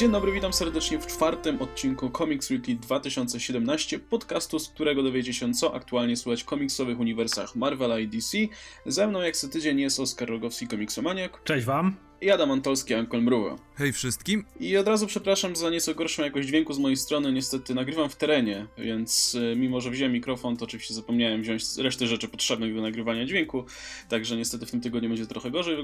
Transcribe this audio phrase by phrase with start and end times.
[0.00, 5.54] Dzień dobry, witam serdecznie w czwartym odcinku Comics Weekly 2017, podcastu, z którego dowiecie się,
[5.54, 8.38] co aktualnie słychać w komiksowych uniwersach Marvela i DC.
[8.86, 11.44] Ze mną jak co tydzień jest Oskar Rogowski, komiksomaniak.
[11.44, 13.56] Cześć wam i Adam Antolski, Ankol Mruwa.
[13.80, 14.44] Hej wszystkim.
[14.60, 18.16] I od razu przepraszam za nieco gorszą jakość dźwięku z mojej strony, niestety nagrywam w
[18.16, 22.82] terenie, więc e, mimo, że wziąłem mikrofon, to oczywiście zapomniałem wziąć resztę rzeczy potrzebnych do
[22.82, 23.64] nagrywania dźwięku,
[24.08, 25.76] także niestety w tym tygodniu będzie trochę gorzej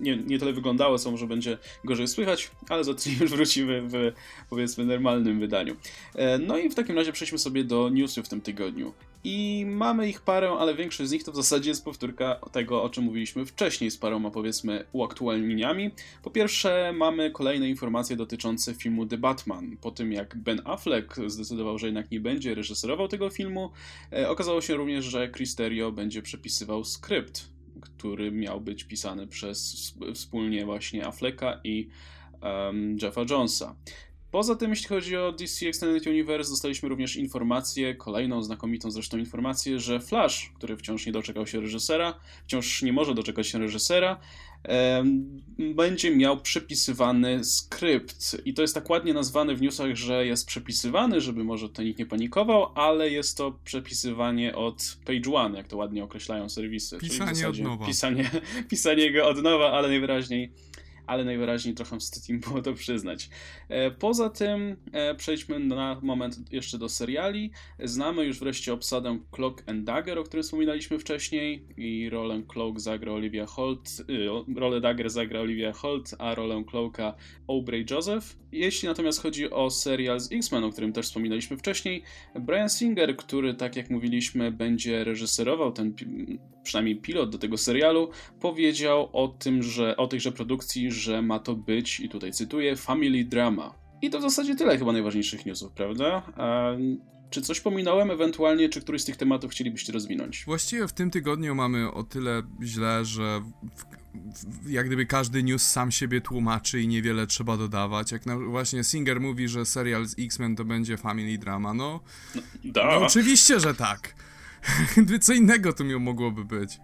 [0.00, 4.12] nie, nie tyle wyglądało, co może będzie gorzej słychać, ale za tydzień już wrócimy w
[4.50, 5.76] powiedzmy normalnym wydaniu.
[6.14, 8.92] E, no i w takim razie przejdźmy sobie do newsów w tym tygodniu.
[9.24, 12.90] I mamy ich parę, ale większość z nich to w zasadzie jest powtórka tego, o
[12.90, 15.90] czym mówiliśmy wcześniej z paroma, powiedzmy, uaktualnieniami.
[16.22, 19.76] Po pierwsze, mamy kolejne informacje dotyczące filmu The Batman.
[19.76, 23.70] Po tym, jak Ben Affleck zdecydował, że jednak nie będzie reżyserował tego filmu,
[24.12, 27.48] e, okazało się również, że Chris Terrio będzie przepisywał skrypt,
[27.80, 31.88] który miał być pisany przez wspólnie właśnie Afflecka i
[32.42, 33.76] um, Jeffa Jonesa.
[34.30, 39.80] Poza tym, jeśli chodzi o DC Extended Universe, dostaliśmy również informację, kolejną znakomitą zresztą informację,
[39.80, 44.20] że Flash, który wciąż nie doczekał się reżysera, wciąż nie może doczekać się reżysera,
[45.58, 48.36] będzie miał przepisywany skrypt.
[48.44, 51.98] I to jest tak ładnie nazwane w newsach, że jest przepisywany, żeby może to nikt
[51.98, 56.98] nie panikował, ale jest to przepisywanie od page one, jak to ładnie określają serwisy.
[56.98, 57.86] Pisanie od nowa.
[57.86, 58.30] Pisanie,
[58.70, 60.52] pisanie go od nowa, ale najwyraźniej
[61.10, 63.28] ale najwyraźniej trochę wstyd im było to przyznać.
[63.68, 67.50] E, poza tym e, przejdźmy na moment jeszcze do seriali.
[67.78, 73.12] Znamy już wreszcie obsadę Cloak and Dagger, o którym wspominaliśmy wcześniej i rolę Cloak zagra
[73.12, 77.14] Olivia Holt, y, rolę Dagger zagra Olivia Holt, a rolę Cloaka
[77.48, 78.36] Aubrey Joseph.
[78.52, 82.02] Jeśli natomiast chodzi o serial z X-Men, o którym też wspominaliśmy wcześniej,
[82.34, 85.94] Brian Singer, który tak jak mówiliśmy będzie reżyserował ten
[86.62, 91.54] przynajmniej pilot do tego serialu, powiedział o tym, że o tejże produkcji, że ma to
[91.54, 93.74] być, i tutaj cytuję, family drama.
[94.02, 96.22] I to w zasadzie tyle chyba najważniejszych newsów, prawda?
[96.36, 96.72] A
[97.30, 100.44] czy coś pominąłem ewentualnie, czy któryś z tych tematów chcielibyście rozwinąć?
[100.46, 103.40] Właściwie w tym tygodniu mamy o tyle źle, że
[103.76, 108.12] w, jak gdyby każdy news sam siebie tłumaczy i niewiele trzeba dodawać.
[108.12, 112.00] Jak na, właśnie Singer mówi, że serial z X-Men to będzie family drama, no,
[112.34, 112.42] no,
[112.74, 114.14] no oczywiście, że tak.
[115.20, 116.80] Co innego tu mogłoby być.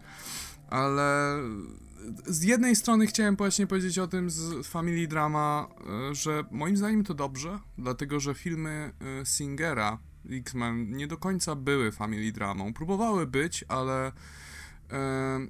[0.69, 1.38] Ale
[2.26, 5.69] z jednej strony chciałem właśnie powiedzieć o tym z Family Drama,
[6.10, 9.98] e, że moim zdaniem to dobrze, dlatego że filmy e, Singera
[10.31, 12.72] X-Men nie do końca były Family Dramą.
[12.72, 14.12] Próbowały być, ale
[14.91, 15.47] e,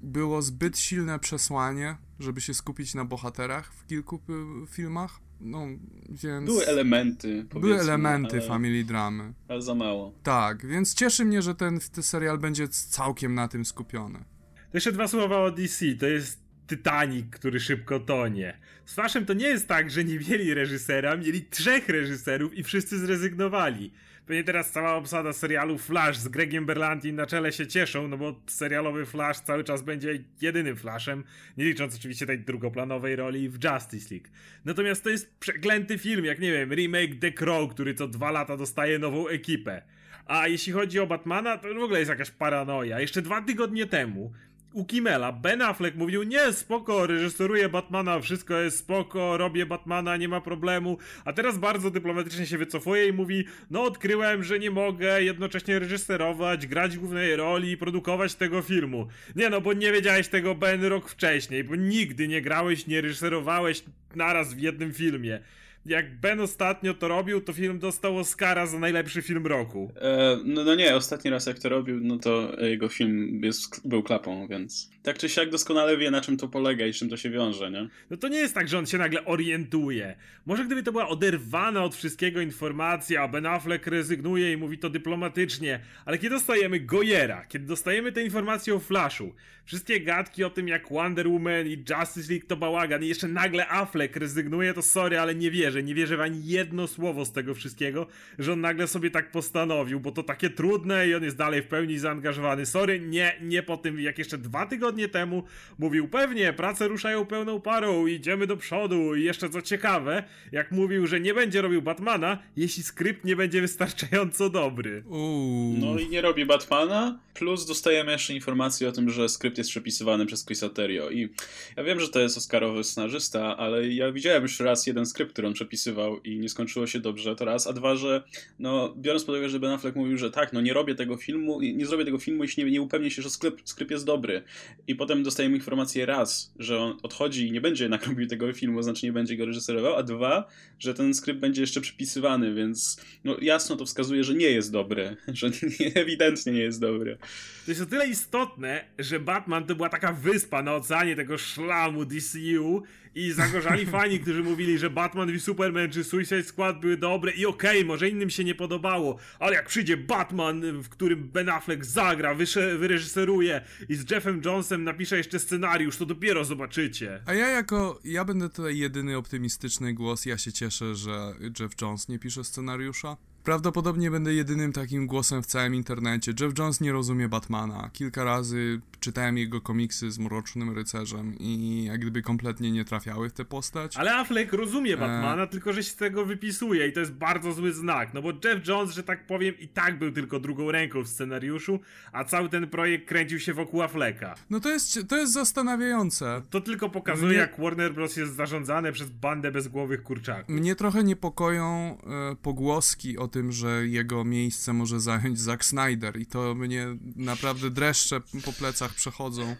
[0.00, 4.20] było zbyt silne przesłanie, żeby się skupić na bohaterach w kilku
[4.68, 5.20] filmach.
[5.42, 5.66] No,
[6.08, 6.46] więc...
[6.46, 8.48] Były elementy, Były elementy ale...
[8.48, 9.32] family dramy.
[9.48, 10.14] Ale za mało.
[10.22, 14.18] Tak, więc cieszy mnie, że ten, ten serial będzie całkiem na tym skupiony.
[14.54, 15.86] To jeszcze dwa słowa o DC.
[15.94, 18.58] To jest Titanic, który szybko tonie.
[18.84, 22.98] Z Flashem to nie jest tak, że nie mieli reżysera, mieli trzech reżyserów i wszyscy
[22.98, 23.92] zrezygnowali.
[24.26, 28.40] Pewnie teraz cała obsada serialu Flash z Gregiem Berlanti na czele się cieszą, no bo
[28.46, 31.24] serialowy Flash cały czas będzie jedynym Flashem,
[31.56, 34.28] nie licząc oczywiście tej drugoplanowej roli w Justice League.
[34.64, 38.56] Natomiast to jest przeklęty film, jak nie wiem, remake The Crow, który co dwa lata
[38.56, 39.82] dostaje nową ekipę.
[40.26, 43.00] A jeśli chodzi o Batmana, to w ogóle jest jakaś paranoja.
[43.00, 44.32] Jeszcze dwa tygodnie temu
[44.72, 50.28] u Kimela Ben Affleck mówił, nie, spoko, reżyseruję Batmana, wszystko jest spoko, robię Batmana, nie
[50.28, 55.22] ma problemu, a teraz bardzo dyplomatycznie się wycofuje i mówi, no odkryłem, że nie mogę
[55.22, 59.08] jednocześnie reżyserować, grać głównej roli i produkować tego filmu.
[59.36, 63.84] Nie no, bo nie wiedziałeś tego Ben rok wcześniej, bo nigdy nie grałeś, nie reżyserowałeś
[64.14, 65.40] naraz w jednym filmie
[65.86, 69.92] jak Ben ostatnio to robił, to film dostał Oscara za najlepszy film roku.
[70.00, 74.02] E, no, no nie, ostatni raz jak to robił, no to jego film jest, był
[74.02, 77.30] klapą, więc tak czy siak doskonale wie, na czym to polega i czym to się
[77.30, 77.88] wiąże, nie?
[78.10, 80.16] No to nie jest tak, że on się nagle orientuje.
[80.46, 84.90] Może gdyby to była oderwana od wszystkiego informacja, a Ben Affleck rezygnuje i mówi to
[84.90, 90.68] dyplomatycznie, ale kiedy dostajemy Gojera, kiedy dostajemy te informacje o Flashu, wszystkie gadki o tym
[90.68, 95.18] jak Wonder Woman i Justice League to bałagan i jeszcze nagle Affleck rezygnuje, to sorry,
[95.18, 98.06] ale nie wierzę, nie wierzę w ani jedno słowo z tego wszystkiego,
[98.38, 101.66] że on nagle sobie tak postanowił, bo to takie trudne i on jest dalej w
[101.66, 102.66] pełni zaangażowany.
[102.66, 105.42] Sorry, nie, nie po tym, jak jeszcze dwa tygodnie temu
[105.78, 111.06] mówił pewnie, prace ruszają pełną parą, idziemy do przodu i jeszcze co ciekawe, jak mówił,
[111.06, 115.02] że nie będzie robił Batmana, jeśli skrypt nie będzie wystarczająco dobry.
[115.06, 115.76] Uuu.
[115.78, 120.26] No i nie robi Batmana, plus dostajemy jeszcze informację o tym, że skrypt jest przepisywany
[120.26, 121.28] przez Chrisa Terrio i
[121.76, 125.48] ja wiem, że to jest Oscarowy scenarzysta, ale ja widziałem już raz jeden skrypt, który
[125.48, 128.22] on przepisywał i nie skończyło się dobrze, to raz, a dwa, że
[128.58, 131.60] no, biorąc pod uwagę, że Ben Affleck mówił, że tak, no nie robię tego filmu,
[131.60, 134.42] nie zrobię tego filmu, jeśli nie, nie upewnię się, że skrypt, skrypt jest dobry.
[134.86, 138.82] I potem dostajemy informację raz, że on odchodzi i nie będzie jednak robił tego filmu,
[138.82, 140.48] znaczy nie będzie go reżyserował, a dwa,
[140.78, 145.16] że ten skrypt będzie jeszcze przepisywany, więc no jasno to wskazuje, że nie jest dobry,
[145.32, 145.50] że
[145.80, 147.18] nie, ewidentnie nie jest dobry.
[147.64, 152.04] To jest o tyle istotne, że Batman to była taka wyspa na oceanie tego szlamu
[152.04, 152.82] DCU
[153.14, 157.46] i zagorzali fani, którzy mówili, że Batman v Superman czy Suicide Squad były dobre i
[157.46, 161.84] okej, okay, może innym się nie podobało, ale jak przyjdzie Batman, w którym Ben Affleck
[161.84, 162.34] zagra,
[162.78, 167.22] wyreżyseruje i z Jeffem Jonesem napisze jeszcze scenariusz, to dopiero zobaczycie.
[167.26, 172.08] A ja jako, ja będę tutaj jedyny optymistyczny głos, ja się cieszę, że Jeff Jones
[172.08, 173.16] nie pisze scenariusza.
[173.44, 176.32] Prawdopodobnie będę jedynym takim głosem w całym internecie.
[176.40, 177.90] Jeff Jones nie rozumie Batmana.
[177.92, 183.32] Kilka razy czytałem jego komiksy z Mrocznym Rycerzem i jak gdyby kompletnie nie trafiały w
[183.32, 183.96] tę postać.
[183.96, 185.46] Ale Affleck rozumie e, Batmana, e...
[185.46, 188.68] tylko że się z tego wypisuje i to jest bardzo zły znak, no bo Jeff
[188.68, 191.80] Jones, że tak powiem, i tak był tylko drugą ręką w scenariuszu,
[192.12, 194.34] a cały ten projekt kręcił się wokół Afflecka.
[194.50, 196.42] No to jest, to jest zastanawiające.
[196.50, 198.16] To tylko pokazuje, jak Warner Bros.
[198.16, 200.48] jest zarządzane przez bandę bezgłowych kurczaków.
[200.48, 201.98] Mnie trochę niepokoją
[202.32, 207.70] e, pogłoski o tym, że jego miejsce może zająć Zack Snyder i to mnie naprawdę
[207.70, 209.56] dreszcze po plecach przechodzą.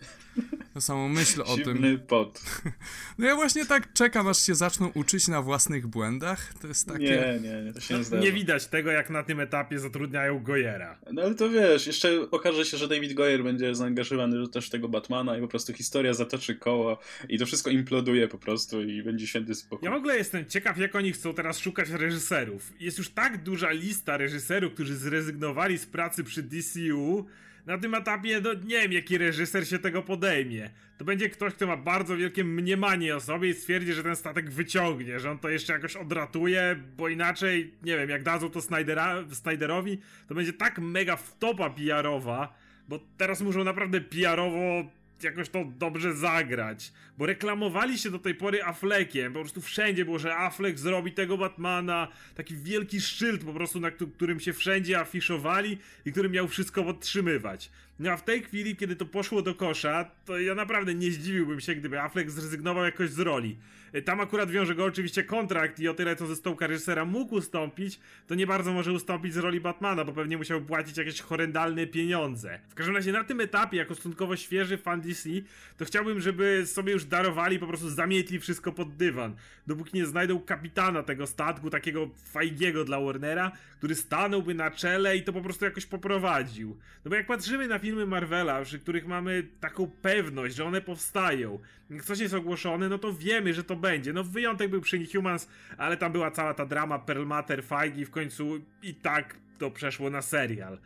[0.75, 2.01] Na samą myśl o tym.
[2.09, 2.41] pot.
[3.19, 6.55] No ja właśnie tak czekam, aż się zaczną uczyć na własnych błędach.
[6.61, 7.05] To jest takie...
[7.05, 8.23] Nie, nie, nie, to się nie zdarza.
[8.23, 10.99] Nie widać tego, jak na tym etapie zatrudniają Goyera.
[11.13, 14.89] No ale to wiesz, jeszcze okaże się, że David Goyer będzie zaangażowany też w tego
[14.89, 19.27] Batmana i po prostu historia zatoczy koło i to wszystko imploduje po prostu i będzie
[19.27, 19.87] święty spokój.
[19.87, 22.73] Ja w ogóle jestem ciekaw, jak oni chcą teraz szukać reżyserów.
[22.81, 27.27] Jest już tak duża lista reżyserów, którzy zrezygnowali z pracy przy DCU,
[27.67, 30.71] na tym etapie, no nie wiem, jaki reżyser się tego podejmie.
[30.99, 34.51] To będzie ktoś, kto ma bardzo wielkie mniemanie o sobie i stwierdzi, że ten statek
[34.51, 39.25] wyciągnie, że on to jeszcze jakoś odratuje, bo inaczej, nie wiem, jak dadzą to Snydera,
[39.33, 39.99] Snyderowi,
[40.29, 42.55] to będzie tak mega wtopa PR-owa,
[42.89, 44.85] bo teraz muszą naprawdę PR-owo
[45.25, 46.93] jakoś to dobrze zagrać.
[47.19, 49.33] Bo reklamowali się do tej pory Affleckiem.
[49.33, 52.09] Po prostu wszędzie było, że Affleck zrobi tego Batmana.
[52.35, 57.71] Taki wielki szyld po prostu, na którym się wszędzie afiszowali i który miał wszystko podtrzymywać.
[57.99, 61.61] No a w tej chwili, kiedy to poszło do kosza, to ja naprawdę nie zdziwiłbym
[61.61, 63.57] się, gdyby Affleck zrezygnował jakoś z roli.
[64.05, 68.01] Tam akurat wiąże go oczywiście kontrakt i o tyle co ze stołka reżysera mógł ustąpić,
[68.27, 72.59] to nie bardzo może ustąpić z roli Batmana, bo pewnie musiał płacić jakieś horrendalne pieniądze.
[72.69, 75.29] W każdym razie na tym etapie, jako stosunkowo świeży fan DC,
[75.77, 79.37] to chciałbym, żeby sobie już darowali, po prostu zamietli wszystko pod dywan.
[79.67, 85.23] Dopóki nie znajdą kapitana tego statku, takiego fajgiego dla Warnera, który stanąłby na czele i
[85.23, 86.79] to po prostu jakoś poprowadził.
[87.05, 91.59] No bo jak patrzymy na filmy Marvela, przy których mamy taką pewność, że one powstają,
[91.91, 94.13] jak coś jest ogłoszone, no to wiemy, że to będzie.
[94.13, 95.49] No wyjątek był przy Inhumans,
[95.79, 100.11] ale tam była cała ta drama Pearl Matter, Feige w końcu i tak to przeszło
[100.11, 100.79] na serial.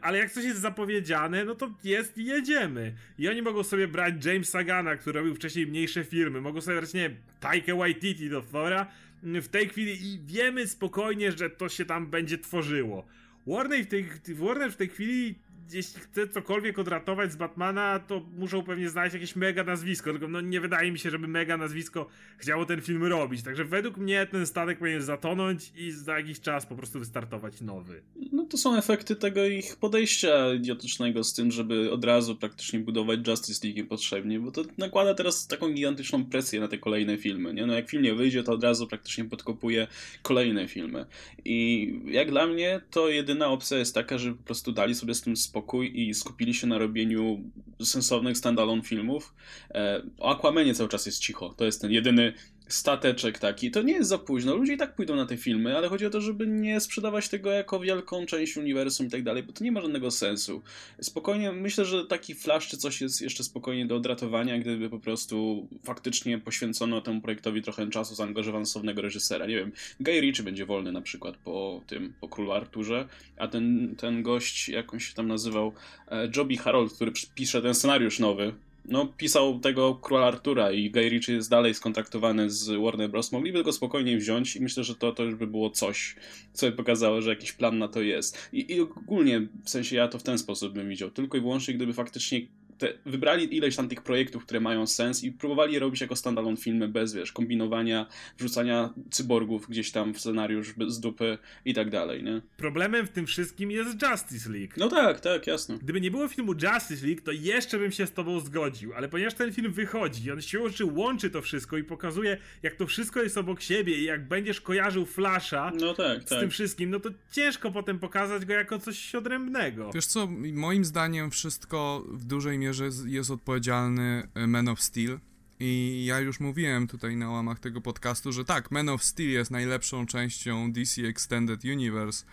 [0.00, 2.94] Ale jak coś jest zapowiedziane, no to jest i jedziemy.
[3.18, 6.94] I oni mogą sobie brać Jamesa Gana, który robił wcześniej mniejsze filmy, mogą sobie brać,
[6.94, 7.10] nie
[7.40, 8.86] Taika Waititi do Thora
[9.22, 13.06] w tej chwili i wiemy spokojnie, że to się tam będzie tworzyło.
[13.46, 15.34] Warner w tej, Warner w tej chwili
[15.72, 20.40] jeśli chce cokolwiek odratować z Batmana, to muszą pewnie znaleźć jakieś mega nazwisko, tylko no
[20.40, 22.06] nie wydaje mi się, żeby mega nazwisko
[22.38, 23.42] chciało ten film robić.
[23.42, 28.02] Także według mnie ten statek powinien zatonąć i za jakiś czas po prostu wystartować nowy.
[28.32, 33.28] No to są efekty tego ich podejścia idiotycznego z tym, żeby od razu praktycznie budować
[33.28, 37.66] Justice League potrzebnie, bo to nakłada teraz taką gigantyczną presję na te kolejne filmy, nie?
[37.66, 39.86] No jak film nie wyjdzie, to od razu praktycznie podkopuje
[40.22, 41.06] kolejne filmy.
[41.44, 45.20] I jak dla mnie, to jedyna opcja jest taka, że po prostu dali sobie z
[45.20, 47.40] tym spokój spokój i skupili się na robieniu
[47.82, 49.34] sensownych standalone filmów.
[49.70, 51.54] E, o Aquamanie cały czas jest cicho.
[51.56, 52.32] To jest ten jedyny
[52.68, 53.70] stateczek taki.
[53.70, 54.56] To nie jest za późno.
[54.56, 57.50] Ludzie i tak pójdą na te filmy, ale chodzi o to, żeby nie sprzedawać tego
[57.50, 60.62] jako wielką część uniwersum i tak dalej, bo to nie ma żadnego sensu.
[61.00, 65.68] Spokojnie, myślę, że taki flash czy coś jest jeszcze spokojnie do odratowania, gdyby po prostu
[65.84, 69.46] faktycznie poświęcono temu projektowi trochę czasu, zaangażowano słownego reżysera.
[69.46, 73.94] Nie wiem, Guy Ritchie będzie wolny na przykład po tym, po Królu Arturze, a ten,
[73.98, 75.72] ten gość, jak on się tam nazywał,
[76.08, 78.54] e, Joby Harold, który pisze ten scenariusz nowy,
[78.88, 83.32] no, pisał tego Króla Artura i Guy Ritchie jest dalej skontaktowany z Warner Bros.
[83.32, 86.16] Mogliby go spokojnie wziąć i myślę, że to, to już by było coś,
[86.52, 88.48] co by pokazało, że jakiś plan na to jest.
[88.52, 91.74] I, I ogólnie, w sensie ja to w ten sposób bym widział, tylko i wyłącznie
[91.74, 92.40] gdyby faktycznie
[92.78, 96.56] te, wybrali ileś tam tych projektów, które mają sens i próbowali je robić jako standalone
[96.56, 98.06] filmy bez, wiesz, kombinowania,
[98.38, 102.42] wrzucania cyborgów gdzieś tam w scenariusz z dupy i tak dalej, nie?
[102.56, 104.72] Problemem w tym wszystkim jest Justice League.
[104.76, 105.78] No tak, tak, jasne.
[105.78, 109.34] Gdyby nie było filmu Justice League, to jeszcze bym się z tobą zgodził, ale ponieważ
[109.34, 113.38] ten film wychodzi, on się łączy, łączy to wszystko i pokazuje, jak to wszystko jest
[113.38, 116.40] obok siebie i jak będziesz kojarzył Flasha no tak, z tak.
[116.40, 119.90] tym wszystkim, no to ciężko potem pokazać go jako coś odrębnego.
[119.94, 122.65] Wiesz co, moim zdaniem wszystko w dużej mierze
[123.06, 125.18] jest odpowiedzialny e, Man of Steel.
[125.60, 129.50] I ja już mówiłem tutaj na łamach tego podcastu, że tak, Man of Steel jest
[129.50, 132.24] najlepszą częścią DC Extended Universe,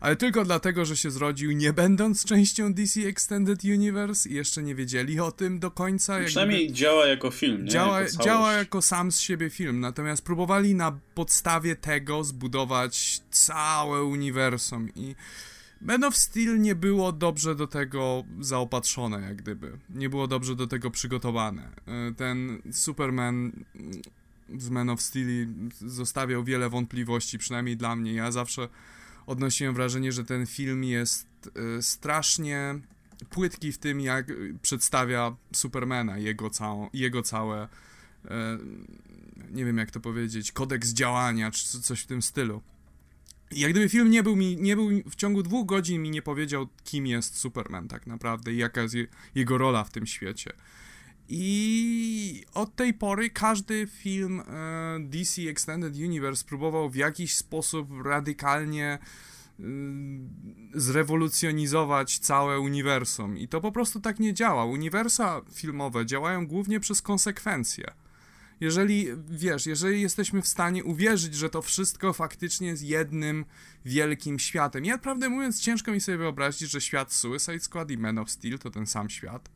[0.00, 4.74] ale tylko dlatego, że się zrodził nie będąc częścią DC Extended Universe i jeszcze nie
[4.74, 6.20] wiedzieli o tym do końca.
[6.26, 6.74] Przynajmniej jakby...
[6.74, 7.70] działa jako film, nie?
[7.70, 14.04] Działa jako, działa jako sam z siebie film, natomiast próbowali na podstawie tego zbudować całe
[14.04, 15.14] uniwersum i
[15.84, 19.78] Man of Steel nie było dobrze do tego zaopatrzone, jak gdyby.
[19.90, 21.68] Nie było dobrze do tego przygotowane.
[21.86, 23.64] E, ten Superman
[24.58, 25.46] z Man of Steel
[25.80, 28.12] zostawiał wiele wątpliwości, przynajmniej dla mnie.
[28.12, 28.68] Ja zawsze
[29.26, 31.26] odnosiłem wrażenie, że ten film jest
[31.78, 32.74] e, strasznie
[33.30, 37.68] płytki w tym, jak przedstawia Supermana, jego, całą, jego całe,
[38.24, 38.58] e,
[39.50, 42.62] nie wiem jak to powiedzieć, kodeks działania, czy coś w tym stylu.
[43.50, 46.68] Jak gdyby film nie był mi, nie był w ciągu dwóch godzin mi nie powiedział,
[46.84, 50.52] kim jest Superman tak naprawdę i jaka jest je, jego rola w tym świecie.
[51.28, 54.44] I od tej pory każdy film e,
[55.00, 58.98] DC Extended Universe próbował w jakiś sposób radykalnie
[59.60, 59.62] e,
[60.74, 63.38] zrewolucjonizować całe uniwersum.
[63.38, 64.64] I to po prostu tak nie działa.
[64.64, 68.03] Uniwersa filmowe działają głównie przez konsekwencje
[68.60, 73.44] jeżeli, wiesz, jeżeli jesteśmy w stanie uwierzyć, że to wszystko faktycznie jest jednym
[73.84, 74.84] wielkim światem.
[74.84, 78.58] Ja, prawdę mówiąc, ciężko mi sobie wyobrazić, że świat Suicide Squad i Man of Steel
[78.58, 79.50] to ten sam świat.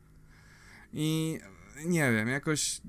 [0.93, 1.39] I
[1.85, 2.81] nie wiem, jakoś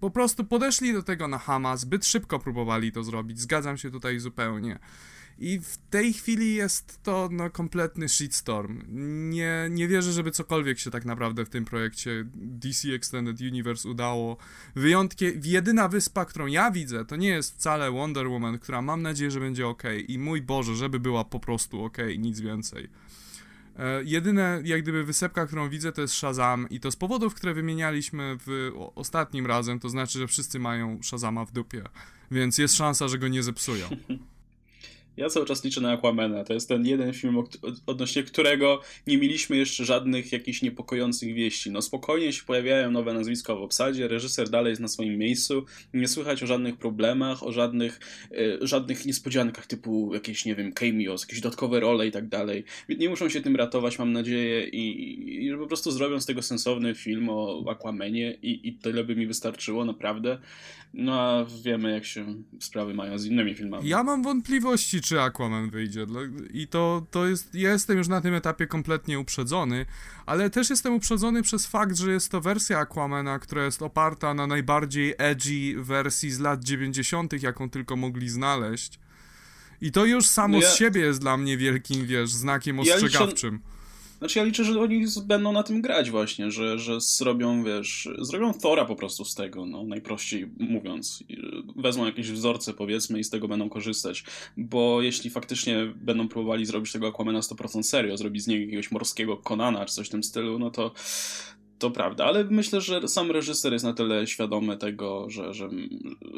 [0.00, 4.18] po prostu podeszli do tego na Hama, zbyt szybko próbowali to zrobić, zgadzam się tutaj
[4.18, 4.78] zupełnie.
[5.38, 8.82] I w tej chwili jest to no, kompletny shitstorm.
[9.30, 14.36] Nie, nie wierzę, żeby cokolwiek się tak naprawdę w tym projekcie DC Extended Universe udało.
[14.74, 19.30] Wyjątkiem, jedyna wyspa, którą ja widzę, to nie jest wcale Wonder Woman, która mam nadzieję,
[19.30, 19.82] że będzie ok.
[20.08, 22.88] I mój Boże, żeby była po prostu ok, nic więcej.
[23.78, 27.54] E, jedyne, jak gdyby, wysepka, którą widzę, to jest Shazam i to z powodów, które
[27.54, 31.84] wymienialiśmy w ostatnim razem, to znaczy, że wszyscy mają Shazama w dupie,
[32.30, 33.88] więc jest szansa, że go nie zepsują.
[35.16, 36.44] Ja cały czas liczę na Aquamana.
[36.44, 37.36] To jest ten jeden film,
[37.86, 41.70] odnośnie którego nie mieliśmy jeszcze żadnych jakichś niepokojących wieści.
[41.70, 46.08] No spokojnie się pojawiają nowe nazwiska w obsadzie, reżyser dalej jest na swoim miejscu, nie
[46.08, 51.40] słychać o żadnych problemach, o żadnych, e, żadnych niespodziankach typu jakieś, nie wiem, cameos, jakieś
[51.40, 52.64] dodatkowe role i tak dalej.
[52.88, 56.94] Nie muszą się tym ratować, mam nadzieję, i, i po prostu zrobią z tego sensowny
[56.94, 60.38] film o Aquamanie i, i tyle by mi wystarczyło, naprawdę.
[60.94, 63.88] No a wiemy, jak się sprawy mają z innymi filmami.
[63.88, 66.06] Ja mam wątpliwości, czy Aquaman wyjdzie.
[66.52, 67.54] I to, to jest.
[67.54, 69.86] Ja jestem już na tym etapie kompletnie uprzedzony,
[70.26, 74.46] ale też jestem uprzedzony przez fakt, że jest to wersja Aquamana, która jest oparta na
[74.46, 79.00] najbardziej edgy wersji z lat 90., jaką tylko mogli znaleźć.
[79.80, 80.70] I to już samo no ja...
[80.70, 83.60] z siebie jest dla mnie wielkim, wiesz, znakiem ostrzegawczym.
[83.64, 83.75] Ja
[84.18, 88.52] znaczy ja liczę, że oni będą na tym grać właśnie, że, że zrobią, wiesz, zrobią
[88.52, 91.24] Thora po prostu z tego, no, najprościej mówiąc.
[91.76, 94.24] Wezmą jakieś wzorce, powiedzmy, i z tego będą korzystać.
[94.56, 99.36] Bo jeśli faktycznie będą próbowali zrobić tego Aquamana 100% serio, zrobić z niego jakiegoś morskiego
[99.36, 100.92] Konana, czy coś w tym stylu, no to
[101.78, 105.68] to prawda, ale myślę, że sam reżyser jest na tyle świadomy tego, że, że,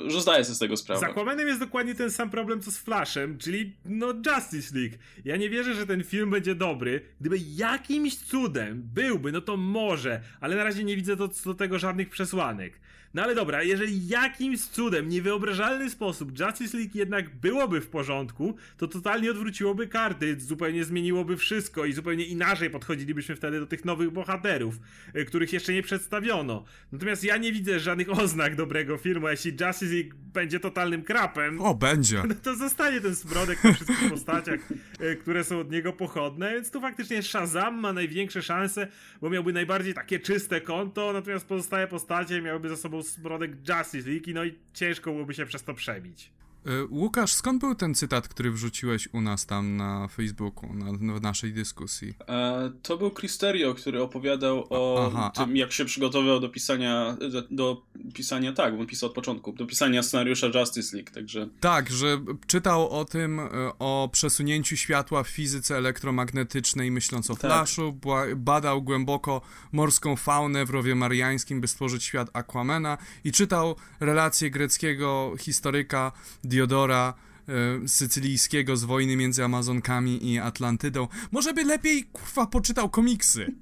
[0.07, 1.00] że zdaje sobie z tego sprawę.
[1.00, 4.97] Z Aquamanem jest dokładnie ten sam problem co z Flashem, czyli no Justice League.
[5.25, 7.00] Ja nie wierzę, że ten film będzie dobry.
[7.21, 11.78] Gdyby jakimś cudem byłby, no to może, ale na razie nie widzę do, do tego
[11.78, 12.80] żadnych przesłanek.
[13.15, 18.88] No ale dobra, jeżeli jakimś cudem, niewyobrażalny sposób Justice League jednak byłoby w porządku, to
[18.88, 24.75] totalnie odwróciłoby karty, zupełnie zmieniłoby wszystko i zupełnie inaczej podchodzilibyśmy wtedy do tych nowych bohaterów,
[25.17, 26.65] y, których jeszcze nie przedstawiono.
[26.93, 31.61] Natomiast ja nie widzę żadnych oznak dobrego filmu, jeśli Justice League będzie totalnym krapem...
[31.61, 32.23] O, będzie!
[32.29, 34.61] No to zostanie ten smrodek na wszystkich postaciach,
[35.00, 38.88] y, które są od niego pochodne, więc tu faktycznie Shazam ma największe szanse,
[39.21, 44.31] bo miałby najbardziej takie czyste konto, natomiast pozostałe postacie miałyby za sobą Brodek Justice League,
[44.35, 46.33] no i ciężko byłoby się przez to przebić.
[46.67, 51.52] E, Łukasz, skąd był ten cytat, który wrzuciłeś u nas tam na Facebooku, na, naszej
[51.52, 52.14] dyskusji?
[52.28, 55.57] E, to był Cristerio, który opowiadał o Aha, tym, a...
[55.57, 57.17] jak się przygotowywał do pisania,
[57.50, 57.83] do
[58.14, 61.49] pisania, tak, bo on pisał od początku, do pisania scenariusza Justice League, także...
[61.61, 63.40] Tak, że czytał o tym,
[63.78, 67.40] o przesunięciu światła w fizyce elektromagnetycznej, myśląc o tak.
[67.40, 67.99] Flashu,
[68.37, 69.40] badał głęboko
[69.73, 76.12] morską faunę w rowie mariańskim, by stworzyć świat Aquamena i czytał relacje greckiego historyka
[76.45, 77.14] Diodora
[77.49, 81.09] e, sycylijskiego z wojny między Amazonkami i Atlantydą.
[81.33, 83.55] Może by lepiej, kurwa, poczytał komiksy.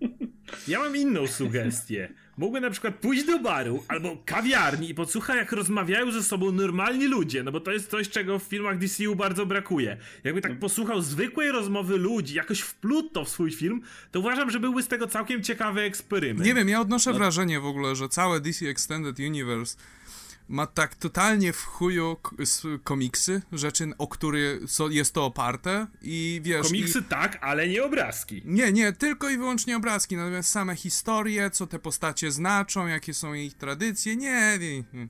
[0.69, 2.15] Ja mam inną sugestię.
[2.39, 7.07] Mógłby na przykład pójść do baru albo kawiarni i podsłuchać, jak rozmawiają ze sobą normalni
[7.07, 9.97] ludzie, no bo to jest coś, czego w filmach DCU bardzo brakuje.
[10.25, 14.61] Jakby tak posłuchał zwykłej rozmowy ludzi, jakoś wplótł to w swój film, to uważam, że
[14.61, 16.47] byłby z tego całkiem ciekawy eksperyment.
[16.47, 17.19] Nie wiem, ja odnoszę no.
[17.19, 19.77] wrażenie w ogóle, że całe DC Extended Universe
[20.49, 22.17] ma tak totalnie w chuju
[22.85, 24.39] komiksy, rzeczy, o które
[24.91, 26.67] jest to oparte i wiesz...
[26.67, 27.03] Komiksy i...
[27.03, 28.43] tak, ale nie obrazki.
[28.45, 33.35] Nie, nie, tylko i wyłącznie obrazki, natomiast same historie, co te postacie znaczą, jakie są
[33.35, 35.09] ich tradycje, nie, nie, nie.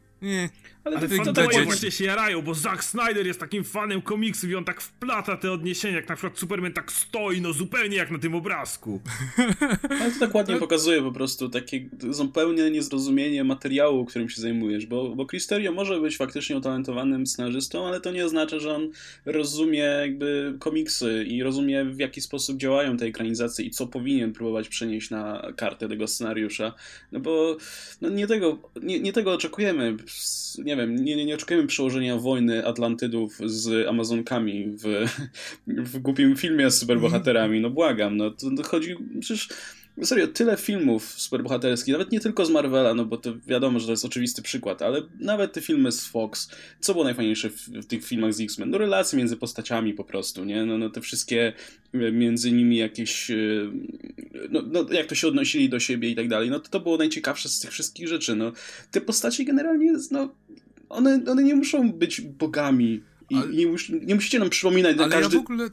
[0.86, 4.64] Ale, Ale fanboye właśnie się jarają, bo Zack Snyder jest takim fanem komiksów i on
[4.64, 8.34] tak wplata te odniesienia, jak na przykład Superman tak stoi, no zupełnie jak na tym
[8.34, 9.00] obrazku.
[10.00, 15.08] Ale to tak ładnie pokazuje po prostu takie zupełnie niezrozumienie materiału, którym się zajmujesz, bo,
[15.16, 18.90] bo Cristerio może być faktycznie utalentowanym scenarzystą, ale to nie oznacza, że on
[19.24, 24.68] rozumie jakby komiksy i rozumie w jaki sposób działają te ekranizacje i co powinien próbować
[24.68, 26.72] przenieść na kartę tego scenariusza,
[27.12, 27.56] no bo
[28.00, 32.66] no nie, tego, nie, nie tego oczekujemy, nie nie wiem, nie, nie oczekujemy przełożenia wojny
[32.66, 35.06] Atlantydów z Amazonkami w,
[35.92, 39.48] w głupim filmie z superbohaterami, no błagam, no to chodzi, przecież
[40.02, 43.92] serio, tyle filmów superbohaterskich, nawet nie tylko z Marvela, no bo to wiadomo, że to
[43.92, 46.50] jest oczywisty przykład, ale nawet te filmy z Fox,
[46.80, 48.70] co było najfajniejsze w, w tych filmach z X-Men?
[48.70, 50.64] No relacje między postaciami po prostu, nie?
[50.64, 51.52] No, no te wszystkie
[51.94, 53.36] e, między nimi jakieś, e,
[54.50, 56.96] no, no jak to się odnosili do siebie i tak dalej, no to to było
[56.96, 58.52] najciekawsze z tych wszystkich rzeczy, no.
[58.90, 60.34] Te postacie generalnie, no
[60.88, 65.08] one, one nie muszą być bogami i ale, nie, mus, nie musicie nam przypominać na
[65.08, 65.36] każdy...
[65.36, 65.68] Ja ogóle...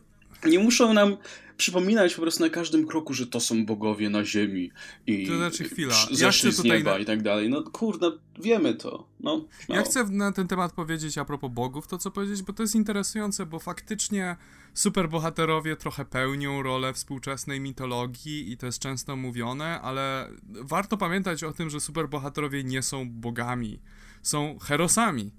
[0.46, 1.18] Nie muszą nam
[1.58, 4.72] przypominać po prostu na każdym kroku, że to są bogowie na ziemi
[5.08, 5.96] i to znaczy chwila.
[6.12, 7.00] zeszli ja z nieba na...
[7.00, 7.50] i tak dalej.
[7.50, 9.08] No kurde, wiemy to.
[9.20, 12.64] No, Ja chcę na ten temat powiedzieć a propos bogów, to co powiedzieć, bo to
[12.64, 14.36] jest interesujące, bo faktycznie
[14.74, 21.54] superbohaterowie trochę pełnią rolę współczesnej mitologii i to jest często mówione, ale warto pamiętać o
[21.54, 23.80] tym, że superbohaterowie nie są bogami
[24.24, 25.32] są herosami.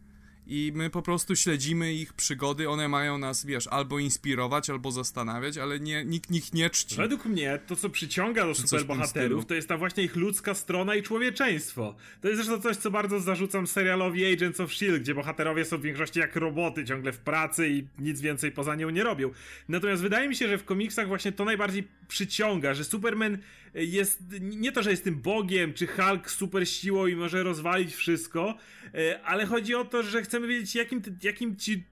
[0.47, 5.59] I my po prostu śledzimy ich przygody, one mają nas, wiesz, albo inspirować, albo zastanawiać,
[5.59, 6.97] ale nie, nikt nikt nie czci.
[6.97, 11.02] Według mnie to, co przyciąga do superbohaterów, to jest ta właśnie ich ludzka strona i
[11.02, 11.95] człowieczeństwo.
[12.21, 15.83] To jest zresztą coś, co bardzo zarzucam serialowi Agents of S.H.I.E.L.D., gdzie bohaterowie są w
[15.83, 19.30] większości jak roboty, ciągle w pracy i nic więcej poza nią nie robią.
[19.69, 23.39] Natomiast wydaje mi się, że w komiksach właśnie to najbardziej przyciąga, że Superman
[23.75, 28.56] jest, nie to, że jest tym bogiem, czy Hulk super siłą i może rozwalić wszystko,
[28.95, 31.84] e, ale chodzi o to, że chcemy wiedzieć, jakim, jakim ci,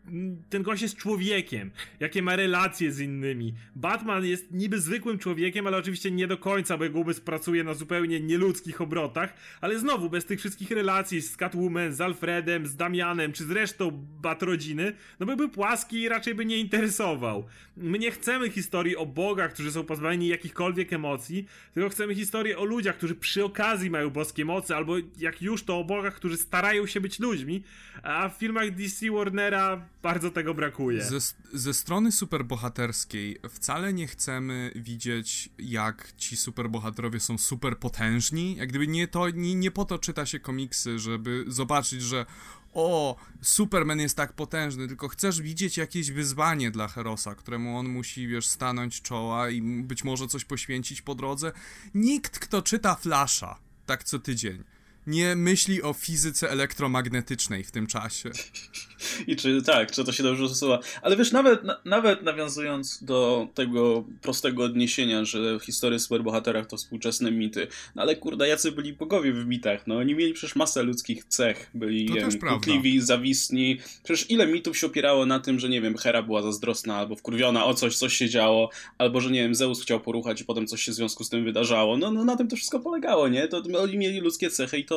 [0.50, 3.54] ten gość jest człowiekiem, jakie ma relacje z innymi.
[3.76, 7.74] Batman jest niby zwykłym człowiekiem, ale oczywiście nie do końca, bo jego umysł pracuje na
[7.74, 13.32] zupełnie nieludzkich obrotach, ale znowu, bez tych wszystkich relacji z Catwoman, z Alfredem, z Damianem,
[13.32, 13.90] czy z resztą
[14.22, 17.46] Batrodziny, no byłby płaski i raczej by nie interesował.
[17.76, 22.64] My nie chcemy historii o bogach, którzy są pozbawieni jakichkolwiek emocji, tylko chcemy historię o
[22.64, 26.86] ludziach, którzy przy okazji mają boskie mocy, albo jak już to o bogach, którzy starają
[26.86, 27.62] się być ludźmi,
[28.02, 31.04] a w filmach DC Warnera bardzo tego brakuje.
[31.04, 31.18] Ze,
[31.52, 38.56] ze strony superbohaterskiej wcale nie chcemy widzieć, jak ci superbohaterowie są super potężni.
[38.56, 42.26] Jak gdyby nie, to, nie, nie po to czyta się komiksy, żeby zobaczyć, że
[42.72, 48.28] o, Superman jest tak potężny, tylko chcesz widzieć jakieś wyzwanie dla Herosa, któremu on musi,
[48.28, 51.52] wiesz, stanąć czoła i być może coś poświęcić po drodze.
[51.94, 54.64] Nikt, kto czyta Flasha, tak co tydzień,
[55.06, 58.30] nie myśli o fizyce elektromagnetycznej w tym czasie.
[59.26, 60.80] I czy tak, czy to się dobrze usuwa.
[61.02, 67.30] Ale wiesz, nawet, na, nawet nawiązując do tego prostego odniesienia, że historie superbohaterach to współczesne
[67.30, 69.86] mity, no ale kurde, jacy byli bogowie w mitach?
[69.86, 72.08] No oni mieli przecież masę ludzkich cech, byli
[72.48, 73.78] kłótliwi, zawisni.
[74.04, 77.64] Przecież ile mitów się opierało na tym, że nie wiem, Hera była zazdrosna albo wkurwiona
[77.64, 80.82] o coś, coś się działo, albo że nie wiem, Zeus chciał poruchać i potem coś
[80.82, 81.96] się w związku z tym wydarzało.
[81.96, 83.48] No, no na tym to wszystko polegało, nie?
[83.48, 84.91] To oni mieli ludzkie cechy i to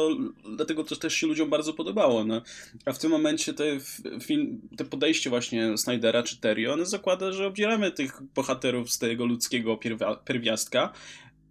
[0.55, 2.23] dlatego to też się ludziom bardzo podobało.
[2.23, 2.41] No.
[2.86, 3.79] A w tym momencie te,
[4.21, 9.25] film, te podejście właśnie Snydera czy Terry, one zakłada, że obdzieramy tych bohaterów z tego
[9.25, 9.79] ludzkiego
[10.25, 10.93] pierwiastka,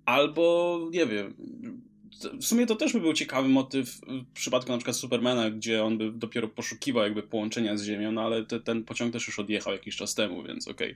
[0.05, 1.35] albo nie wiem,
[2.41, 5.99] w sumie to też by był ciekawy motyw w przypadku na przykład Supermana, gdzie on
[5.99, 9.73] by dopiero poszukiwał jakby połączenia z Ziemią, no ale te, ten pociąg też już odjechał
[9.73, 10.95] jakiś czas temu, więc okej.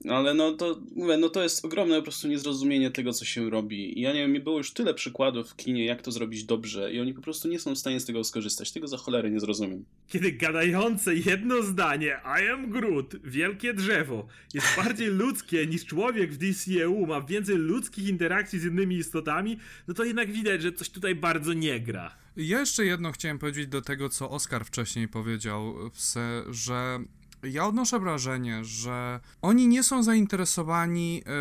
[0.00, 0.14] Okay.
[0.14, 3.98] Ale no to, mówię, no to jest ogromne po prostu niezrozumienie tego, co się robi.
[3.98, 6.92] I ja nie wiem, mi było już tyle przykładów w kinie, jak to zrobić dobrze
[6.92, 8.72] i oni po prostu nie są w stanie z tego skorzystać.
[8.72, 9.84] Tego za cholerę nie zrozumiem.
[10.08, 16.36] Kiedy gadające jedno zdanie I am Groot, wielkie drzewo, jest bardziej ludzkie niż człowiek w
[16.36, 21.14] DCEU, ma więcej ludzkich interakcji z innymi istotami, no to jednak widać, że coś tutaj
[21.14, 22.14] bardzo nie gra.
[22.36, 25.74] Ja jeszcze jedno chciałem powiedzieć do tego, co Oskar wcześniej powiedział,
[26.50, 26.98] że
[27.42, 31.32] ja odnoszę wrażenie, że oni nie są zainteresowani e,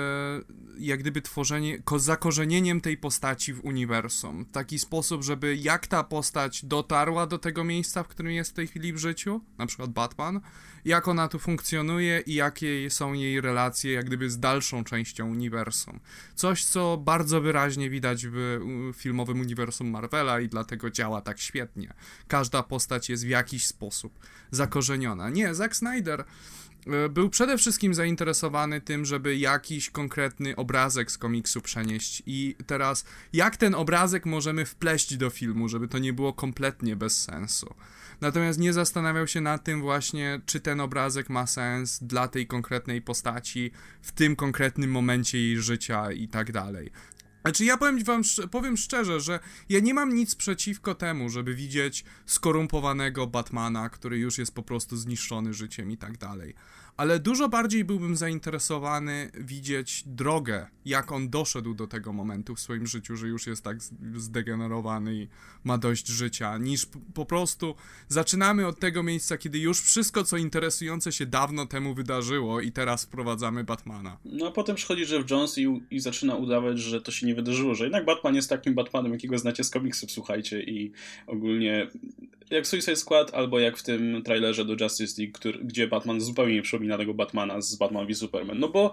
[0.79, 4.45] jak gdyby tworzenie, zakorzenieniem tej postaci w uniwersum.
[4.45, 8.53] W taki sposób, żeby jak ta postać dotarła do tego miejsca, w którym jest w
[8.53, 10.41] tej chwili w życiu, na przykład Batman,
[10.86, 15.99] jak ona tu funkcjonuje i jakie są jej relacje jak gdyby z dalszą częścią uniwersum.
[16.36, 18.60] Coś, co bardzo wyraźnie widać w
[18.95, 21.93] filmowym uniwersum Marvela i dlatego działa tak świetnie.
[22.27, 24.19] Każda postać jest w jakiś sposób
[24.51, 25.29] zakorzeniona.
[25.29, 32.23] Nie, Zack e, był przede wszystkim zainteresowany tym, żeby jakiś konkretny obrazek z komiksu przenieść
[32.26, 37.23] i teraz jak ten obrazek możemy wpleść do filmu, żeby to nie było kompletnie bez
[37.23, 37.73] sensu.
[38.21, 43.02] Natomiast nie zastanawiał się nad tym właśnie, czy ten obrazek ma sens dla tej konkretnej
[43.02, 43.71] postaci
[44.02, 46.91] w tym konkretnym momencie jej życia i tak dalej.
[47.47, 52.05] Znaczy, ja powiem wam, powiem szczerze, że ja nie mam nic przeciwko temu, żeby widzieć
[52.25, 56.55] skorumpowanego Batmana, który już jest po prostu zniszczony życiem i tak dalej
[56.97, 62.88] ale dużo bardziej byłbym zainteresowany widzieć drogę, jak on doszedł do tego momentu w swoim
[62.88, 63.77] życiu, że już jest tak
[64.15, 65.27] zdegenerowany i
[65.63, 67.75] ma dość życia, niż po prostu
[68.07, 73.05] zaczynamy od tego miejsca, kiedy już wszystko, co interesujące się dawno temu wydarzyło i teraz
[73.05, 74.17] wprowadzamy Batmana.
[74.25, 77.75] No a potem przychodzi Jeff Jones i, i zaczyna udawać, że to się nie wydarzyło,
[77.75, 80.91] że jednak Batman jest takim Batmanem, jakiego znacie z komiksów, słuchajcie, i
[81.27, 81.88] ogólnie
[82.49, 86.53] jak Suicide Squad, albo jak w tym trailerze do Justice League, który, gdzie Batman zupełnie
[86.53, 88.60] nie przypomina tego Batmana z Batman v Superman.
[88.60, 88.91] No bo,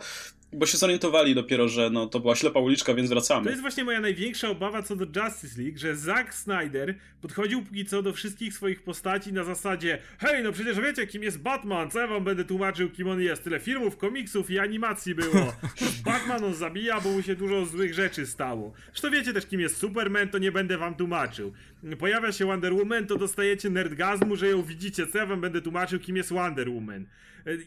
[0.55, 3.45] bo się zorientowali dopiero, że no, to była ślepa uliczka, więc wracamy.
[3.45, 7.85] To jest właśnie moja największa obawa co do Justice League, że Zack Snyder podchodził póki
[7.85, 12.01] co do wszystkich swoich postaci na zasadzie hej, no przecież wiecie kim jest Batman, co
[12.01, 13.45] ja wam będę tłumaczył kim on jest.
[13.45, 15.53] Tyle filmów, komiksów i animacji było.
[16.05, 18.73] Batman on zabija, bo mu się dużo złych rzeczy stało.
[18.87, 21.53] Zresztą wiecie też kim jest Superman, to nie będę wam tłumaczył.
[21.99, 25.07] Pojawia się Wonder Woman, to dostajecie nerdgazmu, że ją widzicie.
[25.07, 27.07] Co ja wam będę tłumaczył, kim jest Wonder Woman.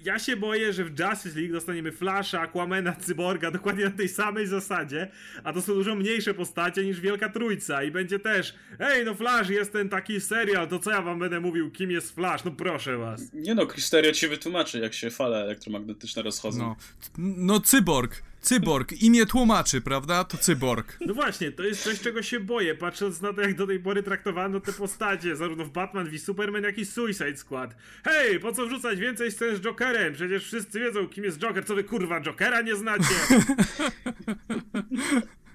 [0.04, 4.48] Ja się boję, że w Justice League dostaniemy Flasha, Aquamana, Cyborga dokładnie na tej samej
[4.48, 5.12] zasadzie,
[5.44, 9.50] a to są dużo mniejsze postacie niż Wielka Trójca i będzie też ej, no Flash
[9.50, 12.44] jest ten taki serial, to co ja wam będę mówił, kim jest Flash?
[12.44, 13.34] No proszę was.
[13.34, 16.60] Nie no, Krysteria ci wytłumaczy, jak się fale elektromagnetyczne rozchodzą.
[16.60, 16.76] No,
[17.18, 18.24] no Cyborg.
[18.42, 20.24] Cyborg, imię tłumaczy, prawda?
[20.24, 20.98] To cyborg.
[21.02, 24.04] No właśnie, to jest coś, czego się boję, patrząc na to, jak do tej pory
[24.04, 27.76] traktowano te postacie, zarówno w Batman v Superman, jak i Suicide Squad.
[28.04, 30.14] Hej, po co wrzucać więcej scen z Jokerem?
[30.14, 31.66] Przecież wszyscy wiedzą, kim jest Joker.
[31.66, 33.16] Co wy, kurwa, Jokera nie znacie?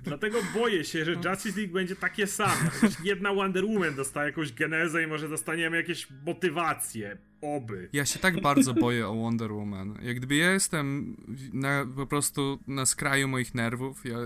[0.05, 2.71] Dlatego boję się, że Justice League będzie takie same.
[3.05, 7.19] Jedna Wonder Woman dostaje jakąś genezę i może dostaniemy jakieś motywacje.
[7.41, 7.89] Oby.
[7.93, 9.99] Ja się tak bardzo boję o Wonder Woman.
[10.03, 11.17] Jak gdyby ja jestem
[11.53, 14.05] na, po prostu na skraju moich nerwów.
[14.05, 14.17] Ja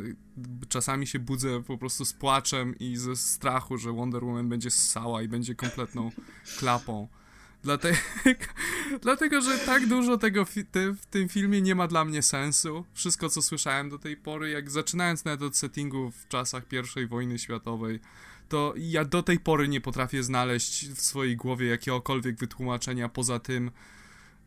[0.69, 5.23] czasami się budzę po prostu z płaczem i ze strachu, że Wonder Woman będzie ssała
[5.23, 6.11] i będzie kompletną
[6.59, 7.09] klapą.
[7.67, 7.99] Dlatego,
[9.03, 12.85] dlatego, że tak dużo tego fi te, w tym filmie nie ma dla mnie sensu.
[12.95, 16.65] Wszystko, co słyszałem do tej pory, jak zaczynając nawet od settingu w czasach
[17.03, 18.01] I wojny światowej,
[18.49, 23.71] to ja do tej pory nie potrafię znaleźć w swojej głowie jakiegokolwiek wytłumaczenia poza tym,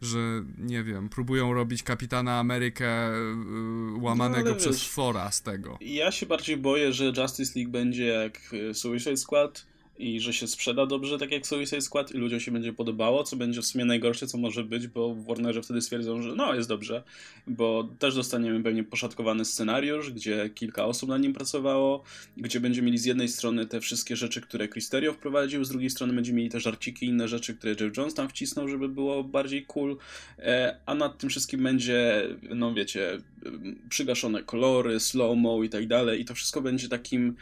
[0.02, 5.78] że nie wiem, próbują robić kapitana Amerykę yy, łamanego no, przez Fora z tego.
[5.82, 9.69] Ja się bardziej boję, że Justice League będzie jak y, Suicide Squad
[10.00, 13.36] i że się sprzeda dobrze, tak jak Suicide Squad i ludziom się będzie podobało, co
[13.36, 16.70] będzie w sumie najgorsze, co może być, bo w Warnerze wtedy stwierdzą, że no, jest
[16.70, 17.04] dobrze,
[17.48, 22.04] bo też dostaniemy pewnie poszatkowany scenariusz, gdzie kilka osób na nim pracowało,
[22.38, 26.14] gdzie będziemy mieli z jednej strony te wszystkie rzeczy, które Cristerio wprowadził, z drugiej strony
[26.14, 29.66] będziemy mieli te żarciki i inne rzeczy, które Jeff Jones tam wcisnął, żeby było bardziej
[29.66, 29.98] cool,
[30.38, 33.22] e, a nad tym wszystkim będzie, no wiecie,
[33.90, 37.36] przygaszone kolory, slow-mo i tak dalej i to wszystko będzie takim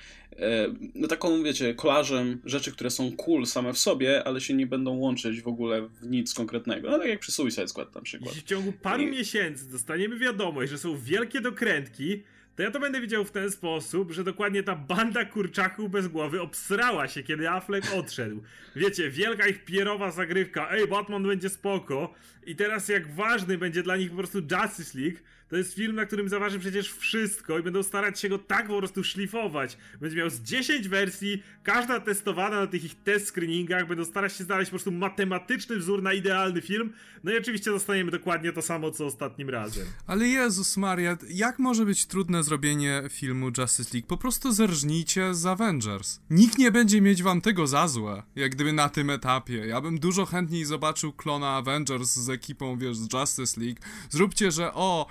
[0.95, 4.97] no taką, wiecie, kolażem rzeczy, które są cool same w sobie, ale się nie będą
[4.97, 6.89] łączyć w ogóle w nic konkretnego.
[6.89, 8.29] No tak jak przy Suicide Squad na przykład.
[8.29, 9.11] Jeśli w ciągu paru I...
[9.11, 12.23] miesięcy dostaniemy wiadomość, że są wielkie dokrętki,
[12.55, 16.41] to ja to będę widział w ten sposób, że dokładnie ta banda kurczaków bez głowy
[16.41, 18.41] obsrała się, kiedy Affleck odszedł.
[18.75, 22.13] Wiecie, wielka ich pierowa zagrywka, ej, Batman będzie spoko
[22.45, 25.17] i teraz jak ważny będzie dla nich po prostu Justice League,
[25.49, 28.77] To jest film, na którym zaważy przecież wszystko i będą starać się go tak po
[28.77, 29.77] prostu szlifować.
[30.01, 34.43] Będzie miał z 10 wersji, każda testowana na tych ich test screeningach, będą starać się
[34.43, 36.93] znaleźć po prostu matematyczny wzór na idealny film.
[37.23, 39.87] No i oczywiście dostaniemy dokładnie to samo, co ostatnim razem.
[40.07, 44.07] Ale Jezus Maria, jak może być trudne zrobienie filmu Justice League?
[44.07, 46.19] Po prostu zerżnijcie z Avengers.
[46.29, 49.67] Nikt nie będzie mieć wam tego za złe, jak gdyby na tym etapie.
[49.67, 53.79] Ja bym dużo chętniej zobaczył klona Avengers z ekipą, wiesz, z Justice League.
[54.09, 55.07] Zróbcie, że o,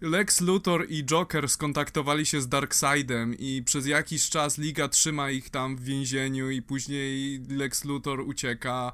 [0.00, 5.50] Lex Luthor i Joker skontaktowali się z Darkseidem i przez jakiś czas Liga trzyma ich
[5.50, 8.92] tam w więzieniu i później Lex Luthor ucieka.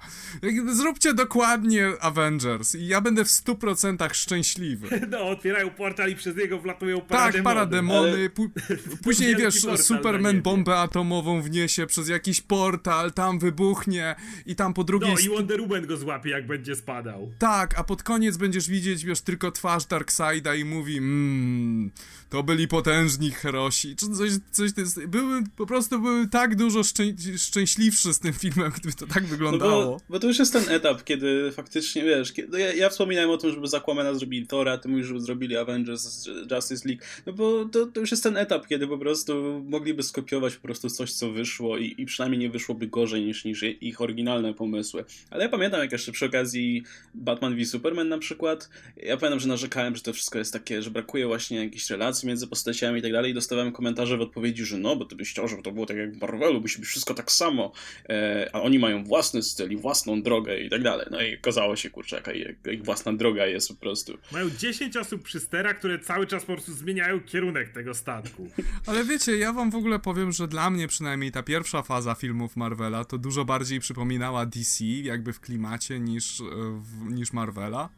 [0.72, 4.88] Zróbcie dokładnie Avengers i ja będę w 100% szczęśliwy.
[5.10, 7.32] No, otwierają portal i przez niego wlatują parademony.
[7.32, 8.08] Tak, parademony.
[8.08, 8.28] Ale...
[9.04, 14.16] Później, wiesz, Superman bombę atomową wniesie przez jakiś portal, tam wybuchnie
[14.46, 15.14] i tam po drugiej...
[15.14, 17.32] No i Wonder Woman go złapie, jak będzie spadał.
[17.38, 20.19] Tak, a pod koniec będziesz widzieć, wiesz, tylko twarz Darkseida
[20.54, 21.90] i mówi mmm,
[22.30, 24.70] to byli potężni herosi, czy coś, coś
[25.08, 27.02] były, po prostu były tak dużo szczę,
[27.38, 29.84] szczęśliwszy z tym filmem, gdyby to tak wyglądało.
[29.84, 32.88] No bo, bo, to już jest ten etap, kiedy faktycznie, wiesz, kiedy, no ja, ja,
[32.88, 33.80] wspominałem o tym, żeby z
[34.18, 38.22] zrobili Thora, ty mówisz, żeby zrobili Avengers, Justice League, no bo to, to już jest
[38.22, 42.40] ten etap, kiedy po prostu mogliby skopiować po prostu coś, co wyszło i, i przynajmniej
[42.40, 45.04] nie wyszłoby gorzej niż, niż ich oryginalne pomysły.
[45.30, 46.82] Ale ja pamiętam, jak jeszcze przy okazji
[47.14, 50.90] Batman v Superman na przykład, ja pamiętam, że narzekałem, że to wszystko jest takie, że
[50.90, 54.78] brakuje właśnie jakichś relacji między postaciami i tak dalej i dostawałem komentarze w odpowiedzi, że
[54.78, 57.14] no, bo ty byś chciał, żeby to było tak jak w Marvelu, musi być wszystko
[57.14, 57.72] tak samo,
[58.08, 61.06] e, a oni mają własny styl i własną drogę i tak dalej.
[61.10, 64.18] No i okazało się, kurczę, jaka ich, ich własna droga jest po prostu.
[64.32, 68.48] Mają 10 osób przy sterach, które cały czas po prostu zmieniają kierunek tego statku.
[68.86, 72.56] Ale wiecie, ja wam w ogóle powiem, że dla mnie przynajmniej ta pierwsza faza filmów
[72.56, 76.44] Marvela to dużo bardziej przypominała DC, jakby w klimacie, niż, e,
[76.80, 77.88] w, niż Marvela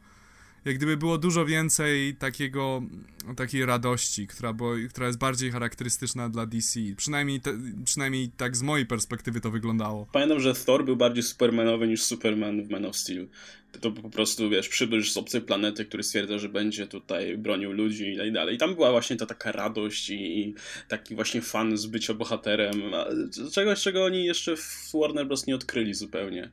[0.65, 2.81] jak gdyby było dużo więcej takiego,
[3.35, 6.79] takiej radości, która, bo, która jest bardziej charakterystyczna dla DC.
[6.97, 7.53] Przynajmniej, te,
[7.85, 10.07] przynajmniej tak z mojej perspektywy to wyglądało.
[10.11, 13.27] Pamiętam, że Thor był bardziej supermanowy niż Superman w Man of Steel.
[13.81, 18.13] To po prostu, wiesz, przybysz z obcej planety, który stwierdza, że będzie tutaj bronił ludzi
[18.13, 18.55] i tak dalej.
[18.55, 20.55] I tam była właśnie ta taka radość i, i
[20.87, 22.81] taki właśnie fan z bycia bohaterem.
[23.53, 25.47] Czegoś, czego oni jeszcze w Warner Bros.
[25.47, 26.51] nie odkryli zupełnie.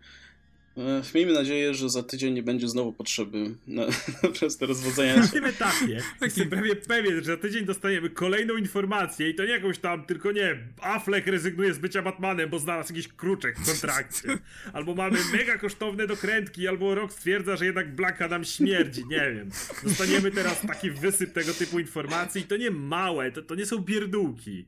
[0.76, 3.82] E, miejmy nadzieję, że za tydzień nie będzie znowu potrzeby na,
[4.32, 9.28] przez te rozwodzenia Na tym etapie jestem prawie pewien, że za tydzień dostaniemy kolejną informację
[9.30, 13.08] i to nie jakąś tam, tylko nie, Affleck rezygnuje z bycia Batmanem, bo znalazł jakiś
[13.08, 14.28] kruczek w kontrakcie.
[14.72, 19.50] Albo mamy mega kosztowne dokrętki, albo Rock stwierdza, że jednak Black Adam śmierdzi, nie wiem.
[19.84, 23.78] Dostaniemy teraz taki wysyp tego typu informacji i to nie małe, to, to nie są
[23.78, 24.64] bierdółki.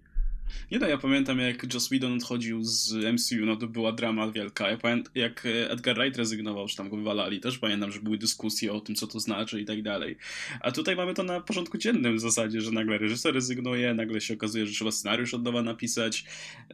[0.70, 4.70] Nie no, ja pamiętam jak Joss Whedon odchodził z MCU, no to była drama wielka.
[4.70, 8.72] Ja pamiętam jak Edgar Wright rezygnował, czy tam go wywalali, też pamiętam, że były dyskusje
[8.72, 10.16] o tym, co to znaczy i tak dalej.
[10.60, 14.34] A tutaj mamy to na porządku dziennym w zasadzie, że nagle reżyser rezygnuje, nagle się
[14.34, 16.24] okazuje, że trzeba scenariusz od nowa napisać.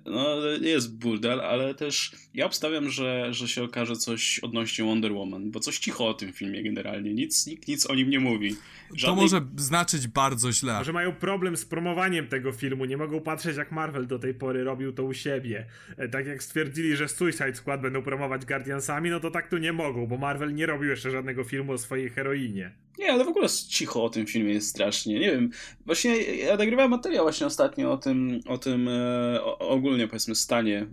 [0.07, 5.13] No, nie jest burdel, ale też ja obstawiam, że, że się okaże coś odnośnie Wonder
[5.13, 7.15] Woman, bo coś cicho o tym filmie generalnie.
[7.15, 8.57] Nic, nikt nic o nim nie mówi.
[8.95, 9.17] Żadnej...
[9.17, 10.79] To może znaczyć bardzo źle.
[10.79, 14.65] Może mają problem z promowaniem tego filmu, nie mogą patrzeć jak Marvel do tej pory
[14.65, 15.67] robił to u siebie.
[15.97, 19.73] E, tak jak stwierdzili, że Suicide Squad będą promować Guardiansami, no to tak tu nie
[19.73, 22.73] mogą, bo Marvel nie robił jeszcze żadnego filmu o swojej heroinie.
[22.99, 25.21] Nie, ale w ogóle cicho o tym filmie jest strasznie.
[25.21, 25.51] Nie wiem,
[25.87, 30.87] właśnie ja nagrywałem materiał właśnie ostatnio o tym, o tym e, ogólnie powiedzmy stanie e,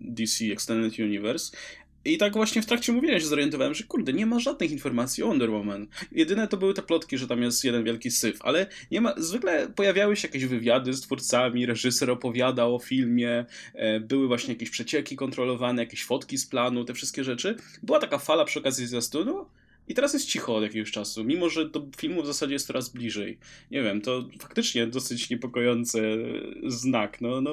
[0.00, 1.56] DC Extended Universe
[2.04, 5.26] i tak właśnie w trakcie mówienia się zorientowałem, że kurde, nie ma żadnych informacji o
[5.26, 5.86] Wonder Woman.
[6.12, 9.68] Jedyne to były te plotki, że tam jest jeden wielki syf, ale nie ma, zwykle
[9.68, 15.16] pojawiały się jakieś wywiady z twórcami, reżyser opowiadał o filmie, e, były właśnie jakieś przecieki
[15.16, 17.56] kontrolowane, jakieś fotki z planu, te wszystkie rzeczy.
[17.82, 19.46] Była taka fala przy okazji zwiastunu,
[19.88, 22.88] i teraz jest cicho od jakiegoś czasu, mimo że do filmu w zasadzie jest coraz
[22.88, 23.38] bliżej.
[23.70, 26.24] Nie wiem, to faktycznie dosyć niepokojący
[26.66, 27.20] znak.
[27.20, 27.50] No, no,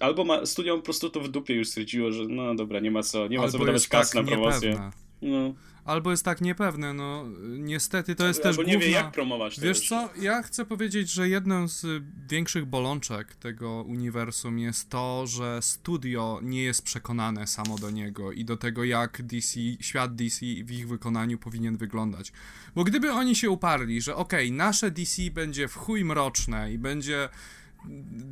[0.00, 3.02] albo ma, studio po prostu to w dupie już stwierdziło, że no dobra, nie ma
[3.02, 4.90] co, nie ma co wydawać tak na promocję.
[5.22, 5.54] No
[5.88, 7.24] albo jest tak niepewne, no
[7.58, 8.86] niestety to jest albo też nie główna...
[8.86, 11.86] wie jak promować Wiesz co, ja chcę powiedzieć, że jedną z
[12.30, 18.44] większych bolączek tego uniwersum jest to, że studio nie jest przekonane samo do niego i
[18.44, 22.32] do tego jak DC, świat DC w ich wykonaniu powinien wyglądać.
[22.74, 26.78] Bo gdyby oni się uparli, że okej, okay, nasze DC będzie w chuj mroczne i
[26.78, 27.28] będzie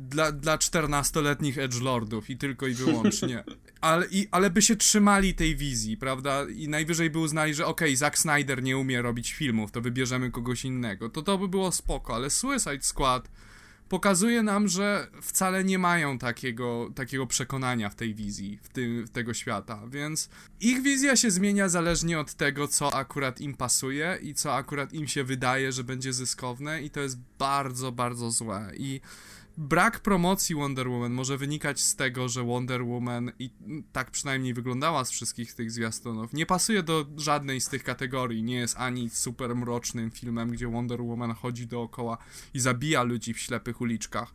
[0.09, 3.43] dla, dla 14-letnich edgelordów i tylko i wyłącznie.
[3.81, 6.45] Ale, i, ale by się trzymali tej wizji, prawda?
[6.55, 10.31] I najwyżej by uznali, że okej, okay, Zack Snyder nie umie robić filmów, to wybierzemy
[10.31, 11.09] kogoś innego.
[11.09, 13.29] To to by było spoko, ale Suicide Squad
[13.89, 19.09] pokazuje nam, że wcale nie mają takiego, takiego przekonania w tej wizji, w, tym, w
[19.09, 24.33] tego świata, więc ich wizja się zmienia zależnie od tego, co akurat im pasuje i
[24.33, 29.01] co akurat im się wydaje, że będzie zyskowne i to jest bardzo, bardzo złe i
[29.57, 33.49] brak promocji Wonder Woman może wynikać z tego, że Wonder Woman i
[33.91, 36.33] tak przynajmniej wyglądała z wszystkich tych zwiastunów.
[36.33, 38.43] Nie pasuje do żadnej z tych kategorii.
[38.43, 42.17] Nie jest ani super mrocznym filmem, gdzie Wonder Woman chodzi dookoła
[42.53, 44.33] i zabija ludzi w ślepych uliczkach.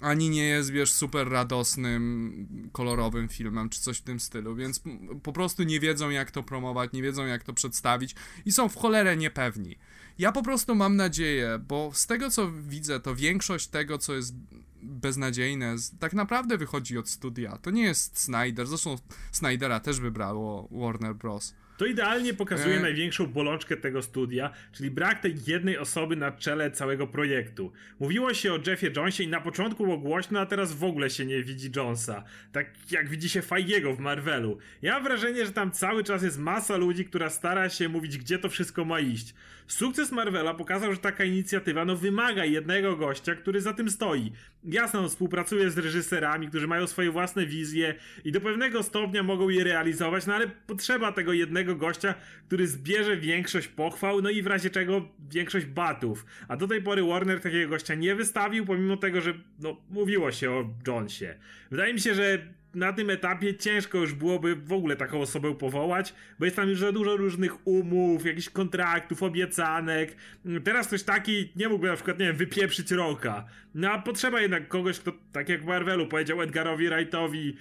[0.00, 4.82] Ani nie jest, wiesz, super radosnym, kolorowym filmem, czy coś w tym stylu, więc
[5.22, 8.14] po prostu nie wiedzą, jak to promować, nie wiedzą, jak to przedstawić
[8.46, 9.76] i są w cholerę niepewni.
[10.18, 14.34] Ja po prostu mam nadzieję, bo z tego co widzę, to większość tego, co jest
[14.82, 17.58] beznadziejne, tak naprawdę wychodzi od studia.
[17.62, 18.96] To nie jest Snyder, zresztą
[19.32, 21.54] Snydera też wybrało Warner Bros.
[21.78, 22.80] To idealnie pokazuje e...
[22.80, 27.72] największą bolączkę tego studia, czyli brak tej jednej osoby na czele całego projektu.
[28.00, 31.26] Mówiło się o Jeffie Jonesie i na początku było głośno, a teraz w ogóle się
[31.26, 32.24] nie widzi Jonesa.
[32.52, 34.58] Tak jak widzi się Feigiego w Marvelu.
[34.82, 38.38] Ja mam wrażenie, że tam cały czas jest masa ludzi, która stara się mówić, gdzie
[38.38, 39.34] to wszystko ma iść.
[39.68, 44.32] Sukces Marvela pokazał, że taka inicjatywa no wymaga jednego gościa, który za tym stoi.
[44.64, 49.48] Jasno, on współpracuje z reżyserami, którzy mają swoje własne wizje i do pewnego stopnia mogą
[49.48, 52.14] je realizować, no ale potrzeba tego jednego gościa,
[52.46, 56.26] który zbierze większość pochwał, no i w razie czego większość batów.
[56.48, 60.50] A do tej pory Warner takiego gościa nie wystawił, pomimo tego, że no, mówiło się
[60.50, 61.34] o Jonesie.
[61.70, 62.38] Wydaje mi się, że
[62.74, 66.78] na tym etapie ciężko już byłoby w ogóle taką osobę powołać, bo jest tam już
[66.78, 70.16] za dużo różnych umów, jakichś kontraktów, obiecanek.
[70.64, 73.44] Teraz ktoś taki nie mógłby na przykład, nie wiem, wypieprzyć roka.
[73.74, 77.56] No a potrzeba jednak kogoś, kto, tak jak Marvelu powiedział Edgarowi Wrightowi,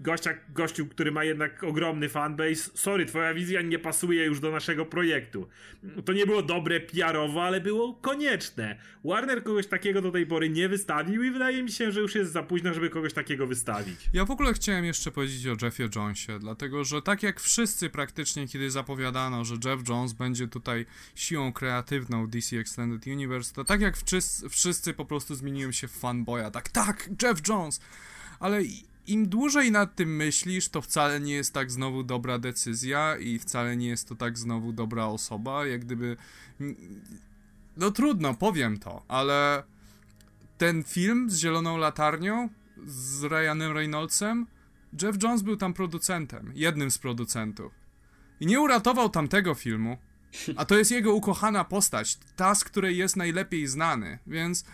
[0.00, 4.86] gościa, gościu, który ma jednak ogromny fanbase, sorry, twoja wizja nie pasuje już do naszego
[4.86, 5.48] projektu.
[6.04, 8.78] To nie było dobre PR-owo, ale było konieczne.
[9.04, 12.32] Warner kogoś takiego do tej pory nie wystawił i wydaje mi się, że już jest
[12.32, 14.10] za późno, żeby kogoś takiego wystawić.
[14.12, 18.48] Ja w ogóle chciałem jeszcze powiedzieć o Jeffie Jonesie, dlatego że tak jak wszyscy praktycznie,
[18.48, 23.96] kiedy zapowiadano, że Jeff Jones będzie tutaj siłą kreatywną DC Extended Universe, to tak jak
[23.96, 27.80] wszyscy, wszyscy po prostu zmieniłem się w fanboya, tak, tak, Jeff Jones!
[28.40, 28.62] Ale
[29.08, 33.76] im dłużej nad tym myślisz, to wcale nie jest tak znowu dobra decyzja i wcale
[33.76, 36.16] nie jest to tak znowu dobra osoba, jak gdyby...
[37.76, 39.62] No trudno, powiem to, ale
[40.58, 42.48] ten film z Zieloną Latarnią,
[42.86, 44.46] z Ryanem Reynoldsem,
[45.02, 47.72] Jeff Jones był tam producentem, jednym z producentów.
[48.40, 49.98] I nie uratował tamtego filmu,
[50.56, 54.64] a to jest jego ukochana postać, ta, z której jest najlepiej znany, więc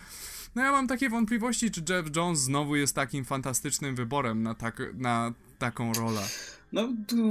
[0.54, 4.82] no ja mam takie wątpliwości, czy Jeff Jones znowu jest takim fantastycznym wyborem na, tak,
[4.94, 6.22] na taką rolę.
[6.72, 6.88] No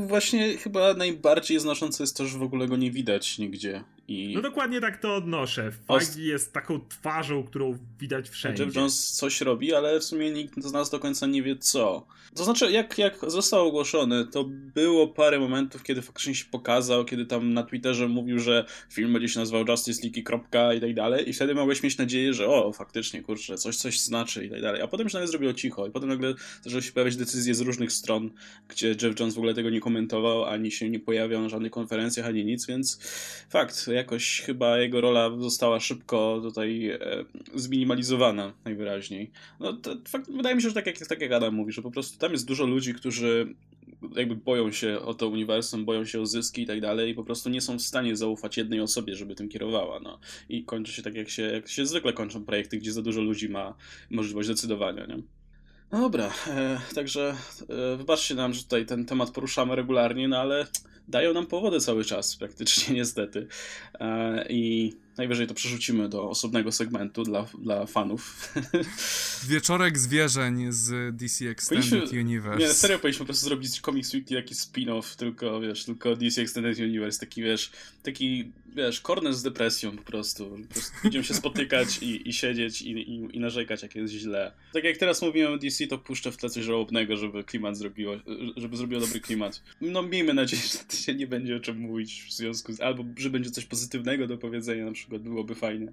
[0.08, 3.84] właśnie chyba najbardziej znaczące jest to, że w ogóle go nie widać nigdzie.
[4.08, 4.36] I...
[4.36, 5.72] No dokładnie tak to odnoszę.
[5.88, 8.64] Feige jest taką twarzą, którą widać wszędzie.
[8.64, 12.08] Jeff Jones coś robi, ale w sumie nikt z nas do końca nie wie co.
[12.36, 17.26] To znaczy, jak, jak został ogłoszony, to było parę momentów, kiedy faktycznie się pokazał, kiedy
[17.26, 20.94] tam na Twitterze mówił, że film będzie się nazywał Justice League i kropka i tak
[20.94, 24.62] dalej i wtedy mogłeś mieć nadzieję, że o, faktycznie, kurczę, coś coś znaczy i tak
[24.62, 24.82] dalej.
[24.82, 27.92] A potem się nagle zrobiło cicho i potem nagle zaczęły się pojawiać decyzje z różnych
[27.92, 28.32] stron,
[28.68, 32.26] gdzie Jeff Jones w ogóle tego nie komentował, ani się nie pojawiał na żadnych konferencjach,
[32.26, 33.00] ani nic, więc
[33.50, 37.00] fakt, jakoś chyba jego rola została szybko tutaj e,
[37.56, 39.32] zminimalizowana najwyraźniej.
[39.60, 41.92] No, to, fakt, wydaje mi się, że tak jak, tak jak Adam mówi, że po
[41.92, 43.56] prostu tam jest dużo ludzi, którzy
[44.16, 47.24] jakby boją się o to uniwersum, boją się o zyski i tak dalej i po
[47.24, 50.20] prostu nie są w stanie zaufać jednej osobie, żeby tym kierowała, no.
[50.50, 53.50] I kończy się tak, jak się, jak się zwykle kończą projekty, gdzie za dużo ludzi
[53.50, 53.76] ma
[54.10, 55.22] możliwość decydowania, nie?
[55.94, 57.36] No dobra, e, także
[57.70, 60.68] e, wybaczcie nam, że tutaj ten temat poruszamy regularnie, no ale
[61.08, 63.48] dają nam powody cały czas, praktycznie niestety.
[64.00, 68.54] E, I najwyżej to przerzucimy do osobnego segmentu dla, dla fanów.
[69.50, 72.60] Wieczorek zwierzeń z DC Extended powinniśmy, Universe.
[72.60, 76.80] Nie, serio powinniśmy po prostu zrobić Comics Weekly jakiś spin-off, tylko wiesz, tylko DC Extended
[76.80, 77.72] Universe, taki wiesz,
[78.04, 80.58] taki wiesz, korner z depresją po prostu.
[80.68, 84.52] Po prostu będziemy się spotykać i, i siedzieć i, i, i, narzekać, jak jest źle.
[84.74, 88.16] Tak jak teraz mówiłem o DC, to puszczę w tle coś żałobnego, żeby klimat zrobiło,
[88.58, 89.64] żeby zrobiło dobry klimat.
[89.82, 92.82] No miejmy nadzieję, że to się nie będzie o czym mówić w związku z...
[92.82, 95.92] albo że będzie coś pozytywnego do powiedzenia na przykład, byłoby fajnie.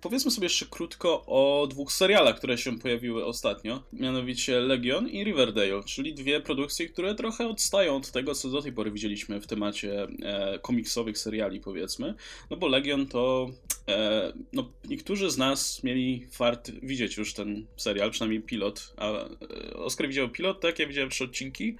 [0.00, 5.82] Powiedzmy sobie jeszcze krótko o dwóch serialach, które się pojawiły ostatnio, mianowicie Legion i Riverdale,
[5.86, 10.06] czyli dwie produkcje, które trochę odstają od tego, co do tej pory widzieliśmy w temacie
[10.22, 12.14] e, komiksowych seriali, powiedzmy.
[12.50, 13.50] No bo Legion to.
[13.88, 18.94] E, no, niektórzy z nas mieli fart widzieć już ten serial, przynajmniej pilot.
[18.96, 19.28] A e,
[19.76, 20.78] Oskar widział pilot, tak?
[20.78, 21.76] Ja widziałem trzy odcinki.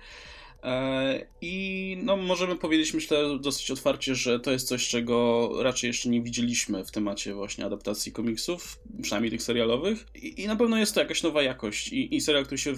[0.64, 6.08] E, I no, możemy powiedzieć, myślę, dosyć otwarcie, że to jest coś, czego raczej jeszcze
[6.08, 10.06] nie widzieliśmy w temacie właśnie adaptacji komiksów, przynajmniej tych serialowych.
[10.14, 12.74] I, i na pewno jest to jakaś nowa jakość i, i serial, który się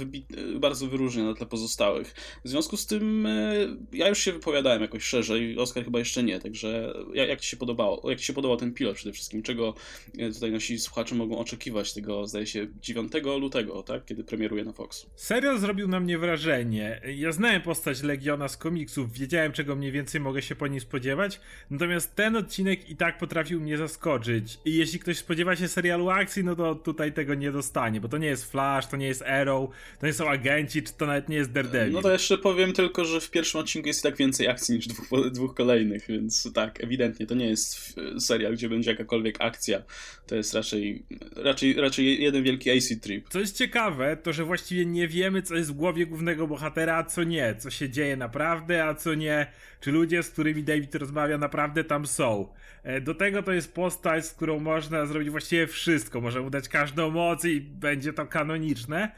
[0.61, 2.15] bardzo wyróżnia na tle pozostałych.
[2.45, 3.55] W związku z tym e,
[3.93, 8.11] ja już się wypowiadałem jakoś szerzej, Oskar chyba jeszcze nie, także jak ci się podobało?
[8.11, 9.43] Jak ci się podobał ten pilot przede wszystkim?
[9.43, 9.75] Czego
[10.19, 14.05] e, tutaj nasi słuchacze mogą oczekiwać tego, zdaje się, 9 lutego, tak?
[14.05, 15.07] Kiedy premieruje na Fox.
[15.17, 17.01] Serial zrobił na mnie wrażenie.
[17.17, 21.41] Ja znałem postać Legiona z komiksów, wiedziałem czego mniej więcej mogę się po nim spodziewać,
[21.71, 24.59] natomiast ten odcinek i tak potrafił mnie zaskoczyć.
[24.65, 28.19] I jeśli ktoś spodziewa się serialu akcji, no to tutaj tego nie dostanie, bo to
[28.19, 29.71] nie jest Flash, to nie jest Arrow,
[30.01, 31.93] to nie są agenci, czy to nawet nie jest Daredevil.
[31.93, 34.87] No to jeszcze powiem tylko, że w pierwszym odcinku jest i tak więcej akcji niż
[34.87, 39.83] dwóch, dwóch kolejnych, więc tak, ewidentnie to nie jest serial, gdzie będzie jakakolwiek akcja.
[40.27, 41.03] To jest raczej,
[41.37, 43.29] raczej, raczej jeden wielki AC trip.
[43.29, 47.05] Co jest ciekawe, to że właściwie nie wiemy, co jest w głowie głównego bohatera, a
[47.05, 49.47] co nie, co się dzieje naprawdę, a co nie,
[49.81, 52.49] czy ludzie, z którymi David rozmawia, naprawdę tam są.
[52.83, 56.21] E, do tego to jest postać, z którą można zrobić właściwie wszystko.
[56.21, 59.13] Może mu dać każdą moc i będzie to kanoniczne,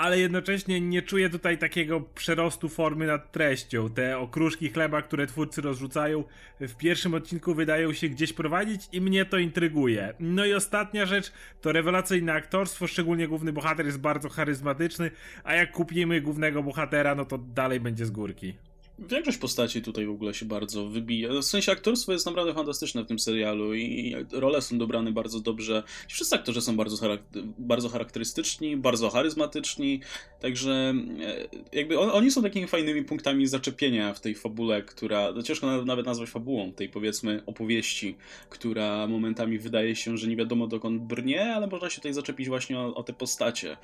[0.00, 3.90] ale jednocześnie nie czuję tutaj takiego przerostu formy nad treścią.
[3.90, 6.24] Te okruszki chleba, które twórcy rozrzucają
[6.60, 10.14] w pierwszym odcinku wydają się gdzieś prowadzić i mnie to intryguje.
[10.20, 15.10] No i ostatnia rzecz to rewelacyjne aktorstwo, szczególnie główny bohater jest bardzo charyzmatyczny,
[15.44, 18.54] a jak kupimy głównego bohatera, no to dalej będzie z górki.
[19.08, 21.28] Większość postaci tutaj w ogóle się bardzo wybija.
[21.32, 25.82] W sensie aktorstwo jest naprawdę fantastyczne w tym serialu i role są dobrane bardzo dobrze.
[26.08, 30.00] Wszyscy aktorzy są bardzo, charak- bardzo charakterystyczni, bardzo charyzmatyczni,
[30.40, 35.42] także e, jakby on, oni są takimi fajnymi punktami zaczepienia w tej fabule, która, no
[35.42, 38.16] ciężko nawet nazwać fabułą tej powiedzmy opowieści,
[38.50, 42.78] która momentami wydaje się, że nie wiadomo dokąd brnie, ale można się tutaj zaczepić właśnie
[42.78, 43.76] o, o te postacie.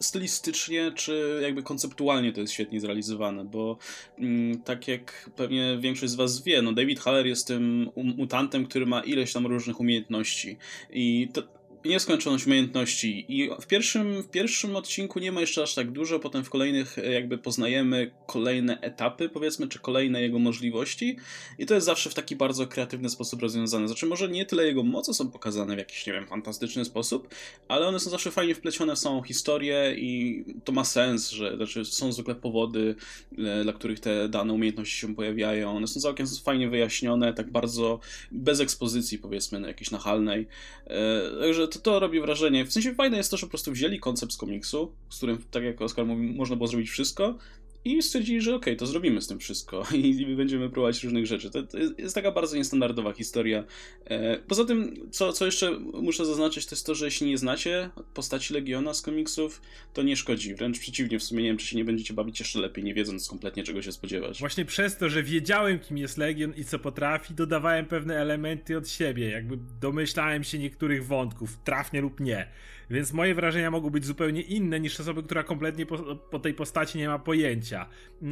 [0.00, 3.78] Stylistycznie czy jakby konceptualnie to jest świetnie zrealizowane, bo
[4.18, 8.86] mm, tak jak pewnie większość z Was wie, no David Haller jest tym mutantem, który
[8.86, 10.56] ma ileś tam różnych umiejętności.
[10.90, 11.42] I to,
[11.84, 16.44] nieskończoność umiejętności i w pierwszym, w pierwszym odcinku nie ma jeszcze aż tak dużo, potem
[16.44, 21.16] w kolejnych e, jakby poznajemy kolejne etapy, powiedzmy, czy kolejne jego możliwości
[21.58, 23.88] i to jest zawsze w taki bardzo kreatywny sposób rozwiązane.
[23.88, 27.28] Znaczy może nie tyle jego moce są pokazane w jakiś, nie wiem, fantastyczny sposób,
[27.68, 31.84] ale one są zawsze fajnie wplecione w samą historię i to ma sens, że znaczy
[31.84, 32.94] są zwykle powody,
[33.38, 35.76] e, dla których te dane umiejętności się pojawiają.
[35.76, 38.00] One są całkiem fajnie wyjaśnione, tak bardzo
[38.32, 40.46] bez ekspozycji, powiedzmy, jakiejś nachalnej.
[40.86, 42.64] E, także to, to robi wrażenie.
[42.64, 45.64] W sensie fajne jest to, że po prostu wzięli koncept z komiksu, z którym, tak
[45.64, 47.38] jak Oskar mówił, można było zrobić wszystko,
[47.84, 51.50] i stwierdzili, że okej, okay, to zrobimy z tym wszystko i będziemy próbować różnych rzeczy.
[51.50, 53.64] To, to jest taka bardzo niestandardowa historia.
[54.04, 57.90] E, poza tym, co, co jeszcze muszę zaznaczyć, to jest to, że jeśli nie znacie
[58.14, 59.62] postaci Legiona z komiksów,
[59.92, 60.54] to nie szkodzi.
[60.54, 63.28] Wręcz przeciwnie, w sumie nie wiem, czy się nie będziecie bawić jeszcze lepiej, nie wiedząc
[63.28, 64.40] kompletnie czego się spodziewać.
[64.40, 68.88] Właśnie przez to, że wiedziałem, kim jest Legion i co potrafi, dodawałem pewne elementy od
[68.88, 69.30] siebie.
[69.30, 72.48] Jakby domyślałem się niektórych wątków, trafnie lub nie.
[72.90, 76.98] Więc moje wrażenia mogą być zupełnie inne niż osoby, która kompletnie po, po, tej postaci
[76.98, 77.86] nie ma pojęcia.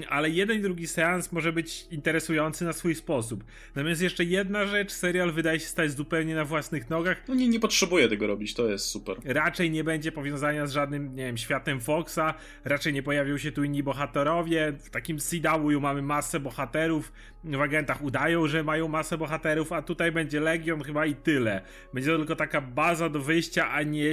[0.09, 3.45] Ale jeden i drugi seans może być interesujący na swój sposób.
[3.75, 7.23] Natomiast jeszcze jedna rzecz, serial wydaje się stać zupełnie na własnych nogach.
[7.29, 9.17] No nie, nie potrzebuje tego robić, to jest super.
[9.25, 12.35] Raczej nie będzie powiązania z żadnym, nie wiem, światem Foxa,
[12.65, 14.73] raczej nie pojawią się tu inni bohaterowie.
[14.79, 17.13] W takim CW mamy masę bohaterów,
[17.45, 21.63] w agentach udają, że mają masę bohaterów, a tutaj będzie Legion chyba i tyle.
[21.95, 24.13] Będzie to tylko taka baza do wyjścia, a nie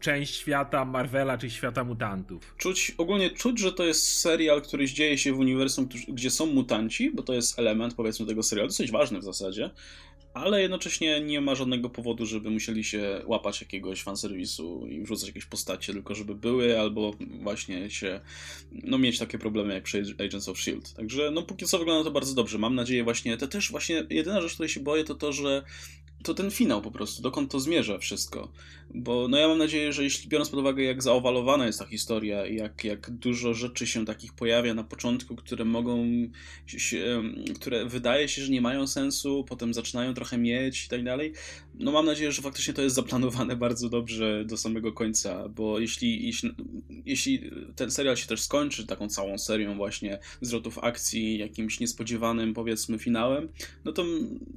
[0.00, 2.54] część świata Marvela czy świata mutantów.
[2.56, 7.10] Czuć, ogólnie czuć, że to jest serial, który dzieje się w uniwersum, gdzie są mutanci,
[7.10, 9.70] bo to jest element powiedzmy tego serialu, dosyć ważny w zasadzie
[10.34, 15.44] ale jednocześnie nie ma żadnego powodu, żeby musieli się łapać jakiegoś fanserwisu i wrzucać jakieś
[15.44, 18.20] postacie, tylko żeby były, albo właśnie się,
[18.72, 20.88] no mieć takie problemy jak przy Agents of S.H.I.E.L.D.
[20.96, 22.58] Także no póki co wygląda to bardzo dobrze.
[22.58, 25.62] Mam nadzieję właśnie, to też właśnie jedyna rzecz, której się boję, to to, że
[26.22, 28.52] to ten finał po prostu, dokąd to zmierza wszystko.
[28.94, 32.46] Bo no ja mam nadzieję, że jeśli biorąc pod uwagę, jak zaowalowana jest ta historia
[32.46, 36.06] i jak, jak dużo rzeczy się takich pojawia na początku, które mogą
[36.66, 37.22] się,
[37.54, 41.32] które wydaje się, że nie mają sensu, potem zaczynają trochę mieć i tak dalej,
[41.74, 46.26] no mam nadzieję, że faktycznie to jest zaplanowane bardzo dobrze do samego końca, bo jeśli,
[46.26, 46.50] jeśli,
[47.06, 52.98] jeśli ten serial się też skończy taką całą serią właśnie zwrotów akcji, jakimś niespodziewanym powiedzmy
[52.98, 53.48] finałem,
[53.84, 54.04] no to,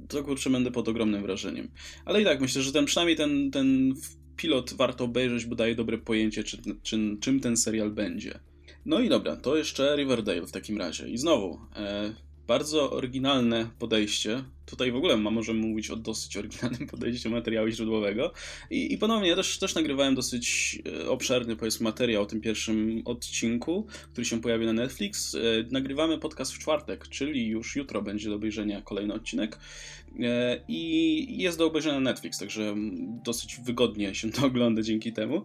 [0.08, 1.68] to kurczę będę pod ogromnym wrażeniem.
[2.04, 3.94] Ale i tak myślę, że ten przynajmniej ten, ten
[4.36, 8.38] pilot warto obejrzeć, bo daje dobre pojęcie, czy, czy, czym ten serial będzie.
[8.86, 11.08] No i dobra, to jeszcze Riverdale w takim razie.
[11.08, 12.14] I znowu, e,
[12.46, 18.32] bardzo oryginalne podejście tutaj w ogóle możemy mówić o dosyć oryginalnym podejściu materiału źródłowego.
[18.70, 23.86] I, i ponownie, też, też nagrywałem dosyć e, obszerny, powiedzmy, materiał o tym pierwszym odcinku,
[24.12, 25.34] który się pojawi na Netflix.
[25.34, 25.38] E,
[25.70, 29.58] nagrywamy podcast w czwartek, czyli już jutro będzie do obejrzenia kolejny odcinek.
[30.20, 32.74] E, I jest do obejrzenia na Netflix, także
[33.24, 35.42] dosyć wygodnie się to ogląda dzięki temu.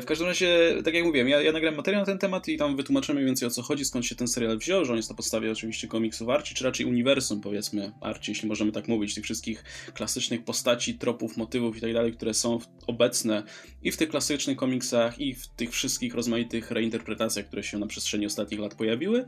[0.00, 3.24] W każdym razie, tak jak mówiłem, ja, ja materiał na ten temat i tam wytłumaczymy
[3.24, 5.88] więcej o co chodzi, skąd się ten serial wziął, że on jest na podstawie oczywiście
[5.88, 10.94] komiksów Archie, czy raczej uniwersum, powiedzmy, Archie, jeśli możemy tak mówić, tych wszystkich klasycznych postaci,
[10.94, 13.42] tropów, motywów i tak dalej, które są obecne
[13.82, 18.26] i w tych klasycznych komiksach, i w tych wszystkich rozmaitych reinterpretacjach, które się na przestrzeni
[18.26, 19.24] ostatnich lat pojawiły.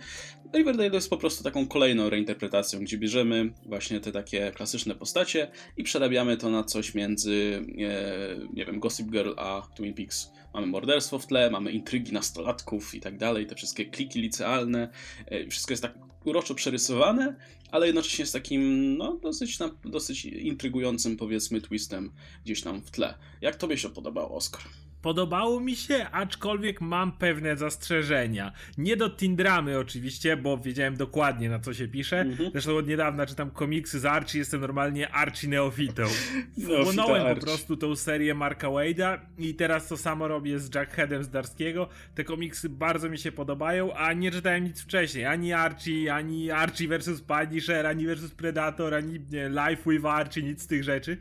[0.54, 5.82] Riverdale jest po prostu taką kolejną reinterpretacją, gdzie bierzemy właśnie te takie klasyczne postacie i
[5.82, 10.30] przerabiamy to na coś między, e, nie wiem, Gossip Girl a Twin Peaks.
[10.54, 14.88] Mamy morderstwo w tle, mamy intrygi nastolatków i tak dalej, te wszystkie kliki licealne.
[15.26, 17.36] E, wszystko jest tak uroczo przerysowane,
[17.70, 22.12] ale jednocześnie z takim no, dosyć, dosyć intrygującym, powiedzmy, twistem
[22.44, 23.14] gdzieś tam w tle.
[23.40, 24.62] Jak tobie się podobał, Oscar?
[25.02, 28.52] Podobało mi się, aczkolwiek mam pewne zastrzeżenia.
[28.78, 32.20] Nie do Tindramy oczywiście, bo wiedziałem dokładnie na co się pisze.
[32.20, 32.50] Mhm.
[32.50, 36.02] Zresztą od niedawna czytam komiksy z Archie, jestem normalnie Archie neofitą.
[36.64, 41.28] Wchłonąłem po prostu tą serię Marka Wade'a i teraz to samo robię z Jackheadem z
[41.28, 41.88] Darskiego.
[42.14, 45.26] Te komiksy bardzo mi się podobają, a nie czytałem nic wcześniej.
[45.26, 50.62] Ani Archie, ani Archie vs Punisher, ani vs Predator, ani nie, Life with Archie, nic
[50.62, 51.18] z tych rzeczy.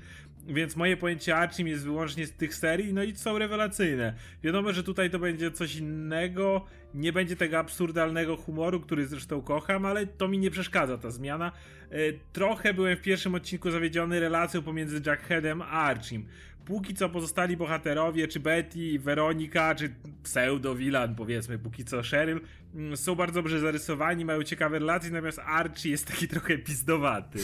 [0.48, 4.14] Więc moje pojęcie Archim jest wyłącznie z tych serii, no i są rewelacyjne.
[4.44, 9.86] Wiadomo, że tutaj to będzie coś innego, nie będzie tego absurdalnego humoru, który zresztą kocham,
[9.86, 11.52] ale to mi nie przeszkadza ta zmiana.
[11.92, 11.98] E,
[12.34, 16.26] trochę byłem w pierwszym odcinku zawiedziony relacją pomiędzy Jackheadem a Archim.
[16.66, 22.42] Póki co pozostali bohaterowie, czy Betty, Weronika, czy pseudo-wilan, powiedzmy, póki co Cheryl,
[22.76, 27.40] mm, są bardzo dobrze zarysowani, mają ciekawe relacje, natomiast Archie jest taki trochę pizdowaty.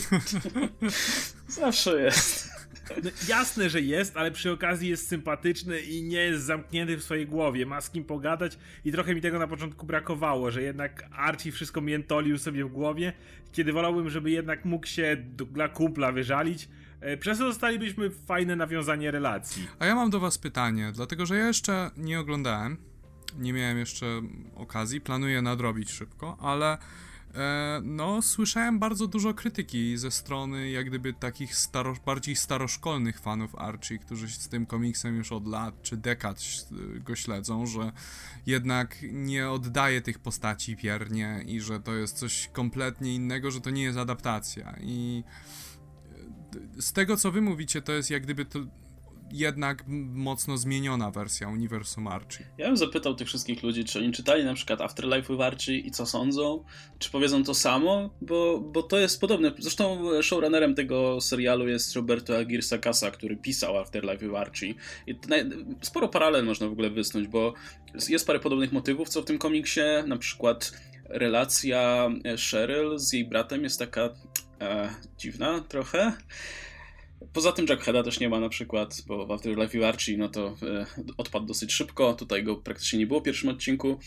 [1.47, 2.62] Zawsze jest.
[2.89, 7.27] No, jasne, że jest, ale przy okazji jest sympatyczny i nie jest zamknięty w swojej
[7.27, 7.65] głowie.
[7.65, 11.81] Ma z kim pogadać i trochę mi tego na początku brakowało, że jednak Archie wszystko
[11.81, 13.13] miętolił sobie w głowie,
[13.51, 15.17] kiedy wolałbym, żeby jednak mógł się
[15.51, 16.69] dla kumpla wyżalić.
[17.01, 19.67] E, przez to dostalibyśmy fajne nawiązanie relacji.
[19.79, 22.77] A ja mam do was pytanie, dlatego że ja jeszcze nie oglądałem,
[23.37, 24.21] nie miałem jeszcze
[24.55, 26.77] okazji, planuję nadrobić szybko, ale
[27.83, 33.97] no, słyszałem bardzo dużo krytyki ze strony jak gdyby takich staro, bardziej staroszkolnych fanów Archie,
[33.97, 36.41] którzy z tym komiksem już od lat czy dekad
[36.99, 37.91] go śledzą, że
[38.45, 43.69] jednak nie oddaje tych postaci piernie i że to jest coś kompletnie innego, że to
[43.69, 44.75] nie jest adaptacja.
[44.81, 45.23] I
[46.77, 48.59] e, z tego co wy mówicie, to jest jak gdyby to
[49.33, 52.45] jednak mocno zmieniona wersja uniwersum Archie.
[52.57, 55.91] Ja bym zapytał tych wszystkich ludzi, czy oni czytali na przykład Afterlife with Archie i
[55.91, 56.63] co sądzą,
[56.99, 59.51] czy powiedzą to samo, bo, bo to jest podobne.
[59.59, 64.73] Zresztą showrunnerem tego serialu jest Roberto Aguirre Sacasa, który pisał Afterlife with Archie.
[65.07, 65.15] I
[65.81, 67.53] sporo paralel można w ogóle wysnuć, bo
[68.09, 70.71] jest parę podobnych motywów, co w tym komiksie, na przykład
[71.09, 72.09] relacja
[72.51, 74.09] Cheryl z jej bratem jest taka
[74.61, 76.13] e, dziwna trochę.
[77.33, 80.85] Poza tym Jackheada też nie ma na przykład, bo w Afterlife Archie no to e,
[81.17, 83.99] odpadł dosyć szybko, tutaj go praktycznie nie było w pierwszym odcinku.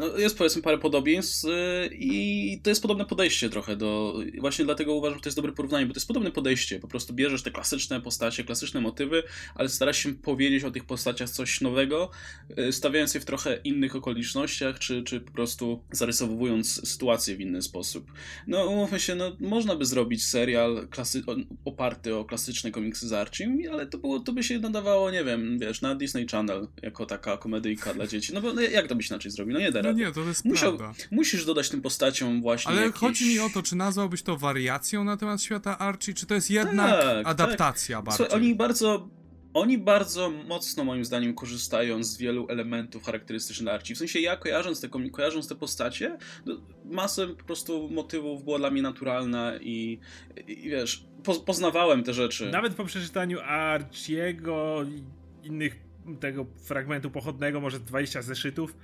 [0.00, 4.18] No, jest powiedzmy parę podobieństw e, i to jest podobne podejście trochę do.
[4.38, 6.78] Właśnie dlatego uważam, że to jest dobre porównanie, bo to jest podobne podejście.
[6.78, 9.22] Po prostu bierzesz te klasyczne postacie, klasyczne motywy,
[9.54, 12.10] ale starasz się powiedzieć o tych postaciach coś nowego,
[12.56, 17.62] e, stawiając je w trochę innych okolicznościach, czy, czy po prostu zarysowując sytuację w inny
[17.62, 18.12] sposób.
[18.46, 21.22] No, umówmy się, no, można by zrobić serial klasy...
[21.64, 25.58] oparty o klasyczne komiksy z Archie, ale to, było, to by się nadawało, nie wiem,
[25.58, 28.34] wiesz, na Disney Channel, jako taka komedyjka dla dzieci.
[28.34, 29.54] No bo no, jak to by się inaczej zrobił?
[29.54, 31.04] No nie da No nie, to jest Musiał, prawda.
[31.10, 33.00] Musisz dodać tym postaciom właśnie Ale jakieś...
[33.00, 36.50] chodzi mi o to, czy nazwałbyś to wariacją na temat świata Archie, czy to jest
[36.50, 38.04] jednak tak, adaptacja tak.
[38.04, 38.26] bardziej?
[38.26, 39.08] Słuchaj, oni bardzo
[39.54, 43.94] oni bardzo mocno, moim zdaniem, korzystają z wielu elementów charakterystycznych dla Archie.
[43.94, 46.54] W sensie ja kojarząc te, kojarząc te postacie, no,
[46.84, 49.98] masę po prostu motywów była dla mnie naturalna i,
[50.46, 52.50] i wiesz, po, poznawałem te rzeczy.
[52.50, 55.04] Nawet po przeczytaniu Archiego i
[55.46, 55.76] innych
[56.20, 58.76] tego fragmentu pochodnego, może 20 zeszytów,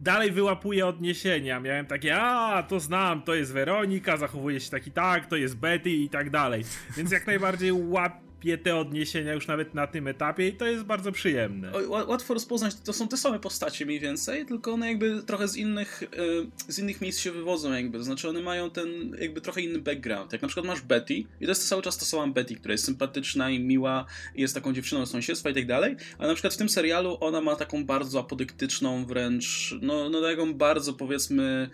[0.00, 1.60] dalej wyłapuję odniesienia.
[1.60, 5.90] Miałem takie, a to znam, to jest Weronika, zachowuje się taki tak, to jest Betty
[5.90, 6.64] i tak dalej.
[6.96, 8.27] Więc jak najbardziej łap
[8.64, 11.72] te odniesienia już nawet na tym etapie i to jest bardzo przyjemne.
[11.88, 16.02] Łatwo rozpoznać, to są te same postacie mniej więcej, tylko one jakby trochę z innych,
[16.02, 20.32] e, z innych miejsc się wywodzą jakby, znaczy one mają ten jakby trochę inny background.
[20.32, 22.84] Jak na przykład masz Betty i to jest cały czas ta sama Betty, która jest
[22.84, 26.54] sympatyczna i miła i jest taką dziewczyną z sąsiedztwa i tak dalej, a na przykład
[26.54, 31.70] w tym serialu ona ma taką bardzo apodyktyczną wręcz, no, no taką bardzo powiedzmy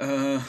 [0.00, 0.40] e,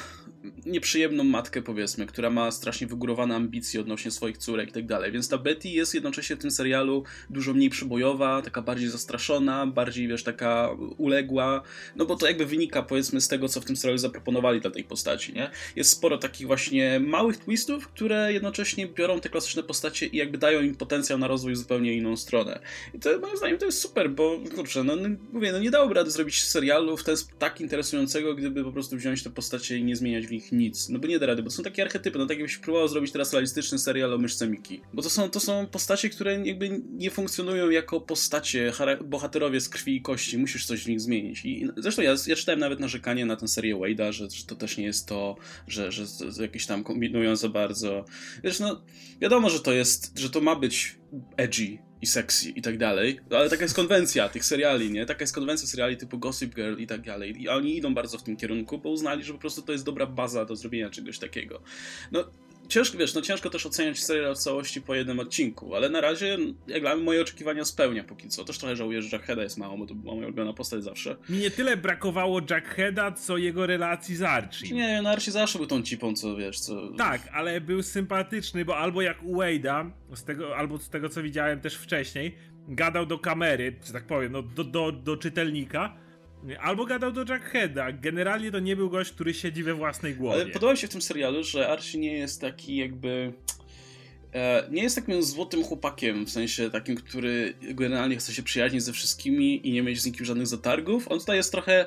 [0.65, 5.11] nieprzyjemną matkę, powiedzmy, która ma strasznie wygórowane ambicje odnośnie swoich córek i tak dalej.
[5.11, 10.07] Więc ta Betty jest jednocześnie w tym serialu dużo mniej przybojowa, taka bardziej zastraszona, bardziej,
[10.07, 11.61] wiesz, taka uległa,
[11.95, 14.83] no bo to jakby wynika, powiedzmy, z tego, co w tym serialu zaproponowali dla tej
[14.83, 15.49] postaci, nie?
[15.75, 20.61] Jest sporo takich właśnie małych twistów, które jednocześnie biorą te klasyczne postacie i jakby dają
[20.61, 22.59] im potencjał na rozwój w zupełnie inną stronę.
[22.93, 25.93] I to moim zdaniem to jest super, bo kurczę, no, no mówię, no nie dałoby
[25.93, 29.95] rady zrobić serialu w ten tak interesującego, gdyby po prostu wziąć te postacie i nie
[29.95, 30.89] zmieniać w nich nic.
[30.89, 33.33] No bo nie da rady, bo są takie archetypy, no tak jakbyś próbował zrobić teraz
[33.33, 34.81] realistyczny serial o myszce Miki.
[34.93, 38.71] Bo to są, to są postacie, które jakby nie funkcjonują jako postacie,
[39.05, 41.45] bohaterowie z krwi i kości, musisz coś w nich zmienić.
[41.45, 44.77] I zresztą ja, ja czytałem nawet narzekanie na tę serię Wade'a, że, że to też
[44.77, 45.35] nie jest to,
[45.67, 48.05] że, że, że jakieś tam kombinują za bardzo.
[48.43, 48.81] Wiesz, no
[49.21, 50.97] wiadomo, że to jest, że to ma być
[51.37, 55.05] edgy, i sexy i tak dalej, ale taka jest konwencja tych seriali, nie?
[55.05, 57.41] Taka jest konwencja seriali typu Gossip Girl i tak dalej.
[57.41, 60.05] I oni idą bardzo w tym kierunku, bo uznali, że po prostu to jest dobra
[60.05, 61.61] baza do zrobienia czegoś takiego.
[62.11, 62.23] No,
[62.73, 66.37] ciężko, wiesz, no ciężko też oceniać serial w całości po jednym odcinku, ale na razie,
[66.67, 68.43] jak dla mnie, moje oczekiwania spełnia póki co.
[68.43, 71.15] Też trochę żałuję, że Jackheada jest mało, bo to była moja ulubiona postać zawsze.
[71.29, 74.75] Mi nie tyle brakowało Jackheada, co jego relacji z Archie.
[74.75, 76.89] Nie, no Archie zawsze był tą cipą, co wiesz, co...
[76.97, 81.23] Tak, ale był sympatyczny, bo albo jak u Wade'a, z tego, albo z tego, co
[81.23, 82.35] widziałem też wcześniej,
[82.67, 85.95] gadał do kamery, że tak powiem, no, do, do, do czytelnika,
[86.59, 87.91] Albo gadał do Jackheada.
[87.91, 90.41] Generalnie to nie był gość, który siedzi we własnej głowie.
[90.41, 93.33] Ale podoba mi się w tym serialu, że Archie nie jest taki jakby...
[94.33, 98.93] E, nie jest takim złotym chłopakiem, w sensie takim, który generalnie chce się przyjaźnić ze
[98.93, 101.07] wszystkimi i nie mieć z nikim żadnych zatargów.
[101.11, 101.85] On tutaj jest trochę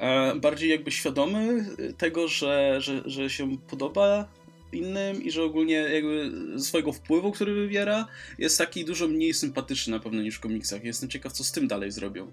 [0.00, 1.66] e, bardziej jakby świadomy
[1.98, 4.28] tego, że, że, że się podoba
[4.72, 8.06] innym i że ogólnie jakby swojego wpływu, który wywiera,
[8.38, 10.84] jest taki dużo mniej sympatyczny na pewno niż w komiksach.
[10.84, 12.32] Jestem ciekaw, co z tym dalej zrobią.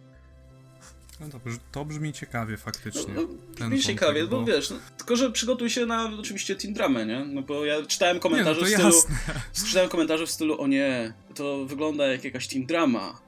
[1.19, 1.39] No to,
[1.71, 3.13] to brzmi ciekawie faktycznie.
[3.13, 3.21] No,
[3.59, 7.05] no, brzmi ciekawie, bo, bo wiesz, no, tylko że przygotuj się na oczywiście Teen Dramę,
[7.05, 7.25] nie?
[7.25, 9.15] No bo ja czytałem komentarze nie, no w stylu...
[9.17, 9.41] Jasne.
[9.67, 13.24] Czytałem komentarze w stylu, o nie, to wygląda jak jakaś Teen Drama.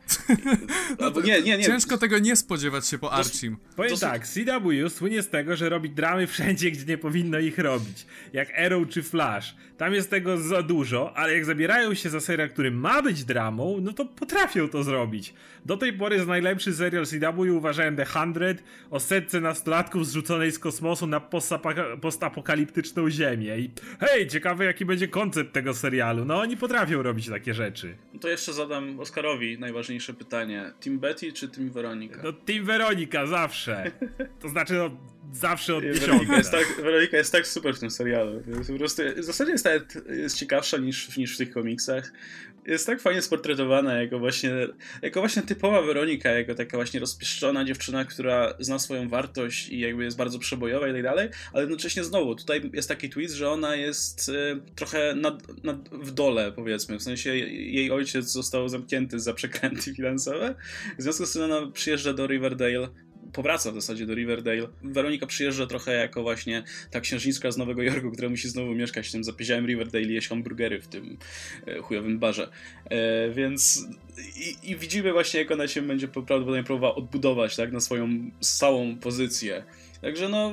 [0.99, 1.63] No nie, nie, nie.
[1.63, 3.57] Ciężko tego nie spodziewać się po Archim.
[3.75, 3.97] Powiem to...
[3.99, 8.05] tak, CW słynie z tego, że robi dramy wszędzie, gdzie nie powinno ich robić.
[8.34, 9.55] Jak Arrow czy Flash.
[9.78, 13.78] Tam jest tego za dużo, ale jak zabierają się za serial, który ma być dramą,
[13.82, 15.34] no to potrafią to zrobić.
[15.65, 20.59] Do tej pory jest najlepszy serial CW uważałem The Hundred o setce nastolatków zrzuconej z
[20.59, 21.21] kosmosu na
[22.01, 23.59] postapokaliptyczną ziemię.
[23.59, 26.25] I hej, ciekawe jaki będzie koncept tego serialu.
[26.25, 27.97] No oni potrafią robić takie rzeczy.
[28.21, 30.72] To jeszcze zadam Oskarowi najważniejsze pytanie.
[30.80, 32.22] Team Betty czy Team Weronika?
[32.24, 33.91] No Team Weronika, zawsze.
[34.41, 34.89] To znaczy, no,
[35.34, 38.41] zawsze od Weronika jest, tak, Weronika jest tak super w tym serialu.
[38.57, 39.68] Jest po prostu, w zasadzie jest,
[40.09, 42.11] jest ciekawsza niż, niż w tych komiksach
[42.68, 44.51] jest tak fajnie sportretowana jako właśnie,
[45.01, 50.03] jako właśnie typowa Weronika, jako taka właśnie rozpieszczona dziewczyna, która zna swoją wartość i jakby
[50.03, 53.76] jest bardzo przebojowa i tak dalej, ale jednocześnie znowu, tutaj jest taki twist, że ona
[53.76, 59.34] jest y, trochę nad, nad, w dole, powiedzmy, w sensie jej ojciec został zamknięty za
[59.34, 60.55] przekręty finansowe,
[60.99, 62.88] w związku z tym ona przyjeżdża do Riverdale
[63.34, 64.67] powraca w zasadzie do Riverdale.
[64.84, 69.11] Weronika przyjeżdża trochę jako właśnie ta księżniczka z Nowego Jorku, która musi znowu mieszkać w
[69.11, 71.17] tym zapieziałym Riverdale i jeść hamburgery w tym
[71.67, 72.49] e, chujowym barze.
[72.89, 73.88] E, więc
[74.36, 78.97] i, i, widzimy właśnie, jak ona się będzie prawdopodobnie próbowała odbudować tak, na swoją stałą
[78.97, 79.63] pozycję
[80.02, 80.52] Także no,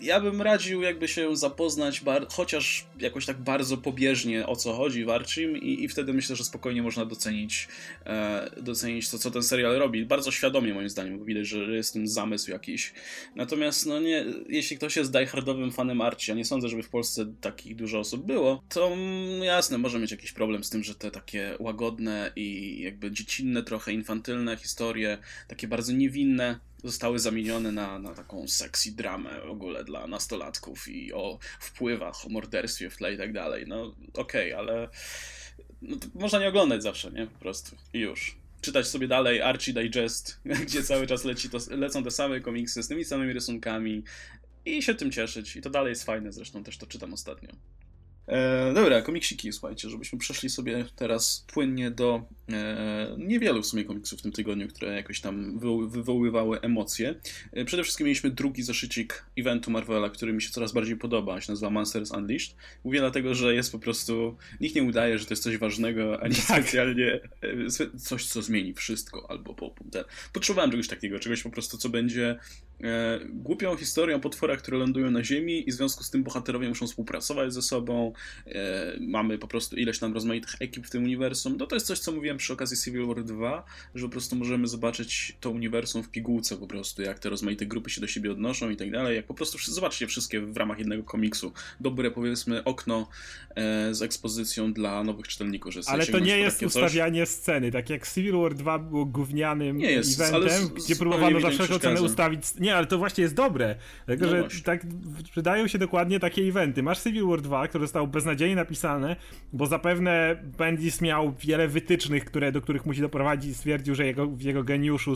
[0.00, 5.10] ja bym radził jakby się zapoznać chociaż jakoś tak bardzo pobieżnie o co chodzi w
[5.10, 7.68] Archim i, i wtedy myślę, że spokojnie można docenić,
[8.06, 10.06] e, docenić to, co ten serial robi.
[10.06, 12.92] Bardzo świadomie moim zdaniem, bo widać, że jest tym zamysł jakiś.
[13.36, 17.34] Natomiast no nie, jeśli ktoś jest diehardowym fanem Archie, a nie sądzę, żeby w Polsce
[17.40, 21.10] takich dużo osób było, to mm, jasne, może mieć jakiś problem z tym, że te
[21.10, 25.18] takie łagodne i jakby dziecinne, trochę infantylne historie,
[25.48, 31.12] takie bardzo niewinne, zostały zamienione na, na taką sexy dramę w ogóle dla nastolatków i
[31.12, 33.64] o wpływach, o morderstwie w tle i tak dalej.
[33.66, 34.88] No okej, okay, ale
[35.82, 37.26] no, można nie oglądać zawsze, nie?
[37.26, 37.76] Po prostu.
[37.92, 38.36] I już.
[38.60, 42.88] Czytać sobie dalej Archie Digest, gdzie cały czas leci to, lecą te same komiksy z
[42.88, 44.04] tymi samymi rysunkami
[44.64, 45.56] i się tym cieszyć.
[45.56, 47.48] I to dalej jest fajne, zresztą też to czytam ostatnio.
[48.32, 52.22] E, dobra, komiksiki, słuchajcie, żebyśmy przeszli sobie teraz płynnie do
[52.52, 55.58] e, niewielu w sumie komiksów w tym tygodniu, które jakoś tam
[55.88, 57.14] wywoływały emocje.
[57.52, 61.52] E, przede wszystkim mieliśmy drugi zeszycik eventu Marvela, który mi się coraz bardziej podoba, się
[61.52, 62.56] nazywa Monsters Unleashed.
[62.84, 66.34] Mówię dlatego, że jest po prostu, nikt nie udaje, że to jest coś ważnego, ani
[66.34, 66.44] tak.
[66.44, 70.04] specjalnie e, coś, co zmieni wszystko, albo po, ten.
[70.32, 72.38] Potrzebowałem czegoś takiego, czegoś po prostu, co będzie
[72.84, 76.68] e, głupią historią o potworach, które lądują na Ziemi i w związku z tym bohaterowie
[76.68, 78.12] muszą współpracować ze sobą.
[78.46, 81.56] E, mamy po prostu ileś tam rozmaitych ekip w tym uniwersum.
[81.58, 83.64] No to jest coś, co mówiłem przy okazji Civil War 2,
[83.94, 87.90] że po prostu możemy zobaczyć to uniwersum w pigułce po prostu, jak te rozmaite grupy
[87.90, 89.16] się do siebie odnoszą i tak dalej.
[89.16, 91.52] Jak po prostu zobaczcie wszystkie w ramach jednego komiksu.
[91.80, 93.08] Dobre, powiedzmy, okno
[93.54, 95.72] e, z ekspozycją dla nowych czytelników.
[95.72, 97.34] Że ale to nie jest ustawianie coś.
[97.34, 97.72] sceny.
[97.72, 102.02] Tak jak Civil War 2 było gównianym nie jest, eventem, gdzie próbowano za wszelką cenę
[102.02, 102.42] ustawić.
[102.60, 103.76] Nie, ale to właśnie jest dobre.
[104.06, 104.60] Dlatego, no że właśnie.
[104.60, 104.86] tak
[105.34, 106.82] wydają się dokładnie takie eventy.
[106.82, 109.16] Masz Civil War 2, które zostało beznadziejnie napisane,
[109.52, 113.56] bo zapewne Bendis miał wiele wytycznych, które, do których musi doprowadzić.
[113.56, 115.14] Stwierdził, że jego, w jego geniuszu